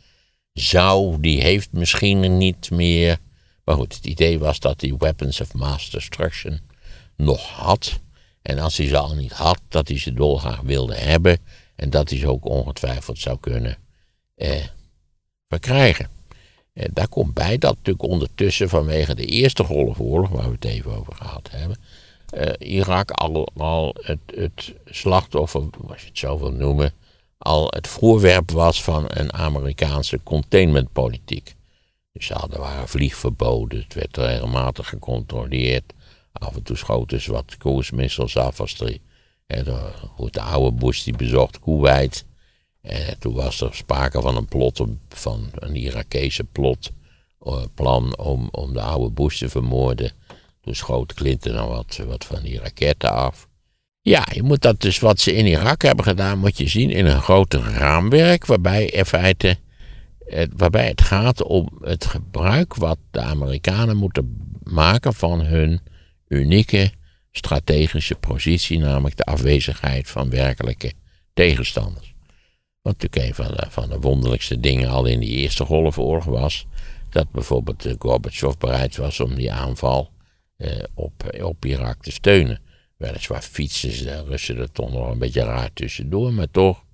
zou, 0.53 1.21
die 1.21 1.43
heeft 1.43 1.73
misschien 1.73 2.37
niet 2.37 2.71
meer. 2.71 3.19
Maar 3.65 3.77
goed, 3.77 3.95
het 3.95 4.07
idee 4.07 4.39
was 4.39 4.61
dat 4.61 4.81
hij 4.81 4.95
weapons 4.99 5.41
of 5.41 5.55
mass 5.55 5.91
destruction 5.91 6.61
nog 7.17 7.49
had. 7.49 8.01
En 8.43 8.59
als 8.59 8.77
hij 8.77 8.87
ze 8.87 8.99
al 8.99 9.15
niet 9.15 9.33
had, 9.33 9.61
dat 9.69 9.89
hij 9.89 9.99
ze 9.99 10.15
dolgraag 10.15 10.61
wilde 10.61 10.95
hebben. 10.95 11.39
En 11.77 11.91
dat 11.91 12.11
hij 12.11 12.19
ze 12.19 12.29
ook 12.29 12.45
ongetwijfeld 12.45 13.19
zou 13.19 13.39
kunnen 13.41 13.77
eh, 14.35 14.65
verkrijgen. 15.49 16.09
En 16.73 16.91
daar 16.93 17.09
komt 17.09 17.35
bij 17.35 17.59
dat 17.59 17.77
natuurlijk 17.77 18.09
ondertussen 18.09 18.69
vanwege 18.69 19.15
de 19.15 19.25
Eerste 19.25 19.65
Golfoorlog, 19.65 20.31
waar 20.31 20.47
we 20.47 20.55
het 20.55 20.65
even 20.65 20.97
over 20.97 21.15
gehad 21.15 21.49
hebben, 21.51 21.77
eh, 22.31 22.53
Irak 22.59 23.11
al, 23.11 23.49
al 23.57 23.95
het, 24.01 24.19
het 24.35 24.73
slachtoffer, 24.85 25.63
als 25.89 26.01
je 26.01 26.07
het 26.07 26.19
zo 26.19 26.39
wil 26.39 26.53
noemen, 26.53 26.93
al 27.39 27.67
het 27.71 27.87
voorwerp 27.87 28.51
was 28.51 28.83
van 28.83 29.05
een 29.09 29.33
Amerikaanse 29.33 30.21
containmentpolitiek. 30.23 31.55
Dus 32.13 32.27
ze 32.27 32.35
hadden 32.35 32.61
waren 32.61 32.89
vliegverboden, 32.89 33.79
het 33.79 33.95
werd 33.95 34.17
regelmatig 34.17 34.89
gecontroleerd. 34.89 35.93
Af 36.33 36.55
en 36.55 36.63
toe 36.63 36.77
schoten 36.77 37.21
ze 37.21 37.33
wat 37.33 37.57
koersmissels 37.57 38.37
af 38.37 38.61
de 40.31 40.41
oude 40.41 40.77
Bush 40.77 41.03
die 41.03 41.17
bezocht 41.17 41.61
Kuwait. 41.61 42.25
En 42.81 43.19
toen 43.19 43.35
was 43.35 43.61
er 43.61 43.75
sprake 43.75 44.21
van 44.21 44.37
een 44.37 44.47
plot, 44.47 44.85
van 45.09 45.51
een 45.53 45.77
Irakese 45.77 46.45
plot, 46.45 46.91
eh, 47.41 47.63
plan 47.75 48.19
om, 48.19 48.49
om 48.51 48.73
de 48.73 48.81
oude 48.81 49.11
Bush 49.11 49.39
te 49.39 49.49
vermoorden. 49.49 50.13
Toen 50.61 50.75
schoot 50.75 51.15
Clinton 51.15 51.53
dan 51.53 51.69
wat, 51.69 52.01
wat 52.07 52.25
van 52.25 52.43
die 52.43 52.59
raketten 52.59 53.13
af. 53.13 53.49
Ja, 54.01 54.27
je 54.33 54.43
moet 54.43 54.61
dat 54.61 54.81
dus 54.81 54.99
wat 54.99 55.21
ze 55.21 55.35
in 55.35 55.47
Irak 55.47 55.83
hebben 55.83 56.05
gedaan, 56.05 56.39
moet 56.39 56.59
je 56.59 56.69
zien 56.69 56.91
in 56.91 57.07
een 57.07 57.23
groter 57.23 57.61
raamwerk, 57.61 58.47
waarbij 58.47 58.85
in 58.85 59.05
feite, 59.05 59.59
waarbij 60.57 60.89
het 60.89 61.03
gaat 61.03 61.43
om 61.43 61.69
het 61.81 62.05
gebruik 62.05 62.75
wat 62.75 62.99
de 63.11 63.21
Amerikanen 63.21 63.97
moeten 63.97 64.57
maken 64.63 65.15
van 65.15 65.41
hun 65.41 65.81
unieke 66.33 66.91
strategische 67.31 68.15
positie, 68.15 68.79
namelijk 68.79 69.17
de 69.17 69.25
afwezigheid 69.25 70.09
van 70.09 70.31
werkelijke 70.31 70.93
tegenstanders. 71.35 72.15
Wat 72.83 73.01
natuurlijk 73.01 73.29
een 73.29 73.45
van 73.45 73.55
de, 73.55 73.67
van 73.69 73.89
de 73.89 73.99
wonderlijkste 73.99 74.61
dingen 74.61 74.89
al 74.89 75.05
in 75.05 75.21
die 75.21 75.31
Eerste 75.31 75.65
Golfoorlog 75.65 76.25
was, 76.25 76.67
dat 77.11 77.31
bijvoorbeeld 77.31 77.95
Gorbachev 77.99 78.57
bereid 78.59 78.97
was 78.97 79.21
om 79.21 79.35
die 79.35 79.53
aanval 79.53 80.11
eh, 80.57 80.83
op, 80.95 81.39
op 81.43 81.65
Irak 81.65 82.03
te 82.03 82.11
steunen. 82.11 82.61
Weliswaar 82.97 83.43
fietsen 83.43 84.05
de 84.05 84.25
Russen 84.25 84.59
er 84.59 84.73
toch 84.73 84.93
nog 84.93 85.11
een 85.11 85.19
beetje 85.19 85.45
raar 85.45 85.73
tussendoor, 85.73 86.33
maar 86.33 86.51
toch, 86.51 86.85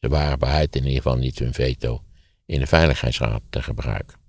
ze 0.00 0.08
waren 0.08 0.38
bereid 0.38 0.76
in 0.76 0.82
ieder 0.82 1.02
geval 1.02 1.16
niet 1.16 1.38
hun 1.38 1.54
veto 1.54 2.02
in 2.46 2.60
de 2.60 2.66
Veiligheidsraad 2.66 3.42
te 3.50 3.62
gebruiken. 3.62 4.23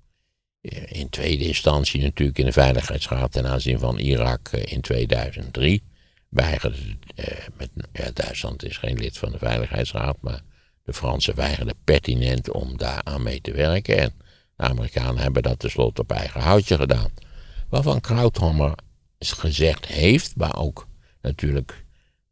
Eh, 0.70 0.99
in 0.99 1.09
tweede 1.09 1.45
instantie 1.45 2.01
natuurlijk 2.01 2.38
in 2.38 2.45
de 2.45 2.51
Veiligheidsraad 2.51 3.32
ten 3.32 3.47
aanzien 3.47 3.80
van 3.80 3.97
Irak 3.97 4.47
eh, 4.47 4.72
in 4.74 4.82
2003. 4.82 5.84
Weigerde, 6.30 6.78
eh, 7.16 7.38
met, 7.57 7.70
ja, 7.93 8.11
Duitsland 8.13 8.63
is 8.63 8.78
geen 8.78 8.97
lid 8.97 9.18
van 9.18 9.32
de 9.32 9.38
Veiligheidsraad, 9.38 10.18
maar 10.22 10.41
de 10.84 10.93
Fransen 10.93 11.36
weigerden 11.36 11.76
pertinent 11.84 12.51
om 12.51 12.78
daar 12.78 13.01
aan 13.03 13.24
mee 13.24 13.41
te 13.41 13.51
werken. 13.51 13.97
En 13.97 14.13
de 14.55 14.63
Amerikanen 14.63 15.18
hebben 15.18 15.43
dat 15.43 15.59
tenslotte 15.59 16.01
op 16.01 16.11
eigen 16.11 16.41
houtje 16.41 16.78
gedaan. 16.78 17.09
Waarvan 17.70 18.01
Krauthammer 18.01 18.74
gezegd 19.20 19.86
heeft, 19.86 20.36
maar 20.36 20.57
ook 20.57 20.88
natuurlijk 21.22 21.86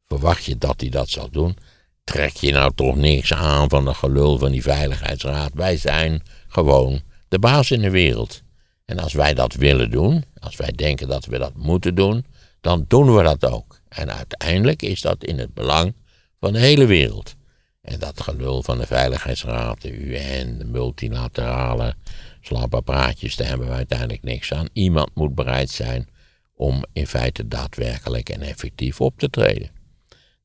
verwacht 0.08 0.46
je 0.46 0.58
dat 0.58 0.82
hij 0.82 0.90
dat 0.90 1.10
zal 1.10 1.30
doen. 1.30 1.58
Trek 2.04 2.36
je 2.36 2.52
nou 2.52 2.72
toch 2.76 2.96
niks 2.96 3.34
aan 3.34 3.70
van 3.70 3.86
de 3.86 3.94
gelul 3.94 4.38
van 4.38 4.52
die 4.52 4.62
Veiligheidsraad. 4.62 5.52
Wij 5.54 5.78
zijn 5.78 6.22
gewoon 6.48 7.02
de 7.34 7.40
baas 7.40 7.72
in 7.72 7.82
de 7.82 7.90
wereld. 7.90 8.42
En 8.86 9.00
als 9.00 9.14
wij 9.14 9.34
dat 9.34 9.54
willen 9.54 9.92
doen, 9.92 10.26
als 10.40 10.56
wij 10.56 10.72
denken 10.72 11.08
dat 11.08 11.26
we 11.26 11.38
dat 11.38 11.56
moeten 11.56 11.96
doen, 11.96 12.26
dan 12.62 12.86
doen 12.88 13.16
we 13.16 13.24
dat 13.24 13.46
ook. 13.46 13.80
En 13.88 14.14
uiteindelijk 14.14 14.82
is 14.82 15.02
dat 15.02 15.24
in 15.24 15.40
het 15.40 15.54
belang 15.54 15.94
van 16.40 16.54
de 16.54 16.60
hele 16.60 16.86
wereld. 16.86 17.36
En 17.82 18.00
dat 18.00 18.22
gelul 18.22 18.64
van 18.64 18.78
de 18.78 18.86
Veiligheidsraad, 18.86 19.82
de 19.82 19.92
UN, 19.92 20.58
de 20.58 20.66
multilaterale 20.66 21.96
slappe 22.42 22.82
praatjes, 22.82 23.36
daar 23.36 23.48
hebben 23.48 23.68
we 23.68 23.74
uiteindelijk 23.74 24.24
niks 24.24 24.54
aan. 24.54 24.68
Iemand 24.74 25.16
moet 25.16 25.36
bereid 25.36 25.70
zijn 25.70 26.10
om 26.56 26.84
in 26.94 27.08
feite 27.08 27.48
daadwerkelijk 27.48 28.30
en 28.30 28.42
effectief 28.42 29.02
op 29.02 29.20
te 29.20 29.30
treden. 29.30 29.70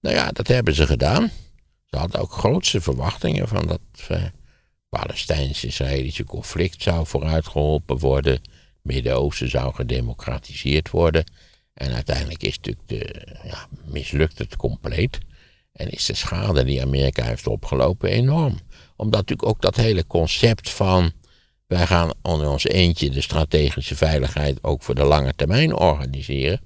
Nou 0.01 0.15
ja, 0.15 0.31
dat 0.31 0.47
hebben 0.47 0.75
ze 0.75 0.87
gedaan. 0.87 1.31
Ze 1.87 1.97
hadden 1.97 2.21
ook 2.21 2.33
grootste 2.33 2.81
verwachtingen 2.81 3.49
van 3.49 3.67
dat 3.67 3.81
eh, 4.09 4.23
Palestijns-Israëlische 4.89 6.25
conflict 6.25 6.83
zou 6.83 7.07
vooruitgeholpen 7.07 7.99
worden. 7.99 8.41
Midden-Oosten 8.83 9.51
zou 9.51 9.75
gedemocratiseerd 9.75 10.91
worden. 10.91 11.25
En 11.75 11.93
uiteindelijk 11.93 12.43
is 12.43 12.57
natuurlijk 12.57 12.89
de, 12.89 13.27
ja, 13.45 13.67
mislukt 13.85 14.39
het 14.39 14.57
compleet. 14.57 15.19
En 15.73 15.91
is 15.91 16.07
de 16.07 16.15
schade 16.15 16.65
die 16.65 16.83
Amerika 16.83 17.25
heeft 17.25 17.47
opgelopen 17.47 18.11
enorm. 18.11 18.59
Omdat 18.97 19.21
natuurlijk 19.21 19.49
ook 19.49 19.63
dat 19.63 19.77
hele 19.77 20.07
concept 20.07 20.71
van 20.71 21.13
wij 21.67 21.87
gaan 21.87 22.13
onder 22.23 22.49
ons 22.49 22.65
eentje 22.65 23.11
de 23.11 23.21
strategische 23.21 23.97
veiligheid 23.97 24.65
ook 24.65 24.83
voor 24.83 24.95
de 24.95 25.05
lange 25.05 25.35
termijn 25.37 25.75
organiseren. 25.75 26.61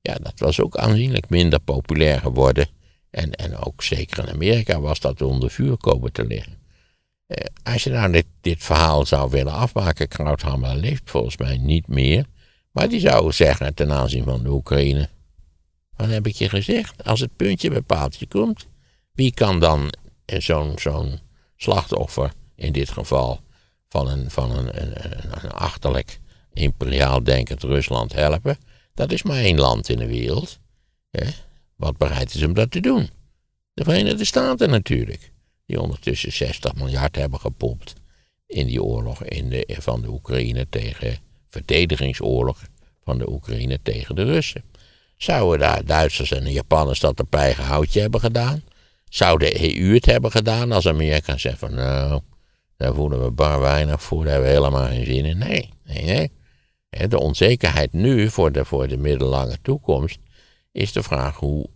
Ja, 0.00 0.14
dat 0.14 0.38
was 0.38 0.60
ook 0.60 0.76
aanzienlijk 0.76 1.28
minder 1.28 1.60
populair 1.60 2.20
geworden. 2.20 2.68
En, 3.10 3.32
en 3.32 3.56
ook 3.56 3.82
zeker 3.82 4.18
in 4.18 4.34
Amerika 4.34 4.80
was 4.80 5.00
dat 5.00 5.22
onder 5.22 5.50
vuur 5.50 5.76
komen 5.76 6.12
te 6.12 6.26
liggen. 6.26 6.63
Eh, 7.26 7.44
als 7.62 7.84
je 7.84 7.90
nou 7.90 8.22
dit, 8.40 8.62
verhaal 8.62 9.06
zou 9.06 9.30
willen 9.30 9.52
afmaken, 9.52 10.08
Krauthammer 10.08 10.76
leeft 10.76 11.10
volgens 11.10 11.36
mij 11.36 11.58
niet 11.58 11.88
meer. 11.88 12.26
Maar 12.70 12.88
die 12.88 13.00
zou 13.00 13.32
zeggen 13.32 13.74
ten 13.74 13.92
aanzien 13.92 14.24
van 14.24 14.42
de 14.42 14.50
Oekraïne. 14.50 15.08
Wat 15.96 16.08
heb 16.08 16.26
ik 16.26 16.34
je 16.34 16.48
gezegd? 16.48 17.04
Als 17.04 17.20
het 17.20 17.36
puntje 17.36 17.70
bij 17.70 17.80
paaltje 17.80 18.26
komt, 18.26 18.66
wie 19.12 19.34
kan 19.34 19.60
dan 19.60 19.92
zo'n 20.26 20.78
zo'n 20.78 21.20
slachtoffer, 21.56 22.32
in 22.54 22.72
dit 22.72 22.90
geval 22.90 23.40
van 23.88 24.08
een, 24.08 24.30
van 24.30 24.50
een, 24.50 24.82
een, 25.44 25.50
achterlijk 25.50 26.20
imperiaal 26.52 27.22
denkend 27.22 27.62
Rusland 27.62 28.12
helpen? 28.12 28.58
Dat 28.94 29.12
is 29.12 29.22
maar 29.22 29.38
één 29.38 29.58
land 29.58 29.88
in 29.88 29.98
de 29.98 30.06
wereld. 30.06 30.58
Wat 31.76 31.96
bereid 31.96 32.34
is 32.34 32.42
om 32.42 32.54
dat 32.54 32.70
te 32.70 32.80
doen. 32.80 33.10
De 33.74 33.84
Verenigde 33.84 34.24
Staten 34.24 34.70
natuurlijk 34.70 35.32
die 35.66 35.80
ondertussen 35.80 36.32
60 36.32 36.74
miljard 36.74 37.16
hebben 37.16 37.40
gepompt 37.40 37.94
in 38.46 38.66
die 38.66 38.82
oorlog 38.82 39.24
in 39.24 39.48
de, 39.48 39.76
van 39.80 40.02
de 40.02 40.08
Oekraïne 40.08 40.66
tegen, 40.68 41.16
verdedigingsoorlog 41.48 42.62
van 43.04 43.18
de 43.18 43.30
Oekraïne 43.30 43.78
tegen 43.82 44.14
de 44.14 44.24
Russen. 44.24 44.64
Zouden 45.16 45.58
daar 45.58 45.84
Duitsers 45.84 46.30
en 46.30 46.44
de 46.44 46.52
Japanners 46.52 47.00
dat 47.00 47.20
op 47.20 47.34
eigen 47.34 47.84
hebben 47.92 48.20
gedaan? 48.20 48.62
Zou 49.08 49.38
de 49.38 49.76
EU 49.76 49.94
het 49.94 50.06
hebben 50.06 50.30
gedaan 50.30 50.72
als 50.72 50.88
Amerika 50.88 51.38
zegt 51.38 51.58
van 51.58 51.74
nou, 51.74 52.20
daar 52.76 52.94
voelen 52.94 53.24
we 53.24 53.30
bar 53.30 53.60
weinig 53.60 54.02
voor, 54.02 54.24
daar 54.24 54.32
hebben 54.32 54.50
we 54.50 54.56
helemaal 54.56 54.86
geen 54.86 55.04
zin 55.04 55.24
in. 55.24 55.38
Nee, 55.38 55.70
nee, 55.84 56.04
nee. 56.04 57.08
De 57.08 57.18
onzekerheid 57.18 57.92
nu 57.92 58.30
voor 58.30 58.52
de, 58.52 58.64
voor 58.64 58.88
de 58.88 58.96
middellange 58.96 59.58
toekomst 59.62 60.18
is 60.74 60.92
de 60.92 61.02
vraag 61.02 61.36
hoe, 61.36 61.66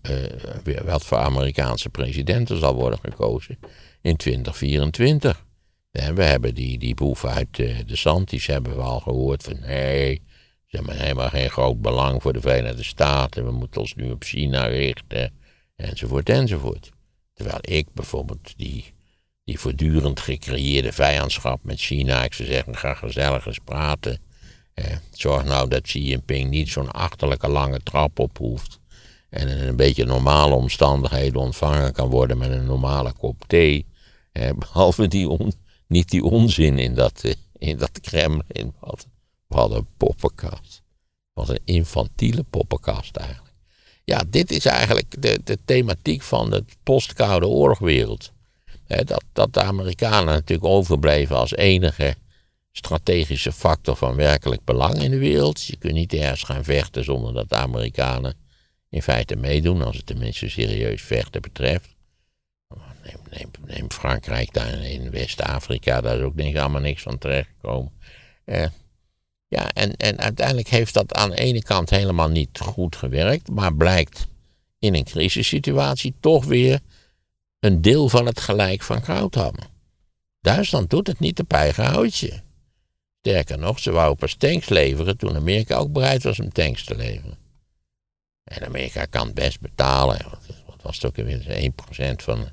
uh, 0.65 0.81
wat 0.85 1.05
voor 1.05 1.19
Amerikaanse 1.19 1.89
president 1.89 2.51
er 2.51 2.57
zal 2.57 2.75
worden 2.75 2.99
gekozen 3.03 3.59
in 4.01 4.17
2024. 4.17 5.45
En 5.91 6.15
we 6.15 6.23
hebben 6.23 6.55
die, 6.55 6.79
die 6.79 6.95
boef 6.95 7.25
uit 7.25 7.59
uh, 7.59 7.79
de 7.87 7.97
Santis 7.97 8.47
hebben 8.47 8.77
we 8.77 8.83
al 8.83 9.01
gehoord 9.01 9.43
van 9.43 9.61
nee, 9.61 10.23
ze 10.67 10.77
hebben 10.77 10.99
helemaal 10.99 11.29
geen 11.29 11.51
groot 11.51 11.81
belang 11.81 12.23
voor 12.23 12.33
de 12.33 12.41
Verenigde 12.41 12.83
Staten. 12.83 13.45
We 13.45 13.51
moeten 13.51 13.81
ons 13.81 13.95
nu 13.95 14.11
op 14.11 14.23
China 14.25 14.67
richten, 14.67 15.33
enzovoort, 15.77 16.29
enzovoort. 16.29 16.91
Terwijl 17.35 17.59
ik 17.61 17.87
bijvoorbeeld 17.93 18.55
die, 18.57 18.95
die 19.45 19.59
voortdurend 19.59 20.21
gecreëerde 20.21 20.93
vijandschap 20.93 21.65
met 21.65 21.81
China, 21.81 22.25
ik 22.25 22.35
zou 22.35 22.49
zeggen, 22.49 22.77
ga 22.77 22.95
gezellig 22.95 23.47
eens 23.47 23.61
praten. 23.65 24.21
Eh, 24.75 24.97
zorg 25.11 25.45
nou 25.45 25.69
dat 25.69 25.83
Xi 25.83 26.03
Jinping 26.03 26.51
niet 26.51 26.69
zo'n 26.69 26.91
achterlijke 26.91 27.49
lange 27.49 27.81
trap 27.83 28.19
op 28.19 28.39
hoeft 28.39 28.78
en 29.29 29.49
in 29.49 29.69
een 29.69 29.77
beetje 29.77 30.05
normale 30.05 30.55
omstandigheden 30.55 31.41
ontvangen 31.41 31.93
kan 31.93 32.09
worden 32.09 32.39
met 32.39 32.51
een 32.51 32.67
normale 32.67 33.13
kop 33.13 33.45
thee. 33.47 33.87
Eh, 34.33 34.51
behalve 34.59 35.09
die 35.09 35.29
on, 35.29 35.53
niet 35.87 36.11
die 36.11 36.25
onzin 36.25 36.79
in 36.79 36.95
dat, 36.95 37.21
eh, 37.25 37.33
in 37.59 37.77
dat 37.77 38.01
Kremlin. 38.01 38.75
Wat, 38.81 39.07
wat 39.47 39.73
een 39.73 39.87
poppenkast. 39.97 40.83
Wat 41.33 41.49
een 41.49 41.61
infantiele 41.65 42.43
poppenkast 42.43 43.17
eigenlijk. 43.17 43.55
Ja, 44.05 44.23
dit 44.27 44.51
is 44.51 44.65
eigenlijk 44.65 45.23
de, 45.23 45.41
de 45.45 45.59
thematiek 45.65 46.23
van 46.23 46.51
de 46.51 46.65
postkoude 46.83 47.47
oorlogwereld. 47.47 48.33
Dat, 48.87 49.25
dat 49.33 49.55
de 49.55 49.63
Amerikanen 49.63 50.35
natuurlijk 50.35 50.69
overbleven 50.69 51.37
als 51.37 51.55
enige 51.55 52.17
strategische 52.73 53.53
factor 53.53 53.97
van 53.97 54.15
werkelijk 54.15 54.65
belang 54.65 55.03
in 55.03 55.11
de 55.11 55.19
wereld. 55.19 55.65
Je 55.65 55.77
kunt 55.77 55.93
niet 55.93 56.13
ergens 56.13 56.43
gaan 56.43 56.65
vechten 56.65 57.05
zonder 57.05 57.35
dat 57.35 57.49
de 57.49 57.57
Amerikanen 57.57 58.35
in 58.89 59.03
feite 59.03 59.37
meedoen, 59.37 59.83
als 59.83 59.97
het 59.97 60.07
tenminste 60.07 60.49
serieus 60.49 61.03
vechten 61.03 61.43
betreft. 61.43 61.97
Neem, 63.03 63.19
neem, 63.31 63.51
neem 63.67 63.91
Frankrijk 63.91 64.53
daar 64.53 64.83
in 64.83 65.11
West-Afrika, 65.11 66.01
daar 66.01 66.17
is 66.17 66.23
ook 66.23 66.35
niks, 66.35 66.59
allemaal 66.59 66.81
niks 66.81 67.03
van 67.03 67.19
terechtgekomen. 67.19 67.93
Eh, 68.45 68.67
ja, 69.49 69.73
en, 69.73 69.97
en 69.97 70.19
uiteindelijk 70.19 70.69
heeft 70.69 70.95
dat 70.95 71.15
aan 71.15 71.31
de 71.31 71.37
ene 71.37 71.63
kant 71.63 71.91
helemaal 71.91 72.29
niet 72.29 72.59
goed 72.59 72.97
gewerkt, 72.97 73.51
maar 73.51 73.75
blijkt 73.75 74.27
in 74.79 74.95
een 74.95 75.05
crisissituatie 75.05 76.15
toch 76.21 76.45
weer 76.45 76.81
een 77.61 77.83
deel 77.83 78.09
van 78.09 78.27
het 78.27 78.41
gelijk 78.41 78.83
van 78.83 79.01
Krauthammer. 79.01 79.67
Duitsland 80.41 80.91
doet 80.91 81.07
het 81.07 81.19
niet 81.19 81.41
op 81.41 81.53
eigen 81.53 81.85
houtje. 81.85 82.43
Sterker 83.21 83.59
nog, 83.59 83.79
ze 83.79 83.91
wou 83.91 84.15
pas 84.15 84.35
tanks 84.35 84.69
leveren 84.69 85.17
toen 85.17 85.37
Amerika 85.37 85.77
ook 85.77 85.93
bereid 85.93 86.23
was 86.23 86.41
om 86.41 86.53
tanks 86.53 86.85
te 86.85 86.97
leveren. 86.97 87.39
En 88.49 88.65
Amerika 88.65 89.05
kan 89.05 89.27
het 89.27 89.35
best 89.35 89.61
betalen. 89.61 90.19
Wat 90.67 90.83
was 90.83 91.05
ook 91.05 91.17
weer? 91.17 91.73
1% 91.73 92.23
van, 92.23 92.49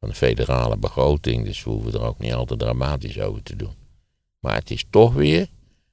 van 0.00 0.08
de 0.08 0.14
federale 0.14 0.76
begroting. 0.76 1.44
Dus 1.44 1.64
we 1.64 1.70
hoeven 1.70 1.92
er 1.92 2.02
ook 2.02 2.18
niet 2.18 2.32
al 2.32 2.44
te 2.44 2.56
dramatisch 2.56 3.20
over 3.20 3.42
te 3.42 3.56
doen. 3.56 3.74
Maar 4.38 4.54
het 4.54 4.70
is 4.70 4.84
toch 4.90 5.14
weer, 5.14 5.48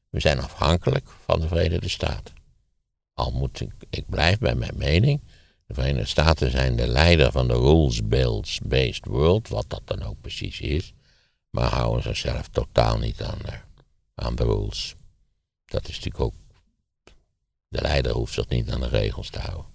we 0.10 0.20
zijn 0.20 0.39
afhankelijk 0.39 1.10
van 1.26 1.39
de 1.39 1.47
Verenigde 1.47 1.89
Staten. 1.89 2.36
Al 3.14 3.32
moet 3.32 3.60
ik, 3.60 3.72
ik 3.89 4.10
blijf 4.10 4.38
bij 4.38 4.56
mijn 4.56 4.78
mening. 4.78 5.22
De 5.66 5.74
Verenigde 5.74 6.08
Staten 6.08 6.51
zijn 6.51 6.76
de 6.76 6.88
leider 6.88 7.32
van 7.32 7.47
de 7.47 7.54
rules-based 7.54 9.06
world, 9.06 9.47
wat 9.47 9.66
dat 9.68 9.82
dan 9.86 10.04
ook 10.04 10.22
precies 10.22 10.60
is. 10.60 10.93
Maar 11.49 11.70
houden 11.70 12.04
zichzelf 12.04 12.47
totaal 12.47 12.97
niet 12.97 13.22
aan 13.22 13.39
de, 13.45 13.54
aan 14.16 14.36
de 14.36 14.43
rules. 14.43 14.95
Dat 15.66 15.88
is 15.88 15.95
natuurlijk 15.95 16.24
ook. 16.24 16.34
De 17.74 17.82
leider 17.82 18.11
hoeft 18.11 18.34
zich 18.34 18.47
niet 18.47 18.69
aan 18.69 18.80
de 18.80 18.88
regels 18.88 19.30
te 19.30 19.39
houden. 19.39 19.65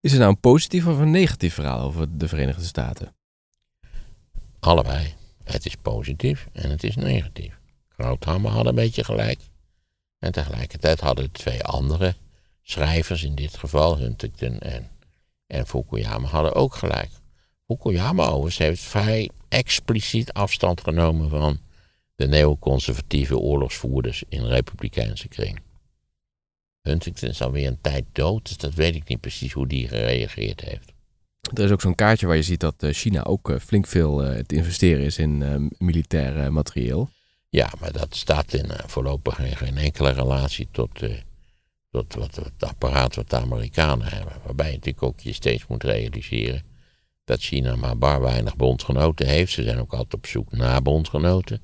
Is 0.00 0.10
het 0.10 0.20
nou 0.20 0.32
een 0.32 0.40
positief 0.40 0.86
of 0.86 0.98
een 0.98 1.10
negatief 1.10 1.54
verhaal 1.54 1.80
over 1.80 2.18
de 2.18 2.28
Verenigde 2.28 2.64
Staten? 2.64 3.14
Allebei. 4.60 5.14
Het 5.44 5.66
is 5.66 5.74
positief 5.74 6.48
en 6.52 6.70
het 6.70 6.84
is 6.84 6.96
negatief. 6.96 7.58
Groothammer 7.88 8.50
had 8.50 8.66
een 8.66 8.74
beetje 8.74 9.04
gelijk. 9.04 9.40
En 10.18 10.32
tegelijkertijd 10.32 11.00
hadden 11.00 11.32
twee 11.32 11.64
andere 11.64 12.14
schrijvers, 12.62 13.22
in 13.22 13.34
dit 13.34 13.56
geval 13.56 13.98
Huntington 13.98 14.58
en, 14.58 14.90
en 15.46 15.66
Fukuyama, 15.66 16.28
hadden 16.28 16.54
ook 16.54 16.74
gelijk. 16.74 17.10
Fukuyama 17.66 18.24
overigens 18.24 18.58
heeft 18.58 18.82
vrij 18.82 19.30
expliciet 19.48 20.32
afstand 20.32 20.80
genomen 20.80 21.28
van 21.28 21.60
de 22.14 22.26
neoconservatieve 22.26 23.38
oorlogsvoerders 23.38 24.24
in 24.28 24.46
republikeinse 24.46 25.28
kring. 25.28 25.64
Huntington 26.86 27.28
is 27.28 27.42
alweer 27.42 27.66
een 27.66 27.80
tijd 27.80 28.04
dood, 28.12 28.46
dus 28.46 28.56
dat 28.56 28.74
weet 28.74 28.94
ik 28.94 29.08
niet 29.08 29.20
precies 29.20 29.52
hoe 29.52 29.66
die 29.66 29.88
gereageerd 29.88 30.60
heeft. 30.60 30.92
Er 31.54 31.64
is 31.64 31.70
ook 31.70 31.80
zo'n 31.80 31.94
kaartje 31.94 32.26
waar 32.26 32.36
je 32.36 32.42
ziet 32.42 32.60
dat 32.60 32.74
eh, 32.78 32.92
China 32.92 33.24
ook 33.24 33.50
eh, 33.50 33.58
flink 33.58 33.86
veel 33.86 34.24
uh, 34.24 34.38
te 34.38 34.54
investeren 34.54 35.04
is 35.04 35.18
in 35.18 35.70
militair 35.78 36.52
materieel. 36.52 37.08
Ja, 37.48 37.72
maar 37.80 37.92
dat 37.92 38.16
staat 38.16 38.52
in 38.52 38.70
voorlopig 38.86 39.38
in 39.38 39.56
geen 39.56 39.76
enkele 39.76 40.10
relatie 40.10 40.68
tot, 40.70 40.90
tot 41.90 42.14
wat, 42.14 42.34
het 42.34 42.52
apparaat 42.58 43.14
wat 43.14 43.30
de 43.30 43.36
Amerikanen 43.36 44.06
hebben. 44.06 44.34
Waarbij 44.44 44.66
je 44.66 44.72
natuurlijk 44.72 45.02
ook 45.02 45.20
je 45.20 45.32
steeds 45.32 45.66
moet 45.66 45.84
realiseren 45.84 46.62
dat 47.26 47.40
China 47.40 47.76
maar 47.76 47.98
bar 47.98 48.20
weinig 48.20 48.56
bondgenoten 48.56 49.26
heeft. 49.26 49.52
Ze 49.52 49.62
zijn 49.62 49.78
ook 49.78 49.92
altijd 49.92 50.14
op 50.14 50.26
zoek 50.26 50.52
naar 50.52 50.82
bondgenoten. 50.82 51.60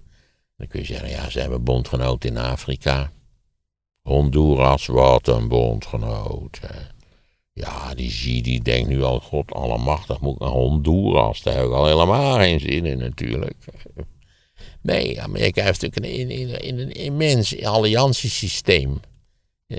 Dan 0.57 0.67
kun 0.67 0.81
je 0.81 0.87
zeggen, 0.87 1.09
ja, 1.09 1.31
ze 1.31 1.41
hebben 1.41 1.65
bondgenoten 1.65 2.31
in 2.31 2.37
Afrika. 2.37 3.13
Honduras, 4.03 4.87
wat 4.87 5.29
een 5.29 5.49
bondgenoot. 5.49 6.61
Ja, 7.53 7.95
die 7.95 8.11
zie 8.11 8.43
die 8.43 8.63
denkt 8.63 8.89
nu 8.89 9.03
al, 9.03 9.21
god 9.21 9.53
allemachtig, 9.53 10.21
moet 10.21 10.35
ik 10.35 10.41
naar 10.41 10.49
Honduras. 10.49 11.43
Daar 11.43 11.55
heb 11.55 11.65
ik 11.65 11.73
al 11.73 11.87
helemaal 11.87 12.37
geen 12.39 12.61
zin 12.61 12.87
in 12.87 12.99
natuurlijk. 12.99 13.57
Nee, 14.83 15.21
Amerika 15.21 15.65
heeft 15.65 15.83
natuurlijk 15.83 16.21
een, 16.21 16.31
in, 16.61 16.79
een 16.79 16.93
immens 16.93 17.65
alliantiesysteem. 17.65 19.01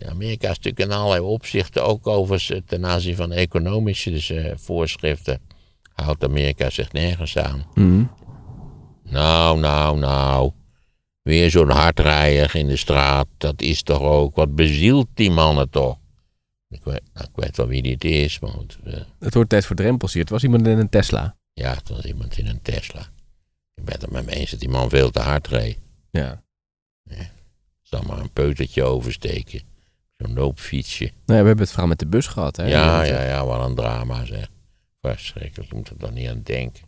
Amerika 0.05 0.49
is 0.49 0.57
natuurlijk 0.59 0.79
in 0.79 0.97
allerlei 0.97 1.21
opzichten, 1.21 1.85
ook 1.85 2.07
over 2.07 2.61
ten 2.65 2.85
aanzien 2.85 3.15
van 3.15 3.31
economische 3.31 4.11
dus, 4.11 4.29
uh, 4.29 4.51
voorschriften, 4.55 5.41
houdt 5.93 6.23
Amerika 6.23 6.69
zich 6.69 6.91
nergens 6.91 7.37
aan. 7.37 7.65
Mm. 7.73 8.11
Nou, 9.03 9.59
nou, 9.59 9.97
nou. 9.97 10.51
Weer 11.23 11.51
zo'n 11.51 11.69
hardrijder 11.69 12.55
in 12.55 12.67
de 12.67 12.77
straat, 12.77 13.27
dat 13.37 13.61
is 13.61 13.81
toch 13.81 14.01
ook, 14.01 14.35
wat 14.35 14.55
bezielt 14.55 15.07
die 15.13 15.31
mannen 15.31 15.69
toch? 15.69 15.97
Ik 16.69 16.83
weet, 16.83 17.01
nou, 17.13 17.27
ik 17.27 17.43
weet 17.43 17.57
wel 17.57 17.67
wie 17.67 17.81
dit 17.81 18.03
is, 18.03 18.39
maar... 18.39 18.51
Uh, 18.85 18.93
het 19.19 19.33
wordt 19.33 19.49
tijd 19.49 19.65
voor 19.65 19.75
drempels 19.75 20.13
hier. 20.13 20.21
Het 20.21 20.31
was 20.31 20.43
iemand 20.43 20.67
in 20.67 20.77
een 20.77 20.89
Tesla. 20.89 21.35
Ja, 21.53 21.73
het 21.73 21.89
was 21.89 22.03
iemand 22.03 22.37
in 22.37 22.47
een 22.47 22.61
Tesla. 22.61 23.01
Ik 23.75 23.83
ben 23.85 23.99
het 23.99 24.11
met 24.11 24.25
me 24.25 24.31
eens 24.31 24.51
dat 24.51 24.59
die 24.59 24.69
man 24.69 24.89
veel 24.89 25.11
te 25.11 25.19
hard 25.19 25.47
reed. 25.47 25.77
Ja. 26.11 26.43
ja. 27.03 27.29
Zal 27.81 28.01
maar 28.01 28.19
een 28.19 28.31
peutertje 28.31 28.83
oversteken. 28.83 29.61
Zo'n 30.17 30.33
loopfietsje. 30.33 31.03
Nou 31.03 31.13
ja, 31.25 31.25
we 31.25 31.33
hebben 31.33 31.59
het 31.59 31.69
verhaal 31.69 31.87
met 31.87 31.99
de 31.99 32.07
bus 32.07 32.27
gehad, 32.27 32.55
hè? 32.55 32.65
Ja, 32.65 33.03
ja, 33.03 33.23
ja, 33.23 33.45
wat 33.45 33.69
een 33.69 33.75
drama 33.75 34.25
zeg. 34.25 34.49
Verschrikkelijk, 35.01 35.69
je 35.69 35.75
moet 35.75 35.89
er 35.89 35.97
dan 35.97 36.13
niet 36.13 36.29
aan 36.29 36.41
denken. 36.43 36.83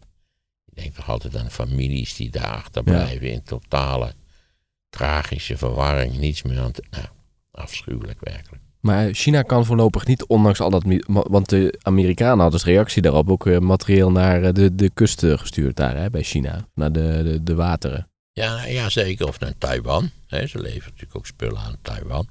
Je 0.66 0.82
denkt 0.82 0.96
toch 0.96 1.10
altijd 1.10 1.36
aan 1.36 1.52
families 1.52 2.16
die 2.16 2.30
daar 2.30 2.56
achterblijven 2.56 3.28
ja. 3.28 3.34
in 3.34 3.44
totale 3.44 4.14
tragische 4.98 5.58
verwarring. 5.58 6.18
Niets 6.18 6.44
meer 6.44 6.60
aan 6.60 6.72
te... 6.72 6.84
Nou, 6.90 7.06
afschuwelijk 7.52 8.20
werkelijk. 8.20 8.64
Maar 8.80 9.14
China 9.14 9.42
kan 9.42 9.66
voorlopig 9.66 10.06
niet, 10.06 10.26
ondanks 10.26 10.60
al 10.60 10.70
dat... 10.70 10.84
Want 11.08 11.50
de 11.50 11.80
Amerikanen 11.82 12.40
hadden 12.40 12.60
als 12.60 12.66
reactie 12.66 13.02
daarop 13.02 13.30
ook 13.30 13.60
materieel 13.60 14.12
naar 14.12 14.54
de, 14.54 14.76
de 14.76 14.90
kusten 14.94 15.40
gestuurd 15.40 15.76
daar, 15.76 15.98
hè, 15.98 16.10
bij 16.10 16.24
China. 16.24 16.68
Naar 16.74 16.92
de, 16.92 17.22
de, 17.24 17.44
de 17.44 17.56
wateren. 17.56 18.10
Ja, 18.32 18.66
ja, 18.66 18.90
zeker. 18.90 19.28
Of 19.28 19.40
naar 19.40 19.54
Taiwan. 19.58 20.10
Hè. 20.28 20.48
Ze 20.48 20.62
leveren 20.62 20.84
natuurlijk 20.84 21.16
ook 21.16 21.26
spullen 21.26 21.60
aan 21.60 21.78
Taiwan. 21.82 22.28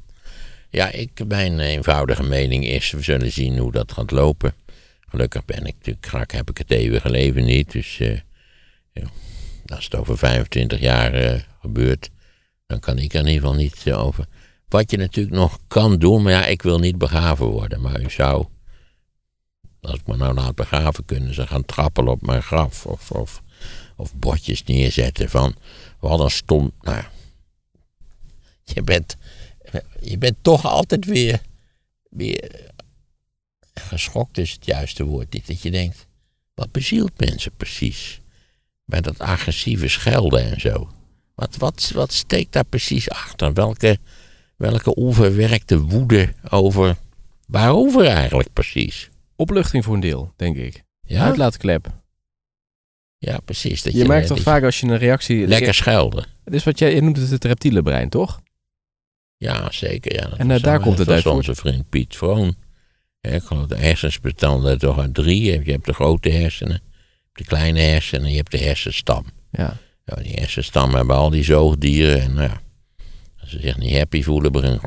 Ja, 0.71 0.91
ik, 0.91 1.27
mijn 1.27 1.61
eenvoudige 1.61 2.23
mening 2.23 2.67
is, 2.67 2.91
we 2.91 3.03
zullen 3.03 3.33
zien 3.33 3.59
hoe 3.59 3.73
dat 3.73 3.93
gaat 3.93 4.11
lopen. 4.11 4.55
Gelukkig 5.01 5.45
ben 5.45 5.67
ik 5.67 5.75
natuurlijk, 5.75 6.07
graag 6.07 6.31
heb 6.31 6.51
ik 6.51 6.59
het 6.59 6.71
eeuwige 6.71 7.11
leven 7.11 7.45
niet. 7.45 7.73
Dus 7.73 7.99
uh, 7.99 8.19
ja, 8.93 9.03
als 9.67 9.85
het 9.85 9.95
over 9.95 10.19
25 10.19 10.81
jaar 10.81 11.25
uh, 11.25 11.41
gebeurt, 11.61 12.11
dan 12.67 12.81
kan 12.81 12.99
ik 12.99 13.15
er 13.15 13.21
in 13.21 13.27
ieder 13.27 13.41
geval 13.41 13.57
niet 13.57 13.85
uh, 13.85 14.05
over. 14.05 14.27
Wat 14.69 14.91
je 14.91 14.97
natuurlijk 14.97 15.37
nog 15.37 15.59
kan 15.69 15.99
doen, 15.99 16.23
maar 16.23 16.33
ja, 16.33 16.47
ik 16.47 16.63
wil 16.63 16.79
niet 16.79 16.99
begraven 16.99 17.47
worden. 17.47 17.81
Maar 17.81 18.01
u 18.01 18.11
zou, 18.11 18.47
als 19.81 19.95
ik 19.99 20.07
me 20.07 20.17
nou 20.17 20.35
laat 20.35 20.55
begraven, 20.55 21.05
kunnen 21.05 21.35
ze 21.35 21.47
gaan 21.47 21.65
trappelen 21.65 22.13
op 22.13 22.23
mijn 22.23 22.43
graf. 22.43 22.87
Of, 22.87 23.11
of, 23.11 23.43
of 23.97 24.15
bordjes 24.15 24.63
neerzetten 24.65 25.31
van, 25.31 25.55
wat 25.99 26.21
een 26.21 26.31
stom, 26.31 26.73
nou 26.81 27.03
je 28.65 28.83
bent, 28.83 29.17
je 30.01 30.19
bent 30.19 30.37
toch 30.43 30.65
altijd 30.65 31.05
weer, 31.05 31.41
weer 32.11 32.73
geschokt 33.75 34.39
is 34.39 34.53
het 34.53 34.67
juiste 34.67 35.05
woord 35.05 35.33
niet. 35.33 35.47
Dat 35.47 35.63
je 35.63 35.71
denkt, 35.71 36.07
wat 36.55 36.73
bezielt 36.73 37.21
mensen 37.21 37.57
precies? 37.57 38.21
Bij 38.85 39.01
dat 39.01 39.19
agressieve 39.19 39.89
schelden 39.89 40.51
en 40.51 40.61
zo. 40.61 40.94
Wat, 41.35 41.57
wat, 41.57 41.91
wat 41.95 42.13
steekt 42.13 42.53
daar 42.53 42.65
precies 42.65 43.11
achter? 43.11 43.53
Welke, 43.53 43.99
welke 44.57 44.95
onverwerkte 44.95 45.81
woede 45.81 46.33
over. 46.51 46.97
Waarover 47.47 48.07
eigenlijk 48.07 48.53
precies? 48.53 49.11
Opluchting 49.37 49.85
voor 49.85 49.95
een 49.95 50.01
deel, 50.01 50.33
denk 50.37 50.57
ik. 50.57 50.83
Ja? 51.01 51.25
Uitlaatklep. 51.25 52.03
Ja, 53.19 53.39
precies. 53.45 53.83
Dat 53.83 53.93
Je, 53.93 53.99
je, 53.99 54.05
merkt 54.05 54.29
dat 54.29 54.37
toch 54.37 54.47
vaak 54.47 54.63
als 54.63 54.81
je 54.81 54.87
een 54.87 54.99
reactie... 54.99 55.47
Lekker 55.47 55.75
schelden. 55.75 56.27
Het 56.45 56.55
is 56.55 56.65
wat 56.65 56.79
jij 56.79 56.95
je 56.95 57.01
noemt 57.01 57.17
het 57.17 57.31
het 57.31 57.45
reptiele 57.45 57.83
brein, 57.83 58.09
toch? 58.09 58.41
Ja, 59.37 59.71
zeker. 59.71 60.15
Ja, 60.15 60.29
dat 60.29 60.39
En, 60.39 60.51
eh, 60.51 60.63
daar 60.63 60.81
komt 60.81 60.99
het 60.99 61.07
dat 61.07 61.15
uit 61.15 61.25
voort. 61.25 61.37
onze 61.37 61.55
vriend 61.55 61.89
Piet 61.89 62.17
Vroon. 62.17 62.57
Ja, 63.21 63.31
ik 63.31 63.43
geloof 63.43 63.67
de 63.67 63.77
hersens 63.77 64.21
bestaan 64.21 64.79
toch 64.79 64.99
uit 64.99 65.15
drie. 65.15 65.65
Je 65.65 65.73
hebt 65.73 65.87
de 65.87 65.93
grote 65.93 66.29
hersenen, 66.29 66.83
de 67.33 67.45
kleine 67.45 67.81
hersenen 67.81 68.25
en 68.25 68.31
je 68.31 68.37
hebt 68.37 68.51
de 68.51 68.59
hersenstam. 68.59 69.25
Ja. 69.51 69.77
Ja, 70.05 70.23
die 70.23 70.33
hersenstam 70.33 70.95
hebben 70.95 71.17
al 71.17 71.31
die 71.31 71.45
zoogdieren. 71.45 72.21
En 72.21 72.35
nou 72.35 72.49
ja, 72.49 72.61
als 73.41 73.51
ze 73.51 73.61
zich 73.61 73.77
niet 73.77 73.97
happy 73.97 74.23
voelen, 74.23 74.53
beginnen. 74.53 74.81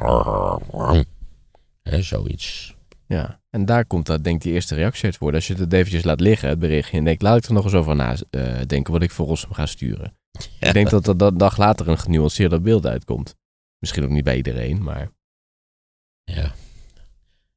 Hè, 1.83 2.01
zoiets. 2.01 2.75
Ja, 3.07 3.39
en 3.49 3.65
daar 3.65 3.85
komt 3.85 4.05
dat, 4.05 4.23
denk 4.23 4.35
ik, 4.35 4.41
die 4.41 4.53
eerste 4.53 4.75
reactie 4.75 5.05
uit 5.05 5.17
voor. 5.17 5.33
Als 5.33 5.47
je 5.47 5.53
het 5.53 5.73
eventjes 5.73 6.03
laat 6.03 6.19
liggen, 6.19 6.49
het 6.49 6.59
berichtje, 6.59 6.97
en 6.97 7.03
denkt, 7.03 7.21
laat 7.21 7.37
ik 7.37 7.45
er 7.45 7.53
nog 7.53 7.63
eens 7.63 7.73
over 7.73 7.95
nadenken 7.95 8.93
wat 8.93 9.01
ik 9.01 9.11
voor 9.11 9.27
Rossum 9.27 9.53
ga 9.53 9.65
sturen. 9.65 10.15
Ja. 10.59 10.67
Ik 10.67 10.73
denk 10.73 10.89
dat 10.89 11.07
er 11.07 11.17
dat 11.17 11.39
dag 11.39 11.57
later 11.57 11.87
een 11.87 11.97
genuanceerder 11.97 12.61
beeld 12.61 12.85
uitkomt. 12.85 13.35
Misschien 13.79 14.03
ook 14.03 14.09
niet 14.09 14.23
bij 14.23 14.35
iedereen, 14.35 14.83
maar 14.83 15.11
Ja. 16.23 16.53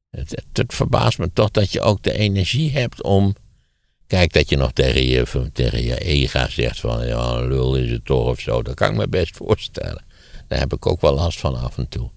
Het, 0.09 0.29
het, 0.29 0.45
het 0.53 0.73
verbaast 0.73 1.17
me 1.17 1.33
toch 1.33 1.51
dat 1.51 1.71
je 1.71 1.81
ook 1.81 2.01
de 2.01 2.13
energie 2.13 2.71
hebt 2.71 3.03
om. 3.03 3.35
Kijk, 4.11 4.33
dat 4.33 4.49
je 4.49 4.57
nog 4.57 4.71
tegen 4.71 5.03
je, 5.03 5.49
tegen 5.53 5.83
je 5.83 5.97
ega 5.97 6.49
zegt 6.49 6.79
van 6.79 7.07
ja, 7.07 7.41
lul 7.41 7.75
is 7.75 7.91
het 7.91 8.05
toch 8.05 8.27
of 8.27 8.39
zo. 8.39 8.61
Dat 8.61 8.73
kan 8.75 8.91
ik 8.91 8.97
me 8.97 9.07
best 9.07 9.37
voorstellen. 9.37 10.03
Daar 10.47 10.59
heb 10.59 10.73
ik 10.73 10.85
ook 10.85 11.01
wel 11.01 11.13
last 11.13 11.39
van 11.39 11.55
af 11.55 11.77
en 11.77 11.87
toe. 11.89 12.09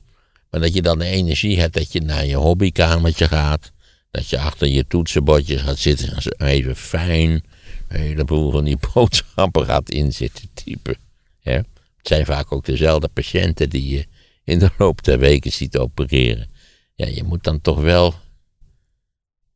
Maar 0.51 0.61
dat 0.61 0.75
je 0.75 0.83
dan 0.83 0.99
de 0.99 1.05
energie 1.05 1.61
hebt 1.61 1.75
dat 1.75 1.93
je 1.93 2.01
naar 2.01 2.27
je 2.27 2.37
hobbykamertje 2.37 3.29
gaat. 3.29 3.73
Dat 4.11 4.29
je 4.29 4.39
achter 4.39 4.69
je 4.69 4.87
toetsenbordje 4.87 5.59
gaat 5.59 5.79
zitten 5.79 6.17
en 6.17 6.47
even 6.47 6.77
fijn 6.77 7.45
een 7.89 8.01
heleboel 8.01 8.51
van 8.51 8.65
die 8.65 8.79
boodschappen 8.95 9.65
gaat 9.65 9.91
inzitten 9.91 10.49
typen. 10.55 10.97
Hè? 11.41 11.53
Het 11.53 11.67
zijn 12.03 12.27
vaak 12.27 12.53
ook 12.53 12.65
dezelfde 12.65 13.09
patiënten 13.09 13.71
die 13.71 13.89
je 13.89 14.07
in 14.45 14.59
de 14.59 14.71
loop 14.79 15.05
der 15.05 15.19
weken 15.19 15.53
ziet 15.53 15.79
opereren. 15.79 16.49
Ja, 16.95 17.07
je 17.07 17.23
moet 17.23 17.45
dan 17.45 17.61
toch 17.61 17.81
wel. 17.81 18.15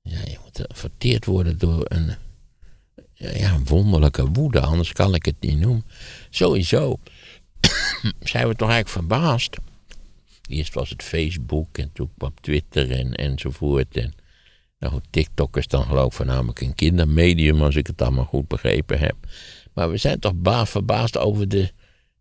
Ja, 0.02 0.18
je 0.24 0.38
moet 0.42 0.66
verteerd 0.68 1.24
worden 1.24 1.58
door 1.58 1.84
een. 1.84 2.26
Ja, 3.18 3.58
wonderlijke 3.64 4.28
woede, 4.30 4.60
anders 4.60 4.92
kan 4.92 5.14
ik 5.14 5.24
het 5.24 5.34
niet 5.40 5.58
noemen. 5.58 5.84
Sowieso 6.30 6.98
zijn 8.20 8.48
we 8.48 8.54
toch 8.54 8.70
eigenlijk 8.70 8.88
verbaasd. 8.88 9.56
Eerst 10.48 10.74
was 10.74 10.90
het 10.90 11.02
Facebook 11.02 11.78
en 11.78 11.90
toen 11.92 12.10
kwam 12.18 12.32
Twitter 12.40 12.90
en, 12.90 13.14
enzovoort. 13.14 13.96
En, 13.96 14.14
nou, 14.78 15.00
TikTok 15.10 15.56
is 15.56 15.66
dan 15.66 15.84
geloof 15.84 16.06
ik 16.06 16.12
voornamelijk 16.12 16.60
een 16.60 16.74
kindermedium, 16.74 17.62
als 17.62 17.74
ik 17.74 17.86
het 17.86 18.02
allemaal 18.02 18.24
goed 18.24 18.48
begrepen 18.48 18.98
heb. 18.98 19.16
Maar 19.74 19.90
we 19.90 19.96
zijn 19.96 20.18
toch 20.18 20.34
ba- 20.34 20.66
verbaasd 20.66 21.18
over 21.18 21.48
de, 21.48 21.70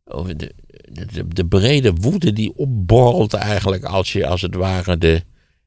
over 0.05 0.37
de, 0.37 0.53
de, 0.91 1.05
de, 1.05 1.27
de 1.27 1.45
brede 1.45 1.93
woede 1.93 2.33
die 2.33 2.55
opborrelt 2.55 3.33
eigenlijk 3.33 3.83
als 3.83 4.13
je 4.13 4.27
als 4.27 4.41
het 4.41 4.55
ware 4.55 4.97
de, 4.97 5.23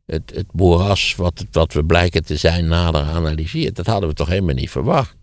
het, 0.06 0.32
het 0.34 0.52
moeras 0.52 1.14
wat, 1.14 1.46
wat 1.50 1.72
we 1.72 1.84
blijken 1.84 2.24
te 2.24 2.36
zijn 2.36 2.66
nader 2.66 3.02
analyseert. 3.02 3.76
Dat 3.76 3.86
hadden 3.86 4.08
we 4.08 4.14
toch 4.14 4.28
helemaal 4.28 4.54
niet 4.54 4.70
verwacht. 4.70 5.18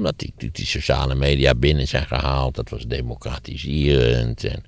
Omdat 0.00 0.18
die, 0.18 0.32
die, 0.36 0.50
die 0.52 0.66
sociale 0.66 1.14
media 1.14 1.54
binnen 1.54 1.88
zijn 1.88 2.06
gehaald. 2.06 2.54
Dat 2.54 2.68
was 2.68 2.86
democratiserend. 2.86 4.44
En 4.44 4.62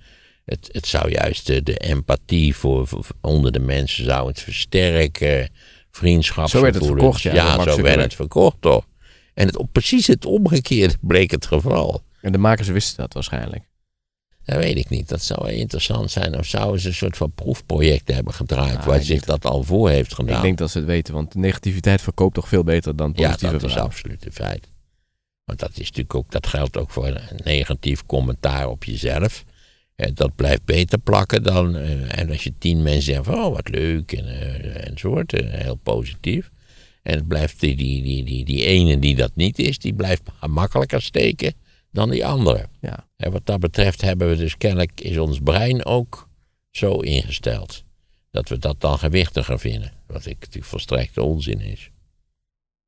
het, 0.44 0.68
het 0.72 0.86
zou 0.86 1.10
juist 1.10 1.46
de, 1.46 1.62
de 1.62 1.76
empathie 1.76 2.56
voor, 2.56 2.86
voor- 2.88 3.06
onder 3.20 3.52
de 3.52 3.60
mensen 3.60 4.04
zou 4.04 4.28
het 4.28 4.40
versterken. 4.40 5.48
Vriendschapsgevoelens. 5.90 6.50
Zo 6.50 6.60
werd 6.60 6.74
het 6.74 6.84
verkocht, 6.84 7.22
ja, 7.22 7.32
Ja, 7.64 7.72
zo 7.72 7.82
werd 7.82 8.00
het 8.00 8.14
verkocht 8.14 8.56
toch. 8.60 8.86
En 9.34 9.46
het, 9.46 9.72
precies 9.72 10.06
het 10.06 10.24
omgekeerde 10.24 10.94
bleek 11.00 11.30
het 11.30 11.46
geval. 11.46 12.02
En 12.20 12.32
de 12.32 12.38
makers 12.38 12.68
wisten 12.68 12.96
dat 12.96 13.12
waarschijnlijk. 13.14 13.64
Dat 14.44 14.56
weet 14.56 14.76
ik 14.76 14.88
niet. 14.88 15.08
Dat 15.08 15.22
zou 15.22 15.50
interessant 15.50 16.10
zijn. 16.10 16.38
Of 16.38 16.46
zouden 16.46 16.80
ze 16.80 16.88
een 16.88 16.94
soort 16.94 17.16
van 17.16 17.32
proefproject 17.32 18.12
hebben 18.14 18.34
gedraaid. 18.34 18.76
Ah, 18.76 18.84
waar 18.84 19.02
zich 19.02 19.24
dat 19.24 19.44
al 19.44 19.62
voor 19.62 19.90
heeft 19.90 20.14
gedaan. 20.14 20.36
Ik 20.36 20.42
denk 20.42 20.58
dat 20.58 20.70
ze 20.70 20.78
het 20.78 20.86
weten, 20.86 21.14
want 21.14 21.34
negativiteit 21.34 22.02
verkoopt 22.02 22.34
toch 22.34 22.48
veel 22.48 22.64
beter 22.64 22.96
dan 22.96 23.12
ja, 23.16 23.26
positieve 23.28 23.58
dat 23.58 23.70
is 23.70 23.76
absoluut 23.76 24.26
een 24.26 24.32
feit. 24.32 24.70
Want 25.44 25.58
dat, 25.58 25.70
is 25.70 25.78
natuurlijk 25.78 26.14
ook, 26.14 26.30
dat 26.30 26.46
geldt 26.46 26.76
ook 26.76 26.90
voor 26.90 27.06
een 27.06 27.40
negatief 27.44 28.06
commentaar 28.06 28.68
op 28.68 28.84
jezelf. 28.84 29.44
Eh, 29.94 30.10
dat 30.14 30.34
blijft 30.34 30.64
beter 30.64 30.98
plakken 30.98 31.42
dan. 31.42 31.76
eh, 31.76 32.18
en 32.18 32.30
als 32.30 32.44
je 32.44 32.52
tien 32.58 32.82
mensen 32.82 33.02
zeggen 33.02 33.24
van 33.24 33.34
oh 33.44 33.54
wat 33.54 33.68
leuk 33.68 34.12
en, 34.12 34.26
eh, 34.26 34.86
enzovoort. 34.88 35.32
heel 35.32 35.74
positief. 35.74 36.50
En 37.02 37.14
het 37.14 37.28
blijft 37.28 37.60
die, 37.60 37.76
die, 37.76 38.02
die, 38.02 38.24
die, 38.24 38.44
die 38.44 38.64
ene 38.64 38.98
die 38.98 39.14
dat 39.14 39.30
niet 39.34 39.58
is, 39.58 39.78
die 39.78 39.94
blijft 39.94 40.22
makkelijker 40.48 41.02
steken 41.02 41.54
dan 41.90 42.10
die 42.10 42.26
andere. 42.26 42.68
Ja. 42.80 43.08
En 43.16 43.32
wat 43.32 43.46
dat 43.46 43.60
betreft 43.60 44.00
hebben 44.00 44.28
we 44.28 44.36
dus 44.36 44.56
kennelijk, 44.56 45.00
is 45.00 45.18
ons 45.18 45.38
brein 45.38 45.84
ook 45.84 46.28
zo 46.70 47.00
ingesteld. 47.00 47.84
Dat 48.30 48.48
we 48.48 48.58
dat 48.58 48.80
dan 48.80 48.98
gewichtiger 48.98 49.58
vinden. 49.58 49.92
Wat 50.06 50.26
ik 50.26 50.36
natuurlijk 50.38 50.66
volstrekte 50.66 51.22
onzin 51.22 51.60
is. 51.60 51.90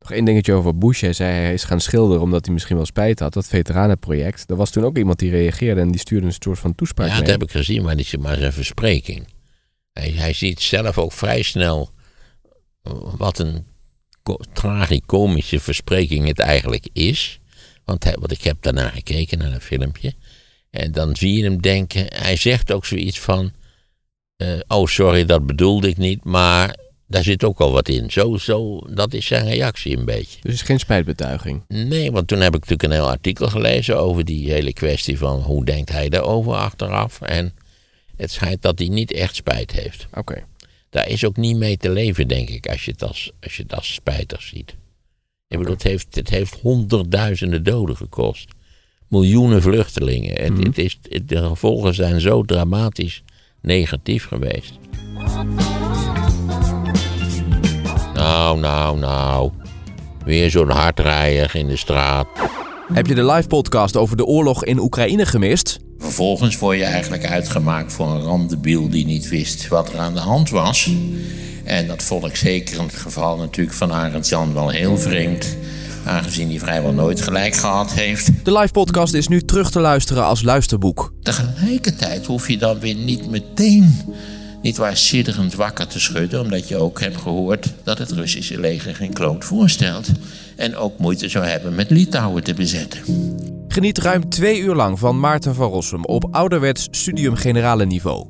Nog 0.05 0.13
één 0.13 0.25
dingetje 0.25 0.53
over 0.53 0.79
Bush. 0.79 1.01
Hij 1.01 1.13
zei 1.13 1.33
hij 1.33 1.53
is 1.53 1.65
gaan 1.65 1.81
schilderen 1.81 2.23
omdat 2.23 2.45
hij 2.45 2.55
misschien 2.55 2.77
wel 2.77 2.87
spijt 2.87 3.19
had. 3.19 3.33
Dat 3.33 3.47
veteranenproject. 3.47 4.51
Er 4.51 4.57
was 4.57 4.71
toen 4.71 4.85
ook 4.85 4.97
iemand 4.97 5.19
die 5.19 5.31
reageerde 5.31 5.81
en 5.81 5.91
die 5.91 6.01
stuurde 6.01 6.27
een 6.27 6.37
soort 6.39 6.59
van 6.59 6.75
toespraak 6.75 7.07
Ja, 7.09 7.13
mee. 7.13 7.23
dat 7.23 7.31
heb 7.31 7.43
ik 7.43 7.51
gezien, 7.51 7.83
maar 7.83 7.99
is 7.99 8.17
maar 8.17 8.37
zijn 8.37 8.53
verspreking. 8.53 9.27
Hij, 9.93 10.11
hij 10.11 10.33
ziet 10.33 10.61
zelf 10.61 10.99
ook 10.99 11.13
vrij 11.13 11.43
snel 11.43 11.91
eh, 12.83 12.93
wat 13.17 13.39
een 13.39 13.67
co- 14.23 14.41
tragicomische 14.53 15.61
verspreking 15.61 16.27
het 16.27 16.39
eigenlijk 16.39 16.89
is. 16.93 17.41
Want, 17.85 18.05
hij, 18.05 18.17
want 18.19 18.33
ik 18.33 18.43
heb 18.43 18.57
daarna 18.61 18.89
gekeken, 18.89 19.39
naar 19.39 19.53
een 19.53 19.61
filmpje. 19.61 20.15
En 20.71 20.93
dan 20.93 21.17
zie 21.17 21.37
je 21.37 21.45
hem 21.45 21.61
denken, 21.63 22.07
hij 22.15 22.37
zegt 22.37 22.73
ook 22.73 22.85
zoiets 22.85 23.21
van... 23.21 23.53
eh, 24.37 24.49
oh, 24.69 24.87
sorry, 24.87 25.25
dat 25.25 25.47
bedoelde 25.47 25.89
ik 25.89 25.97
niet, 25.97 26.25
maar 26.25 26.77
daar 27.15 27.23
zit 27.25 27.45
ook 27.45 27.61
al 27.61 27.73
wat 27.73 27.89
in. 27.89 28.11
Zo, 28.11 28.37
zo, 28.37 28.81
dat 28.91 29.13
is 29.15 29.27
zijn 29.27 29.45
reactie 29.47 29.97
een 29.97 30.05
beetje. 30.05 30.41
Dus 30.41 30.53
het 30.53 30.61
is 30.61 30.63
geen 30.63 30.79
spijtbetuiging. 30.79 31.63
Nee, 31.69 32.13
want 32.13 32.29
toen 32.29 32.39
heb 32.41 32.49
ik 32.55 32.61
natuurlijk 32.61 32.83
een 32.83 32.91
heel 32.91 33.09
artikel 33.11 33.49
gelezen 33.49 33.99
over 33.99 34.25
die 34.25 34.51
hele 34.53 34.73
kwestie 34.73 35.19
van 35.19 35.41
hoe 35.41 35.65
denkt 35.65 35.93
hij 35.93 36.09
daarover 36.09 36.53
achteraf. 36.55 37.21
En 37.21 37.55
het 38.17 38.31
schijnt 38.31 38.63
dat 38.63 38.79
hij 38.79 38.89
niet 38.89 39.13
echt 39.13 39.35
spijt 39.35 39.73
heeft. 39.73 40.07
Oké. 40.15 40.45
Daar 40.91 41.09
is 41.09 41.25
ook 41.25 41.37
niet 41.37 41.57
mee 41.57 41.77
te 41.77 41.91
leven, 41.91 42.29
denk 42.29 42.49
ik, 42.49 42.67
als 42.69 42.85
je 42.85 42.91
het 42.91 43.03
als, 43.03 43.33
als, 43.43 43.57
je 43.57 43.63
het 43.63 43.75
als 43.75 43.95
spijtig 43.95 44.43
ziet. 44.43 44.75
Ik 45.49 45.59
bedoel, 45.59 45.73
het 45.75 45.83
heeft, 45.83 46.15
het 46.15 46.31
heeft 46.31 46.59
honderdduizenden 46.63 47.63
doden 47.63 47.97
gekost. 47.97 48.49
Miljoenen 49.09 49.63
vluchtelingen. 49.63 50.37
En 50.39 50.63
het 50.63 50.79
is, 50.79 50.99
het- 51.09 51.29
de 51.29 51.37
gevolgen 51.49 51.95
zijn 51.95 52.21
zo 52.21 52.43
dramatisch 52.43 53.23
negatief 53.61 54.27
geweest. 54.27 54.73
Nou, 58.25 58.59
nou, 58.59 58.99
nou. 58.99 59.51
Weer 60.25 60.51
zo'n 60.51 60.71
hardrijder 60.71 61.57
in 61.57 61.67
de 61.67 61.77
straat. 61.77 62.27
Heb 62.93 63.07
je 63.07 63.15
de 63.15 63.25
live 63.25 63.49
podcast 63.49 63.97
over 63.97 64.17
de 64.17 64.25
oorlog 64.25 64.65
in 64.65 64.79
Oekraïne 64.79 65.27
gemist? 65.27 65.79
Vervolgens 65.99 66.59
word 66.59 66.79
je 66.79 66.85
eigenlijk 66.85 67.27
uitgemaakt 67.27 67.93
voor 67.93 68.07
een 68.07 68.21
randebiel 68.21 68.89
die 68.89 69.07
niet 69.07 69.29
wist 69.29 69.69
wat 69.69 69.93
er 69.93 69.99
aan 69.99 70.15
de 70.15 70.21
hand 70.21 70.51
was. 70.51 70.91
En 71.65 71.87
dat 71.87 72.03
vond 72.03 72.25
ik 72.25 72.37
zeker 72.37 72.79
in 72.79 72.85
het 72.85 72.95
geval 72.95 73.37
natuurlijk 73.37 73.77
van 73.77 73.93
Arend 73.93 74.29
Jan 74.29 74.55
wel 74.55 74.69
heel 74.69 74.99
vreemd. 74.99 75.57
Aangezien 76.05 76.49
hij 76.49 76.59
vrijwel 76.59 76.93
nooit 76.93 77.21
gelijk 77.21 77.55
gehad 77.55 77.93
heeft. 77.93 78.45
De 78.45 78.53
live 78.53 78.73
podcast 78.73 79.15
is 79.15 79.29
nu 79.29 79.41
terug 79.41 79.71
te 79.71 79.81
luisteren 79.81 80.25
als 80.25 80.43
luisterboek. 80.43 81.13
Tegelijkertijd 81.23 82.27
hoef 82.27 82.49
je 82.49 82.59
dan 82.59 82.79
weer 82.79 82.95
niet 82.95 83.31
meteen 83.31 84.03
niet 84.65 84.77
waar 84.77 84.97
sidderend 84.97 85.55
wakker 85.55 85.87
te 85.87 86.01
schudden, 86.01 86.41
omdat 86.41 86.69
je 86.69 86.77
ook 86.77 87.01
hebt 87.01 87.17
gehoord 87.17 87.75
dat 87.83 87.99
het 87.99 88.11
Russische 88.11 88.61
leger 88.61 88.95
geen 88.95 89.13
kloot 89.13 89.45
voorstelt. 89.45 90.09
En 90.57 90.77
ook 90.77 90.99
moeite 90.99 91.29
zou 91.29 91.45
hebben 91.45 91.75
met 91.75 91.91
Litouwen 91.91 92.45
te 92.45 92.55
bezetten. 92.55 93.01
Geniet 93.69 93.99
ruim 93.99 94.29
twee 94.29 94.61
uur 94.61 94.75
lang 94.75 94.99
van 94.99 95.21
Maarten 95.21 95.55
van 95.55 95.71
Rossum 95.71 96.05
op 96.05 96.29
ouderwets 96.31 96.89
studium 96.91 97.35
generale 97.37 97.87
niveau. 97.87 98.27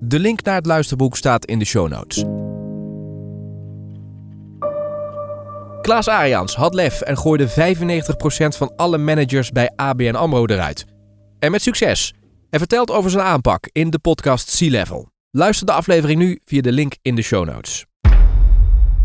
De 0.00 0.18
link 0.18 0.42
naar 0.42 0.54
het 0.54 0.66
luisterboek 0.66 1.16
staat 1.16 1.44
in 1.44 1.58
de 1.58 1.64
show 1.64 1.88
notes. 1.88 2.24
Klaas 5.82 6.08
Arians 6.08 6.54
had 6.54 6.74
lef 6.74 7.00
en 7.00 7.18
gooide 7.18 7.48
95% 7.48 7.52
van 8.56 8.72
alle 8.76 8.98
managers 8.98 9.50
bij 9.50 9.70
ABN 9.76 10.14
AMRO 10.14 10.46
eruit. 10.46 10.84
En 11.38 11.50
met 11.50 11.62
succes. 11.62 12.14
Hij 12.50 12.58
vertelt 12.58 12.90
over 12.90 13.10
zijn 13.10 13.24
aanpak 13.24 13.68
in 13.72 13.90
de 13.90 13.98
podcast 13.98 14.48
Sea 14.48 14.70
Level. 14.70 15.12
Luister 15.36 15.66
de 15.66 15.72
aflevering 15.72 16.20
nu 16.20 16.40
via 16.44 16.60
de 16.60 16.72
link 16.72 16.96
in 17.02 17.14
de 17.14 17.22
show 17.22 17.44
notes. 17.46 17.86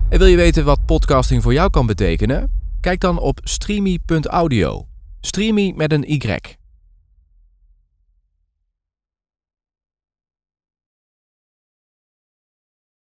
En 0.10 0.20
wil 0.20 0.28
je 0.28 0.36
weten 0.36 0.66
wat 0.66 0.86
podcasting 0.86 1.44
voor 1.44 1.54
jou 1.54 1.70
kan 1.70 1.86
betekenen? 1.86 2.52
Kijk 2.82 3.00
dan 3.00 3.20
op 3.20 3.40
streamy.audio. 3.44 4.88
Streamy 5.22 5.74
met 5.76 5.94
een 5.94 6.12
Y. 6.12 6.59